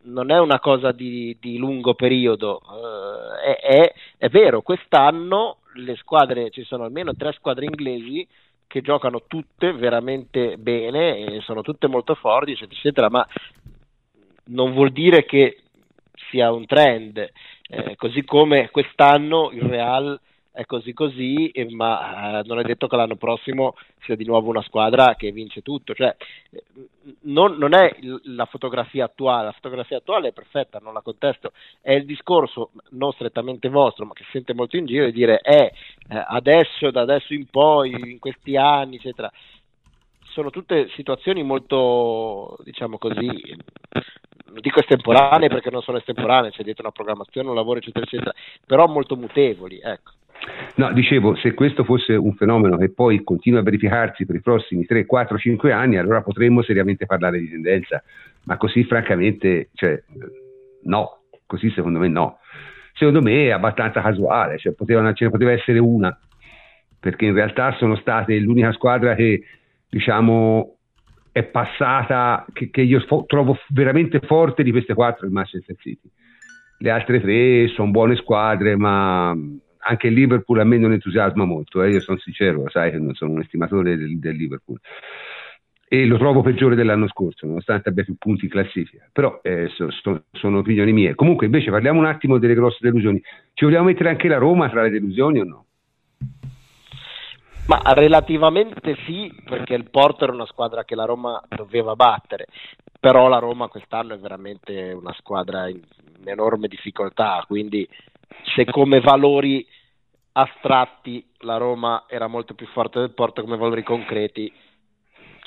[0.02, 5.96] non è una cosa di, di lungo periodo, uh, è, è, è vero, quest'anno le
[5.96, 8.26] squadre, ci sono almeno tre squadre inglesi
[8.66, 13.26] che giocano tutte veramente bene sono tutte molto forti, eccetera, eccetera, ma
[14.46, 15.62] non vuol dire che
[16.30, 17.18] sia un trend,
[17.68, 20.20] eh, così come quest'anno il Real
[20.52, 24.62] è così così, ma eh, non è detto che l'anno prossimo sia di nuovo una
[24.62, 25.94] squadra che vince tutto.
[25.94, 26.14] Cioè,
[27.22, 31.92] non, non, è la fotografia attuale, la fotografia attuale è perfetta, non la contesto, è
[31.92, 35.72] il discorso non strettamente vostro, ma che si sente molto in giro di dire eh,
[36.08, 39.30] eh, adesso, da adesso in poi, in questi anni, eccetera.
[40.30, 46.84] Sono tutte situazioni molto, diciamo così, non dico estemporanee perché non sono estemporanee, c'è dietro
[46.84, 48.32] una programmazione, un lavoro, eccetera, eccetera,
[48.64, 50.12] però molto mutevoli, ecco.
[50.76, 54.86] No, dicevo, se questo fosse un fenomeno che poi continua a verificarsi per i prossimi
[54.86, 58.02] 3, 4, 5 anni, allora potremmo seriamente parlare di tendenza,
[58.44, 60.02] ma così francamente, cioè,
[60.84, 62.38] no, così secondo me no.
[62.94, 66.16] Secondo me è abbastanza casuale, cioè potevano, ce ne poteva essere una,
[66.98, 69.42] perché in realtà sono state l'unica squadra che,
[69.88, 70.76] diciamo,
[71.32, 76.10] è passata, che, che io fo- trovo veramente forte di queste quattro, il Manchester City.
[76.78, 79.34] Le altre tre sono buone squadre, ma
[79.80, 83.14] anche il Liverpool a me non entusiasma molto, eh, io sono sincero, sai che non
[83.14, 84.78] sono un estimatore del, del, Liverpool
[85.88, 89.90] e lo trovo peggiore dell'anno scorso, nonostante abbia più punti in classifica, però eh, so,
[89.90, 91.16] so, sono opinioni mie.
[91.16, 93.20] Comunque invece parliamo un attimo delle grosse delusioni,
[93.54, 95.64] ci vogliamo mettere anche la Roma tra le delusioni o no?
[97.66, 102.46] Ma relativamente sì, perché il Porto era una squadra che la Roma doveva battere,
[102.98, 105.80] però la Roma quest'anno è veramente una squadra in
[106.24, 107.88] enorme difficoltà, quindi
[108.54, 109.66] se come valori
[110.32, 114.52] astratti la Roma era molto più forte del Porto, come valori concreti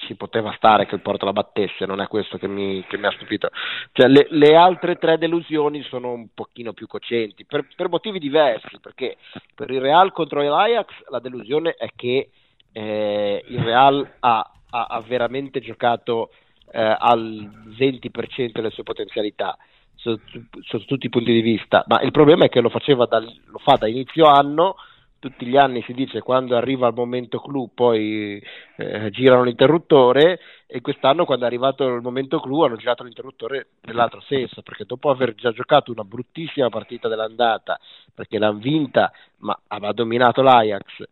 [0.05, 3.05] ci poteva stare che il Porto la battesse, non è questo che mi, che mi
[3.05, 3.49] ha stupito.
[3.91, 8.79] Cioè, le, le, altre tre delusioni sono un pochino più cocenti, per, per, motivi diversi,
[8.81, 9.17] perché
[9.55, 12.29] per il Real contro l'Ajax la delusione è che
[12.71, 16.31] eh, il Real ha, ha, ha veramente giocato
[16.71, 19.57] eh, al 20% delle sue potenzialità
[20.03, 22.71] sotto, tutti i punti di vista, ma il problema è che lo,
[23.09, 24.75] dal, lo fa da inizio anno,
[25.23, 28.43] tutti gli anni si dice quando arriva il momento clou poi
[28.75, 34.19] eh, girano l'interruttore e quest'anno quando è arrivato il momento clou hanno girato l'interruttore nell'altro
[34.19, 37.79] senso perché dopo aver già giocato una bruttissima partita dell'andata
[38.13, 41.05] perché l'hanno vinta ma aveva dominato l'Ajax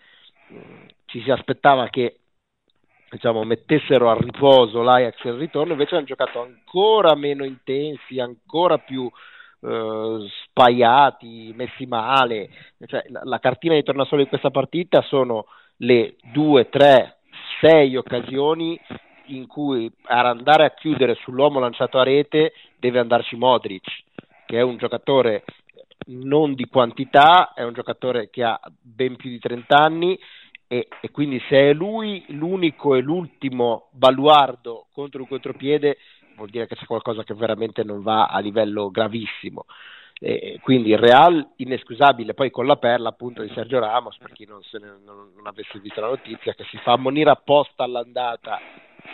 [1.05, 2.20] ci si aspettava che
[3.11, 8.77] diciamo, mettessero a riposo l'Ajax e il ritorno, invece hanno giocato ancora meno intensi, ancora
[8.77, 9.09] più
[9.61, 12.49] eh, spaiati, messi male.
[12.85, 15.47] Cioè, la, la, cartina di tornasole di questa partita sono
[15.77, 17.17] le due, tre,
[17.59, 18.79] sei occasioni
[19.25, 23.87] in cui per andare a chiudere sull'uomo lanciato a rete deve andarci Modric,
[24.45, 25.43] che è un giocatore
[26.07, 30.17] non di quantità, è un giocatore che ha ben più di 30 anni
[30.71, 35.97] e, e, quindi se è lui l'unico e l'ultimo baluardo contro un contropiede
[36.37, 39.65] vuol dire che c'è qualcosa che veramente non va a livello gravissimo.
[40.17, 44.45] E quindi il Real inescusabile poi con la perla appunto di Sergio Ramos per chi
[44.45, 48.57] non, ne, non, non avesse visto la notizia che si fa ammonire apposta all'andata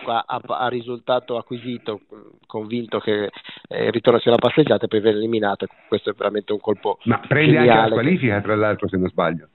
[0.05, 2.01] a, a, a, risultato acquisito
[2.45, 3.31] convinto che
[3.69, 6.99] eh, il ritorno sia una passeggiata e poi viene eliminato questo è veramente un colpo
[7.05, 7.71] ma prende geniale.
[7.71, 9.47] anche la qualifica tra l'altro se non sbaglio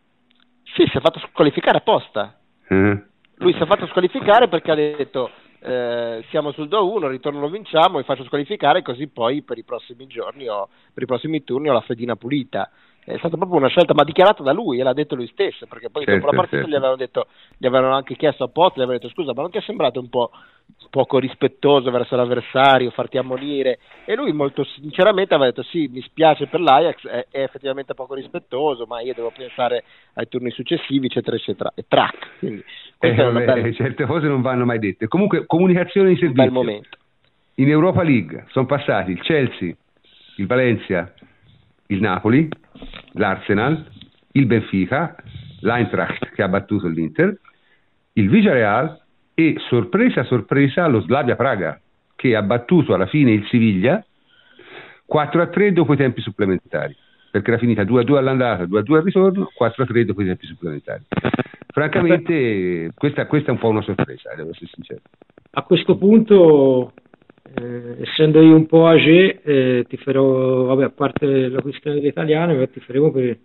[0.74, 2.38] sì, si è fatto squalificare apposta.
[2.72, 2.96] Mm.
[3.36, 5.30] Lui si è fatto squalificare perché ha detto
[5.60, 10.06] eh, siamo sul 2-1, ritorno lo vinciamo e faccio squalificare così poi per i prossimi
[10.06, 12.70] giorni o per i prossimi turni ho la fedina pulita
[13.04, 15.90] è stata proprio una scelta, ma dichiarata da lui, e l'ha detto lui stesso, perché
[15.90, 16.70] poi certo, dopo la partita certo.
[16.70, 17.26] gli, avevano detto,
[17.58, 20.08] gli avevano anche chiesto apposta, gli avevano detto scusa, ma non ti è sembrato un
[20.08, 20.30] po'
[20.88, 23.78] poco rispettoso verso l'avversario, farti ammonire?
[24.04, 28.14] E lui molto sinceramente aveva detto sì, mi spiace per l'Ajax, è, è effettivamente poco
[28.14, 29.82] rispettoso, ma io devo pensare
[30.14, 31.72] ai turni successivi, eccetera, eccetera.
[31.74, 32.64] E track, quindi
[33.00, 33.72] eh, bella...
[33.72, 35.08] certe cose non vanno mai dette.
[35.08, 36.44] Comunque, comunicazione di servizio.
[36.44, 36.98] Un bel momento.
[37.56, 39.74] In Europa League sono passati il Chelsea,
[40.36, 41.12] il Valencia,
[41.86, 42.48] il Napoli,
[43.12, 43.84] l'Arsenal,
[44.32, 45.14] il Benfica,
[45.60, 47.38] l'Eintracht che ha battuto l'Inter,
[48.14, 49.00] il Villarreal
[49.34, 51.80] e sorpresa sorpresa lo Slavia Praga
[52.14, 54.04] che ha battuto alla fine il Siviglia
[55.06, 56.94] 4 a 3 dopo i tempi supplementari
[57.32, 60.04] perché era finita 2 a 2 all'andata, 2 a 2 al ritorno, 4 a 3
[60.04, 61.04] dopo i tempi supplementari.
[61.68, 65.00] Francamente questa, questa è un po' una sorpresa, devo essere sincero.
[65.52, 66.92] A questo punto
[68.02, 72.80] essendo io un po' age, eh, ti farò, vabbè, a parte la questione dell'italiano, ti
[72.80, 73.38] faremo per,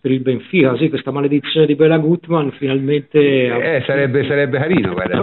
[0.00, 3.18] per il Benfica, sì, questa maledizione di Bella Gutman finalmente...
[3.18, 5.20] Eh, sarebbe, sarebbe carino, guarda.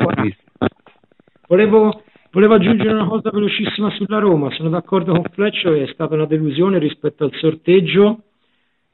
[1.48, 6.28] Volevo, volevo aggiungere una cosa velocissima sulla Roma, sono d'accordo con Fleccio, è stata una
[6.28, 8.22] delusione rispetto al sorteggio,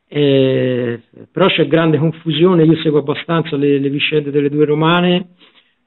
[0.08, 5.32] eh, però c'è grande confusione, io seguo abbastanza le, le vicende delle due romane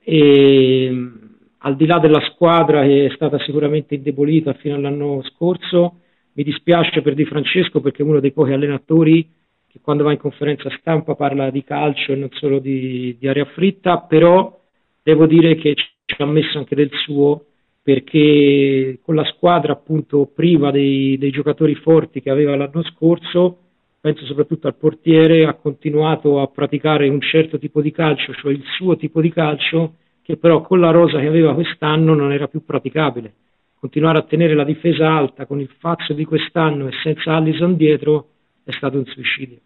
[0.03, 1.23] e
[1.65, 6.01] al di là della squadra che è stata sicuramente indebolita fino all'anno scorso,
[6.35, 9.29] mi dispiace per Di Francesco perché è uno dei pochi allenatori
[9.67, 13.47] che quando va in conferenza stampa parla di calcio e non solo di, di aria
[13.47, 14.61] fritta, però
[15.03, 17.47] devo dire che ci ha messo anche del suo
[17.83, 23.59] perché con la squadra appunto priva dei, dei giocatori forti che aveva l'anno scorso,
[24.01, 28.65] penso soprattutto al portiere, ha continuato a praticare un certo tipo di calcio, cioè il
[28.77, 29.95] suo tipo di calcio,
[30.25, 33.35] che però con la rosa che aveva quest'anno non era più praticabile.
[33.79, 38.29] continuare a tenere la difesa alta con il Fazio di quest'anno e senza Allison dietro
[38.65, 39.59] è stato un suicidio.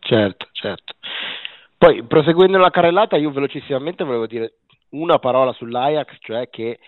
[0.00, 0.94] Certo, certo.
[1.76, 4.54] Poi proseguendo la carrellata, io velocissimamente volevo dire
[4.90, 6.80] una parola sull'Ajax, cioè che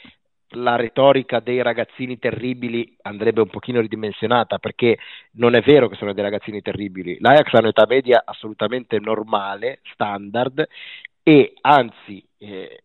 [0.54, 4.98] la retorica dei ragazzini terribili andrebbe un pochino ridimensionata perché
[5.34, 7.18] non è vero che sono dei ragazzini terribili.
[7.20, 10.66] L'Ajax ha un'età media assolutamente normale, standard
[11.22, 12.82] e anzi eh,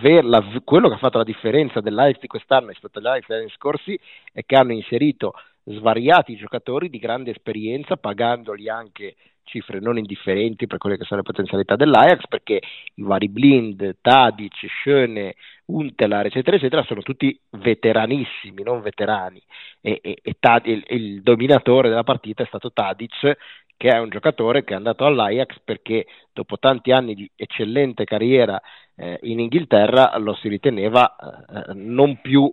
[0.00, 3.38] ver, la, quello che ha fatto la differenza dell'Ajax di quest'anno rispetto agli Ajax degli
[3.38, 3.98] anni scorsi
[4.32, 5.32] è che hanno inserito
[5.64, 11.26] svariati giocatori di grande esperienza pagandoli anche cifre non indifferenti per quelle che sono le
[11.26, 12.60] potenzialità dell'Ajax, perché
[12.94, 15.34] i vari Blind, Tadic, Schöne,
[15.66, 19.42] Untelar, eccetera, eccetera, sono tutti veteranissimi, non veterani.
[19.80, 23.36] E, e, e Tad, il, il, dominatore della partita è stato Tadic,
[23.76, 28.60] che è un giocatore che è andato all'Ajax perché dopo tanti anni di eccellente carriera
[28.96, 32.52] eh, in Inghilterra lo si riteneva eh, non più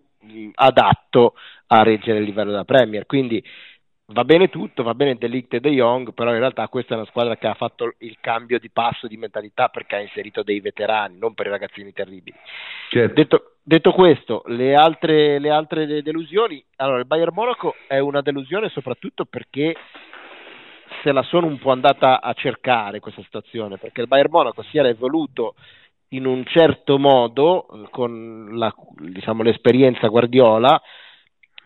[0.56, 1.34] adatto
[1.68, 3.06] a reggere il livello della Premier.
[3.06, 3.44] Quindi
[4.12, 7.08] va bene tutto, va bene Delict e De Jong, però in realtà questa è una
[7.08, 11.18] squadra che ha fatto il cambio di passo di mentalità perché ha inserito dei veterani,
[11.18, 12.38] non per i ragazzini terribili.
[12.90, 13.14] Certo.
[13.14, 18.70] Detto, detto, questo, le altre, le altre delusioni, allora il Bayern Monaco è una delusione
[18.70, 19.76] soprattutto perché
[21.04, 24.78] se la sono un po' andata a cercare questa situazione, perché il Bayern Monaco si
[24.78, 25.56] era evoluto
[26.10, 30.82] in un certo modo con la, diciamo, l'esperienza Guardiola,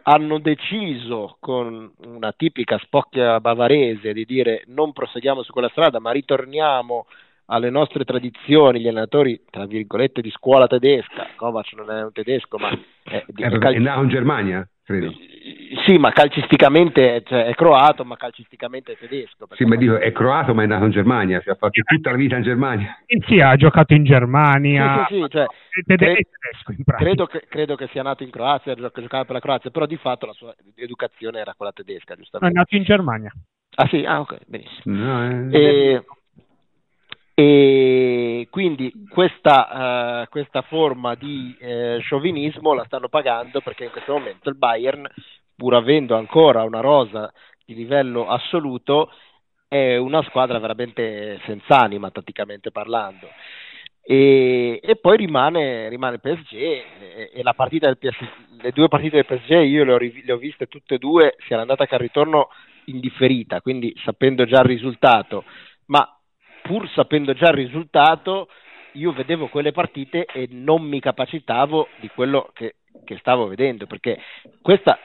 [0.08, 6.12] hanno deciso con una tipica spocchia bavarese di dire non proseguiamo su quella strada ma
[6.12, 7.08] ritorniamo
[7.48, 12.58] alle nostre tradizioni, gli allenatori tra virgolette di scuola tedesca, Kovac non è un tedesco
[12.58, 12.70] ma
[13.04, 15.12] è, di, è, cal- è nato in Germania credo.
[15.86, 19.48] Sì, ma calcisticamente cioè, è croato, ma calcisticamente è tedesco.
[19.56, 22.18] Sì, ma dico, è croato, ma è nato in Germania, cioè, ha fatto tutta la
[22.18, 22.98] vita in Germania.
[23.06, 25.06] Sì, sì ha giocato in Germania.
[25.08, 25.46] Sì, sì, sì cioè,
[25.86, 29.70] tedesco in credo, che, credo che sia nato in Croazia, ha giocato per la Croazia,
[29.72, 32.56] però di fatto la sua educazione era quella tedesca, giustamente.
[32.56, 33.32] è nato in Germania.
[33.78, 34.96] Ah sì, ah ok, benissimo.
[34.96, 35.56] No, è...
[35.56, 36.06] e,
[37.38, 44.14] e quindi questa, uh, questa forma di uh, sciovinismo la stanno pagando perché in questo
[44.14, 45.06] momento il Bayern,
[45.54, 47.32] pur avendo ancora una rosa
[47.66, 49.12] di livello assoluto,
[49.68, 53.28] è una squadra veramente senza anima, tatticamente parlando.
[54.02, 58.28] E, e poi rimane, rimane, il PSG e, e PSG,
[58.62, 61.58] le due partite del PSG io le ho, le ho viste tutte e due, sia
[61.58, 62.48] l'andata che al ritorno
[62.86, 65.44] indifferita, quindi sapendo già il risultato,
[65.88, 66.15] ma
[66.66, 68.48] pur sapendo già il risultato,
[68.94, 74.20] io vedevo quelle partite e non mi capacitavo di quello che, che stavo vedendo, perché
[74.64, 75.00] queste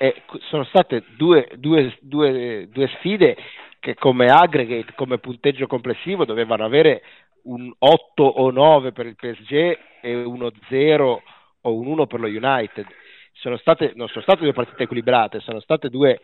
[0.49, 3.37] sono state due, due, due, due sfide
[3.79, 7.03] che come aggregate, come punteggio complessivo dovevano avere
[7.43, 11.23] un 8 o 9 per il PSG e uno 0
[11.61, 12.87] o un 1 per lo United.
[13.33, 16.21] Sono state, non sono state due partite equilibrate, sono state due,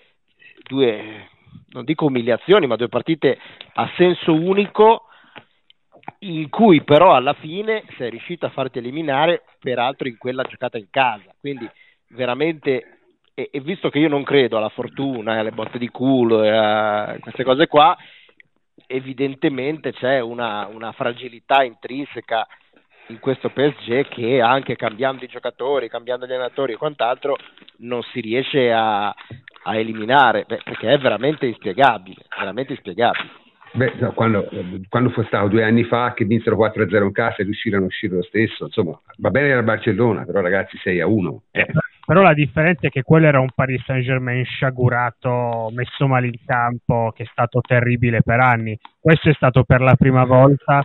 [0.67, 1.29] due,
[1.71, 3.39] non dico umiliazioni, ma due partite
[3.75, 5.07] a senso unico
[6.21, 10.89] in cui però alla fine sei riuscito a farti eliminare, peraltro in quella giocata in
[10.91, 11.35] casa.
[11.39, 11.69] Quindi
[12.09, 12.99] veramente,
[13.35, 17.17] e, e visto che io non credo alla fortuna, alle botte di culo e a
[17.21, 17.97] queste cose qua,
[18.87, 22.47] evidentemente c'è una, una fragilità intrinseca
[23.09, 27.37] in questo PSG che anche cambiando i giocatori, cambiando gli allenatori e quant'altro
[27.79, 33.45] non si riesce a, a eliminare, beh, perché è veramente inspiegabile, veramente inspiegabile.
[33.77, 34.49] Beh, no, quando,
[34.89, 38.17] quando, fu stato due anni fa che vinsero 4-0 in casa e riuscirono a uscire
[38.17, 41.37] lo stesso, insomma, va bene era Barcellona, però ragazzi 6-1.
[41.51, 41.67] Eh.
[42.07, 47.13] Però la differenza è che quello era un Paris Saint-Germain sciagurato, messo male in campo,
[47.15, 48.79] che è stato terribile per anni.
[48.99, 50.83] Questo è stato per la prima volta,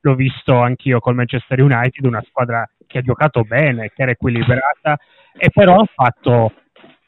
[0.00, 4.98] l'ho visto anch'io col Manchester United, una squadra che ha giocato bene, che era equilibrata,
[5.38, 6.52] e però ha fatto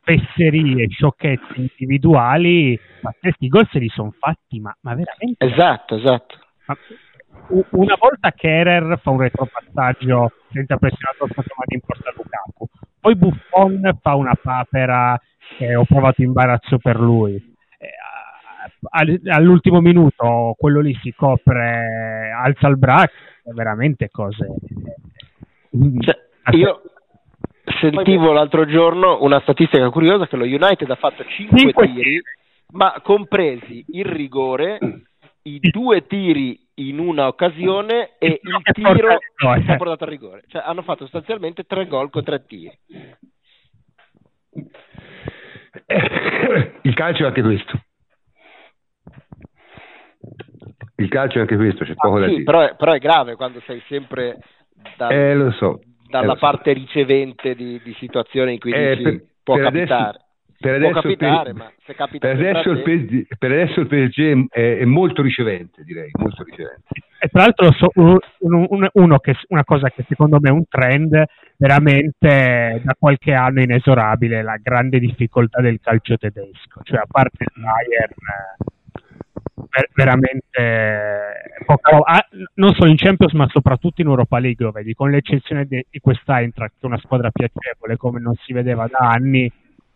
[0.06, 5.44] fesserie, sciocchezze individuali, ma questi gol se li sono fatti, ma, ma, veramente...
[5.44, 6.38] Esatto, esatto.
[6.66, 6.76] Ma,
[7.70, 12.66] una volta Kerer fa un retropassaggio senza pressionare stesso di importa Lukaku,
[13.00, 15.20] poi Buffon fa una papera
[15.58, 17.34] che ho provato imbarazzo per lui.
[17.78, 17.88] Eh,
[19.30, 23.12] all'ultimo minuto quello lì si copre, alza il braccio,
[23.54, 24.54] veramente cose...
[25.98, 26.16] Cioè,
[26.52, 26.80] io,
[27.80, 32.22] sentivo l'altro giorno una statistica curiosa che lo United ha fatto 5, 5 tiri,
[32.72, 34.78] ma compresi il rigore,
[35.42, 40.42] i due tiri in una occasione e il tiro che ha portato al rigore.
[40.46, 42.78] Cioè hanno fatto sostanzialmente tre gol con tre tiri.
[46.82, 47.80] Il calcio è anche questo.
[50.96, 52.44] Il calcio è anche questo, c'è poco ah, da sì, dire.
[52.44, 54.38] Però è, però è grave quando sei sempre
[54.96, 59.02] da, eh, lo so dalla eh, parte ricevente di, di situazioni in cui eh, dici,
[59.02, 60.08] per, può per capitare.
[60.08, 60.24] Adesso,
[60.58, 63.86] per adesso, può capitare, per, ma se capita per adesso, il PSG, per adesso il
[63.86, 66.82] PSG è, è, molto ricevente, direi, molto ricevente.
[67.18, 70.64] E tra l'altro so, un, un, uno che, una cosa che secondo me è un
[70.68, 71.24] trend
[71.56, 77.62] veramente da qualche anno inesorabile, la grande difficoltà del calcio tedesco, cioè a parte il
[77.62, 78.14] Bayern
[79.70, 82.04] ver- veramente poca roba.
[82.06, 85.84] Ah, non solo in Champions, ma soprattutto in Europa League, lo vedi, con l'eccezione di,
[85.90, 89.50] di quest'Eintracht, che è una squadra piacevole come non si vedeva da anni,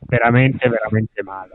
[0.06, 1.52] veramente, veramente male.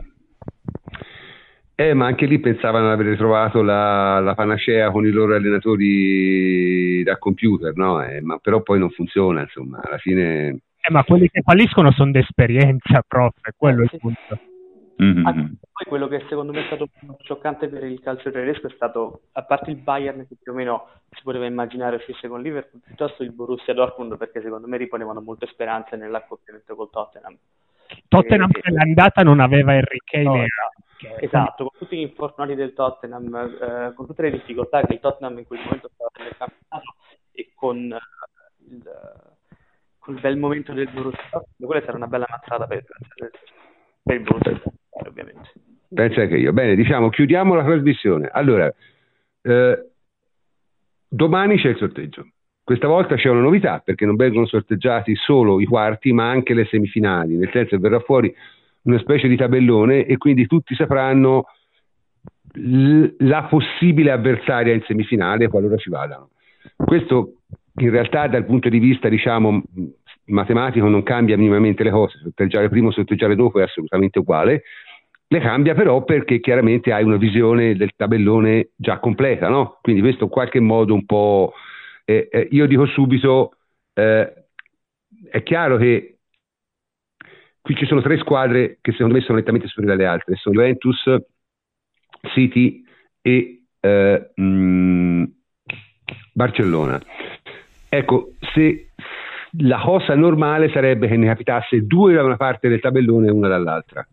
[1.78, 7.02] Eh, ma anche lì pensavano di aver trovato la, la, panacea con i loro allenatori
[7.02, 8.02] da computer, no?
[8.02, 10.60] Eh, ma però poi non funziona, insomma, alla fine...
[10.80, 14.40] Eh, ma quelli che falliscono sono d'esperienza, prof, quello è il punto.
[15.02, 15.24] Mm-hmm.
[15.24, 19.42] poi quello che secondo me è stato scioccante per il calcio tedesco è stato, a
[19.42, 23.32] parte il Bayern che più o meno si poteva immaginare uscisse con Liverpool, piuttosto il
[23.32, 27.36] Borussia Dortmund perché secondo me riponevano molte speranze nell'accoppiamento col Tottenham.
[28.08, 30.24] Tottenham e, l'andata non aveva Harry Kane.
[30.24, 34.94] No, esatto, esatto, con tutti gli infortuni del Tottenham, eh, con tutte le difficoltà che
[34.94, 36.94] il Tottenham in quel momento stava nel campionato
[37.32, 38.82] e con uh, il,
[39.98, 42.82] con il bel momento del Borussia Dortmund, quella sarà una bella mazzata per,
[44.02, 44.62] per il Borussia
[45.04, 45.52] ovviamente.
[45.92, 46.52] Pensa che io.
[46.52, 48.28] Bene, diciamo, chiudiamo la trasmissione.
[48.32, 48.72] Allora,
[49.42, 49.90] eh,
[51.08, 52.28] domani c'è il sorteggio.
[52.62, 56.64] Questa volta c'è una novità perché non vengono sorteggiati solo i quarti ma anche le
[56.64, 58.34] semifinali, nel senso che verrà fuori
[58.82, 61.44] una specie di tabellone e quindi tutti sapranno
[62.54, 66.30] l- la possibile avversaria in semifinale qualora ci vadano.
[66.74, 67.34] Questo
[67.76, 69.62] in realtà dal punto di vista diciamo
[70.26, 74.62] matematico non cambia minimamente le cose, sorteggiare prima o sorteggiare dopo è assolutamente uguale,
[75.28, 79.78] le cambia però perché chiaramente hai una visione del tabellone già completa, no?
[79.82, 81.52] Quindi questo in qualche modo un po'...
[82.04, 83.56] Eh, eh, io dico subito,
[83.92, 84.32] eh,
[85.28, 86.18] è chiaro che
[87.60, 91.16] qui ci sono tre squadre che secondo me sono nettamente superiori alle altre, sono Juventus,
[92.32, 92.84] City
[93.20, 95.24] e mh, eh, mm,
[96.32, 97.00] Barcellona.
[97.88, 98.90] Ecco, se
[99.58, 103.48] la cosa normale sarebbe che ne capitasse due da una parte del tabellone e una
[103.48, 104.06] dall'altra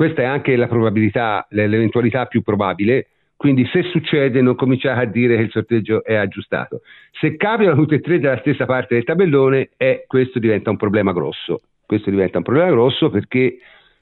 [0.00, 3.08] questa è anche la probabilità, l'eventualità più probabile.
[3.36, 6.80] Quindi se succede non cominciare a dire che il sorteggio è aggiustato.
[7.20, 11.12] Se capitano tutte e tre dalla stessa parte del tabellone, eh, questo diventa un problema
[11.12, 11.60] grosso.
[11.84, 13.58] Questo diventa un problema grosso perché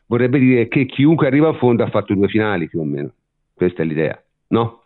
[0.06, 3.12] vorrebbe dire che chiunque arriva a fondo ha fatto due finali più o meno.
[3.52, 4.84] Questa è l'idea, no?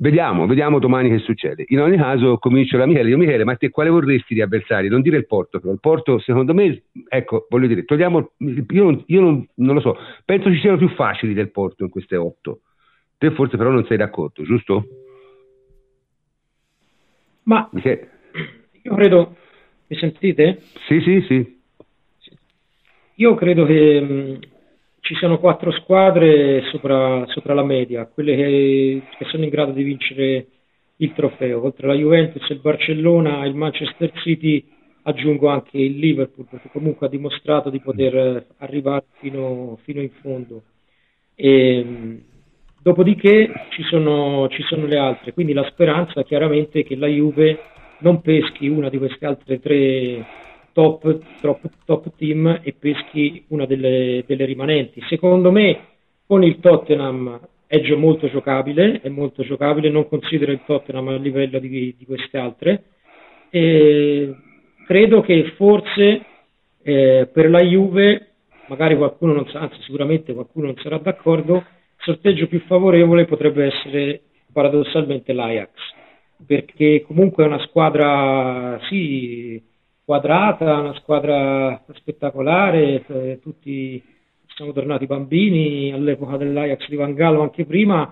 [0.00, 1.64] Vediamo, vediamo domani che succede.
[1.68, 3.08] In ogni caso comincio da Michele.
[3.08, 4.88] Io Michele, ma te quale vorresti di avversari?
[4.88, 9.02] Non dire il Porto, però il Porto secondo me, ecco, voglio dire, togliamo, io, non,
[9.06, 12.60] io non, non, lo so, penso ci siano più facili del Porto in queste otto.
[13.18, 14.84] Te forse però non sei d'accordo, giusto?
[17.42, 18.10] Ma Michele.
[18.80, 19.36] io credo,
[19.88, 20.60] mi sentite?
[20.86, 21.60] Sì, sì, sì.
[23.14, 24.38] Io credo che
[25.08, 29.82] ci sono quattro squadre sopra, sopra la media, quelle che, che, sono in grado di
[29.82, 30.48] vincere
[30.96, 31.64] il trofeo.
[31.64, 34.68] Oltre alla Juventus, il Barcellona, il Manchester City,
[35.04, 40.64] aggiungo anche il Liverpool, che comunque ha dimostrato di poter arrivare fino, fino in fondo.
[41.34, 42.22] E,
[42.82, 47.58] dopodiché ci sono, ci sono le altre, quindi la speranza chiaramente è che la Juve
[48.00, 50.26] non peschi una di queste altre tre
[50.78, 55.02] top, top, top team e peschi una delle, delle, rimanenti.
[55.08, 55.80] Secondo me
[56.24, 61.58] con il Tottenham è molto giocabile, è molto giocabile, non considero il Tottenham a livello
[61.58, 62.84] di, di queste altre.
[63.50, 64.32] E
[64.86, 66.24] credo che forse
[66.84, 68.26] eh, per la Juve,
[68.68, 71.64] magari qualcuno non sa, anzi sicuramente qualcuno non sarà d'accordo, il
[72.04, 74.20] sorteggio più favorevole potrebbe essere
[74.52, 75.70] paradossalmente l'Ajax,
[76.46, 79.60] perché comunque è una squadra, sì,
[80.08, 84.02] quadrata, una squadra spettacolare, eh, tutti
[84.54, 88.10] siamo tornati bambini all'epoca dell'Ajax di Van Gallo anche prima,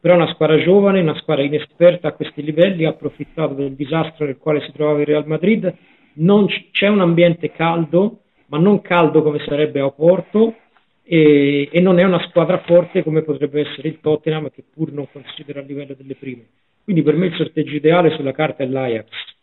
[0.00, 4.36] però una squadra giovane, una squadra inesperta a questi livelli, ha approfittato del disastro nel
[4.36, 5.72] quale si trovava il Real Madrid,
[6.14, 10.56] non c'è un ambiente caldo, ma non caldo come sarebbe a Oporto,
[11.04, 15.06] e, e, non è una squadra forte come potrebbe essere il Tottenham che pur non
[15.12, 16.46] considera a livello delle prime.
[16.82, 19.36] Quindi per me il sorteggio ideale sulla carta è l'Ajax.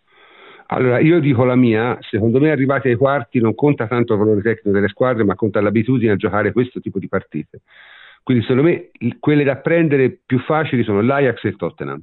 [0.67, 4.41] Allora, io dico la mia, secondo me arrivati ai quarti non conta tanto il valore
[4.41, 7.61] tecnico delle squadre, ma conta l'abitudine a giocare questo tipo di partite.
[8.23, 8.89] Quindi secondo me
[9.19, 12.01] quelle da prendere più facili sono l'Ajax e il Tottenham,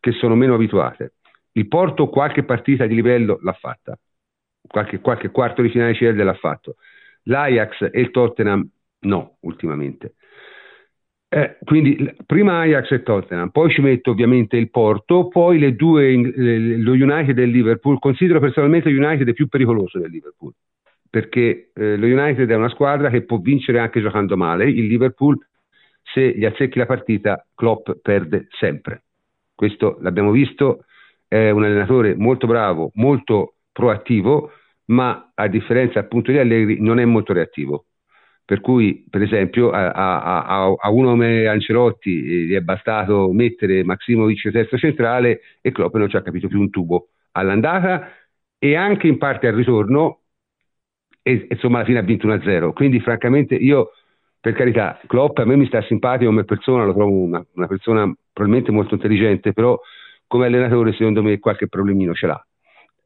[0.00, 1.14] che sono meno abituate.
[1.52, 3.98] Il Porto qualche partita di livello l'ha fatta,
[4.66, 6.76] qualche, qualche quarto di finale CL l'ha fatto.
[7.24, 8.66] L'Ajax e il Tottenham
[9.00, 10.14] no, ultimamente.
[11.30, 16.14] Eh, quindi prima Ajax e Tottenham, poi ci metto ovviamente il Porto, poi le due,
[16.14, 17.98] lo United e il Liverpool.
[17.98, 20.52] Considero personalmente United più pericoloso del Liverpool,
[21.10, 25.38] perché eh, lo United è una squadra che può vincere anche giocando male, il Liverpool
[26.02, 29.02] se gli azzecchi la partita Klopp perde sempre.
[29.54, 30.84] Questo l'abbiamo visto,
[31.26, 34.52] è un allenatore molto bravo, molto proattivo,
[34.86, 37.84] ma a differenza appunto di Allegri non è molto reattivo.
[38.48, 43.84] Per cui, per esempio, a, a, a, uno come Ancelotti eh, gli è bastato mettere
[43.84, 48.10] Maximovic terzo centrale e Klopp non ci ha capito più un tubo all'andata
[48.58, 50.20] e anche in parte al ritorno
[51.20, 52.72] e insomma alla fine ha vinto 1-0.
[52.72, 53.90] Quindi francamente io,
[54.40, 58.10] per carità, Klopp a me mi sta simpatico come persona, lo trovo una, una persona
[58.32, 59.78] probabilmente molto intelligente, però
[60.26, 62.46] come allenatore secondo me qualche problemino ce l'ha.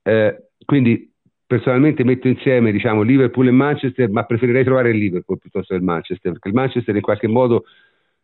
[0.05, 1.12] Eh, quindi
[1.53, 5.85] personalmente metto insieme diciamo, Liverpool e Manchester, ma preferirei trovare il Liverpool piuttosto che il
[5.85, 7.65] Manchester, perché il Manchester in qualche modo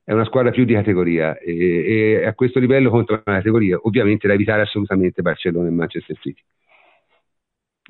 [0.03, 4.27] è una squadra più di categoria e, e a questo livello contro una categoria, ovviamente
[4.27, 6.41] da evitare assolutamente Barcellona e Manchester City.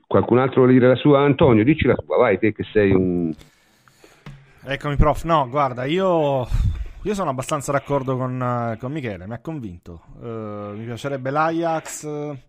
[0.09, 1.21] Qualcun altro vuole dire la sua?
[1.21, 3.33] Antonio, dici la tua, vai te che sei un...
[4.65, 6.49] Eccomi prof, no, guarda, io,
[7.03, 10.03] io sono abbastanza d'accordo con, con Michele, mi ha convinto.
[10.21, 12.47] Uh, mi piacerebbe l'Ajax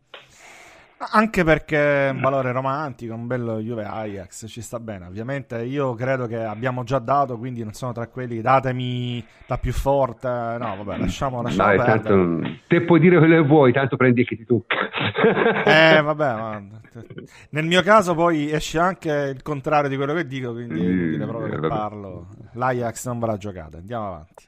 [0.99, 5.05] anche perché è un valore romantico, un bello Juve Ajax, ci sta bene.
[5.05, 9.71] Ovviamente io credo che abbiamo già dato, quindi non sono tra quelli datemi la più
[9.71, 10.27] forte.
[10.27, 14.35] No, vabbè, lasciamo, lasciamo Dai, tanto, te puoi dire quello che vuoi, tanto prendi che
[14.35, 14.75] ti tocca.
[15.63, 16.61] eh, vabbè, ma...
[17.51, 21.25] nel mio caso poi esce anche il contrario di quello che dico, quindi mm, dire
[21.25, 22.27] proprio che parlo.
[22.53, 24.47] L'Ajax non ve la giocate, andiamo avanti.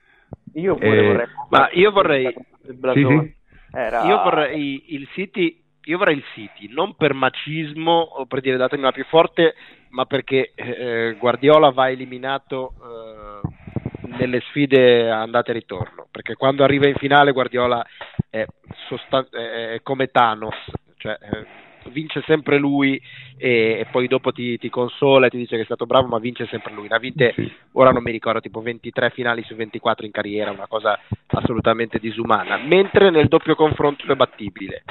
[0.56, 1.28] Io pure eh, vorrei...
[1.50, 2.36] Ma io vorrei...
[2.66, 3.36] Sì, sì.
[3.74, 4.04] Era...
[4.04, 8.84] Io vorrei il City io vorrei il City, non per macismo o per dire datemi
[8.84, 9.56] la più forte,
[9.90, 16.88] ma perché eh, Guardiola va eliminato eh, nelle sfide andate e ritorno, perché quando arriva
[16.88, 17.86] in finale Guardiola
[18.30, 18.46] è,
[18.88, 20.56] sostan- è come Thanos,
[20.98, 23.02] cioè eh, vince sempre lui
[23.38, 26.20] e, e poi dopo ti, ti, consola e ti dice che è stato bravo, ma
[26.20, 26.88] vince sempre lui.
[26.90, 27.34] Ha vinte,
[27.74, 32.58] ora non mi ricordo, tipo 23 finali su 24 in carriera, una cosa assolutamente disumana,
[32.58, 34.84] mentre nel doppio confronto è battibile.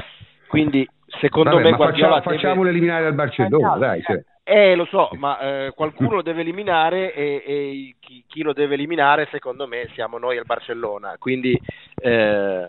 [0.50, 0.84] Quindi
[1.20, 2.36] secondo Vabbè, me Guardiola facciamo, deve...
[2.36, 4.02] facciamolo eliminare dal Barcellona, dai.
[4.02, 4.24] Cioè.
[4.42, 8.74] Eh, lo so, ma eh, qualcuno lo deve eliminare e, e chi, chi, lo deve
[8.74, 11.14] eliminare, secondo me, siamo noi al Barcellona.
[11.20, 11.56] Quindi,
[12.02, 12.68] eh,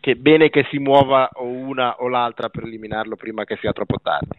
[0.00, 3.98] che bene che si muova o una o l'altra per eliminarlo prima che sia troppo
[4.02, 4.30] tardi.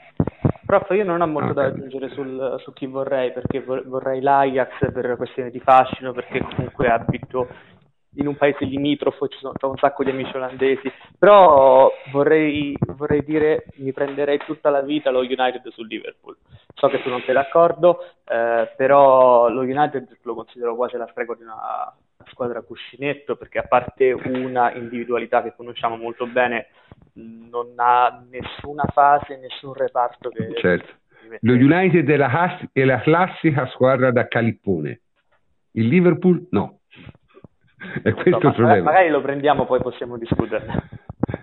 [0.65, 1.69] Prof, io non ho molto okay.
[1.69, 6.87] da aggiungere sul, su chi vorrei, perché vorrei l'Ajax per questione di fascino, perché comunque
[6.87, 7.47] abito
[8.15, 13.65] in un paese limitrofo, ci sono un sacco di amici olandesi, però vorrei, vorrei dire
[13.77, 16.37] mi prenderei tutta la vita lo United sul Liverpool.
[16.75, 21.35] So che tu non sei d'accordo, eh, però lo United lo considero quasi la spreco
[21.35, 21.93] di una
[22.27, 26.67] squadra cuscinetto perché a parte una individualità che conosciamo molto bene
[27.13, 30.53] non ha nessuna fase, nessun reparto che...
[30.55, 31.01] Certo.
[31.39, 35.01] Lo United è la, è la classica squadra da calippone,
[35.71, 36.79] il Liverpool no.
[38.01, 38.91] È questo no, il problema.
[38.91, 40.89] Magari lo prendiamo, poi possiamo discuterne.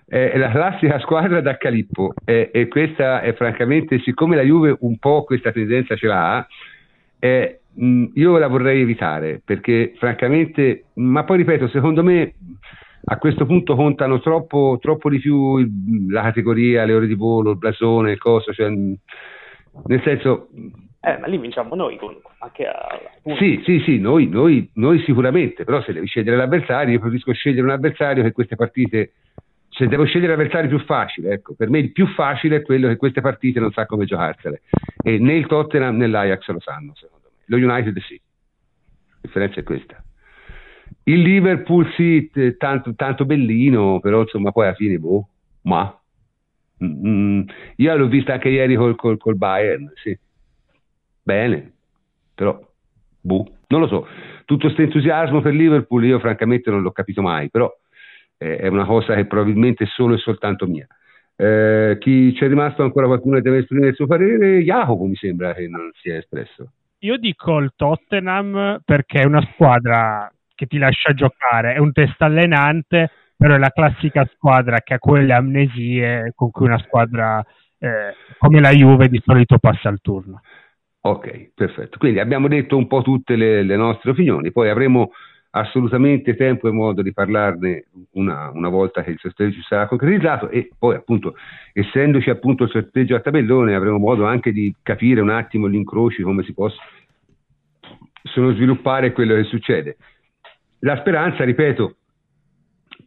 [0.07, 4.99] È la classica squadra da Calippo e, e questa è francamente, siccome la Juve un
[4.99, 6.47] po' questa tendenza ce l'ha,
[7.19, 7.61] eh,
[8.15, 12.35] io la vorrei evitare perché francamente, ma poi ripeto, secondo me
[13.03, 15.71] a questo punto contano troppo, troppo di più il,
[16.09, 20.49] la categoria, le ore di volo, il blasone, il coso, cioè, nel senso
[21.03, 22.33] eh, ma lì vinciamo noi comunque.
[22.41, 23.01] Anche a,
[23.39, 27.63] sì, sì, sì, noi, noi, noi, sicuramente, però se devi scegliere l'avversario, io preferisco scegliere
[27.63, 29.13] un avversario che queste partite,
[29.71, 32.97] se devo scegliere l'avversario più facile, ecco, per me il più facile è quello che
[32.97, 34.61] queste partite non sa come giocarsele.
[35.03, 37.45] E né il Tottenham né l'Ajax lo sanno, secondo me.
[37.47, 38.21] Lo United sì.
[39.09, 40.05] La differenza è questa.
[41.05, 45.29] Il Liverpool sì, tanto, tanto bellino, però insomma poi alla fine, boh,
[45.63, 45.95] ma...
[46.83, 47.43] Mm,
[47.77, 50.19] io l'ho vista anche ieri col, col, col Bayern, sì
[51.31, 51.73] bene,
[52.35, 52.61] però,
[53.21, 54.09] buh, non lo so.
[54.45, 57.73] Tutto questo entusiasmo per Liverpool io francamente non l'ho capito mai, però
[58.37, 60.87] eh, è una cosa che probabilmente è solo e soltanto mia.
[61.37, 64.59] Eh, chi c'è rimasto ancora qualcuno che deve esprimere il suo parere?
[64.59, 66.73] Jacopo mi sembra che non si è espresso.
[67.03, 72.21] Io dico il Tottenham perché è una squadra che ti lascia giocare, è un test
[72.21, 77.43] allenante, però è la classica squadra che ha quelle amnesie con cui una squadra
[77.79, 80.43] eh, come la Juve di solito passa al turno.
[81.03, 81.99] Ok, perfetto.
[81.99, 85.13] Quindi abbiamo detto un po' tutte le, le nostre opinioni, poi avremo
[85.53, 90.71] assolutamente tempo e modo di parlarne una, una, volta che il sorteggio sarà concretizzato e
[90.79, 91.35] poi appunto
[91.73, 96.23] essendoci appunto il sorteggio a tabellone avremo modo anche di capire un attimo gli incroci
[96.23, 96.79] come si possono
[98.53, 99.97] sviluppare quello che succede
[100.81, 101.97] la speranza, ripeto,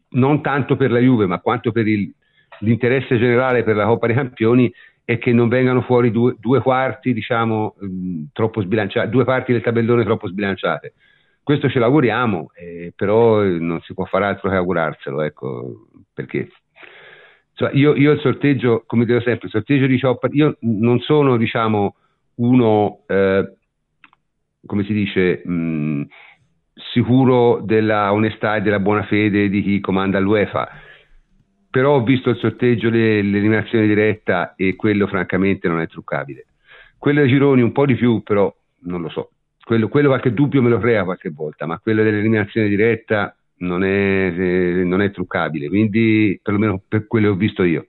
[0.09, 2.13] non tanto per la Juve, ma quanto per il,
[2.59, 4.71] l'interesse generale per la Coppa dei Campioni
[5.05, 9.61] è che non vengano fuori due, due quarti, diciamo, mh, troppo sbilanciate, due parti del
[9.61, 10.93] tabellone troppo sbilanciate.
[11.43, 16.49] Questo ce l'auguriamo, eh, però non si può fare altro che augurarselo, ecco, perché
[17.55, 21.37] cioè, io, io, il sorteggio, come dico sempre, il sorteggio di Cioppa, io non sono,
[21.37, 21.95] diciamo,
[22.35, 23.53] uno, eh,
[24.65, 26.07] come si dice, mh,
[26.93, 30.67] sicuro della onestà e della buona fede di chi comanda l'UEFA,
[31.73, 36.45] però ho visto il sorteggio dell'eliminazione diretta e quello francamente non è truccabile.
[36.99, 39.31] Quello dei gironi un po' di più, però non lo so.
[39.59, 43.87] Quello, quello qualche dubbio me lo crea qualche volta, ma quello dell'eliminazione diretta non è,
[44.37, 47.87] eh, non è truccabile, quindi perlomeno per quello che ho visto io.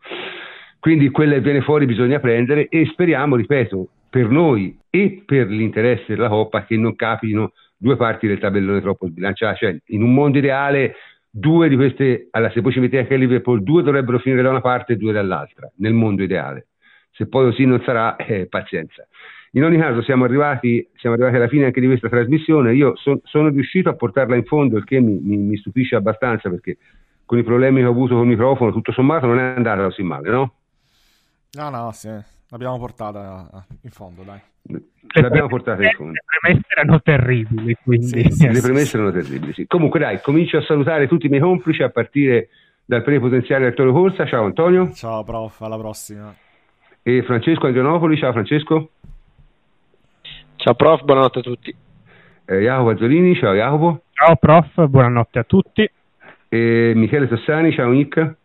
[0.81, 6.15] Quindi quello che viene fuori bisogna prendere e speriamo, ripeto, per noi e per l'interesse
[6.15, 10.39] della Coppa che non capitino due parti del tabellone troppo sbilanciate, cioè in un mondo
[10.39, 10.94] ideale
[11.36, 14.61] due di queste, allora se poi ci metti anche Liverpool, due dovrebbero finire da una
[14.61, 16.69] parte e due dall'altra, nel mondo ideale.
[17.11, 19.05] Se poi così non sarà, eh, pazienza.
[19.52, 23.20] In ogni caso siamo arrivati, siamo arrivati, alla fine anche di questa trasmissione, io so,
[23.24, 26.78] sono riuscito a portarla in fondo, il che mi, mi, mi, stupisce abbastanza perché
[27.24, 30.02] con i problemi che ho avuto con il microfono, tutto sommato non è andata così
[30.02, 30.55] male, no?
[31.52, 32.11] No, no, sì,
[32.48, 34.40] l'abbiamo portata in fondo, dai.
[35.20, 36.12] L'abbiamo portata in fondo.
[36.12, 38.07] Le premesse erano terribili, quindi...
[38.07, 39.66] Sì, sì, le premesse erano terribili, sì.
[39.66, 42.49] Comunque dai, comincio a salutare tutti i miei complici a partire
[42.85, 44.27] dal plenipotenziario Arturo Corsa.
[44.27, 44.91] Ciao Antonio.
[44.93, 46.35] Ciao prof, alla prossima.
[47.03, 48.91] E Francesco Andrianopoli, ciao Francesco.
[50.57, 51.77] Ciao prof, buonanotte a tutti.
[52.47, 54.03] Eh, Jacopo Azzolini, ciao Jacopo.
[54.12, 55.91] Ciao prof, buonanotte a tutti.
[56.49, 58.36] E Michele Sassani, ciao Nick.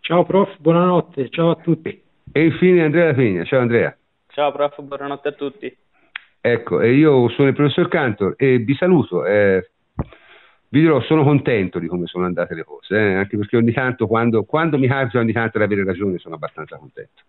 [0.00, 2.02] Ciao prof, buonanotte, ciao a tutti.
[2.32, 3.96] E infine Andrea Pegna, ciao Andrea.
[4.34, 5.76] Ciao prof, buonanotte a tutti.
[6.40, 9.26] Ecco, io sono il professor Cantor e vi saluto.
[9.26, 9.72] Eh,
[10.70, 14.06] vi dirò, sono contento di come sono andate le cose, eh, anche perché ogni tanto,
[14.06, 17.24] quando, quando mi capita ogni tanto ad avere ragione, sono abbastanza contento.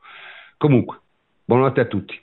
[0.56, 1.02] Comunque,
[1.44, 2.18] buonanotte a tutti.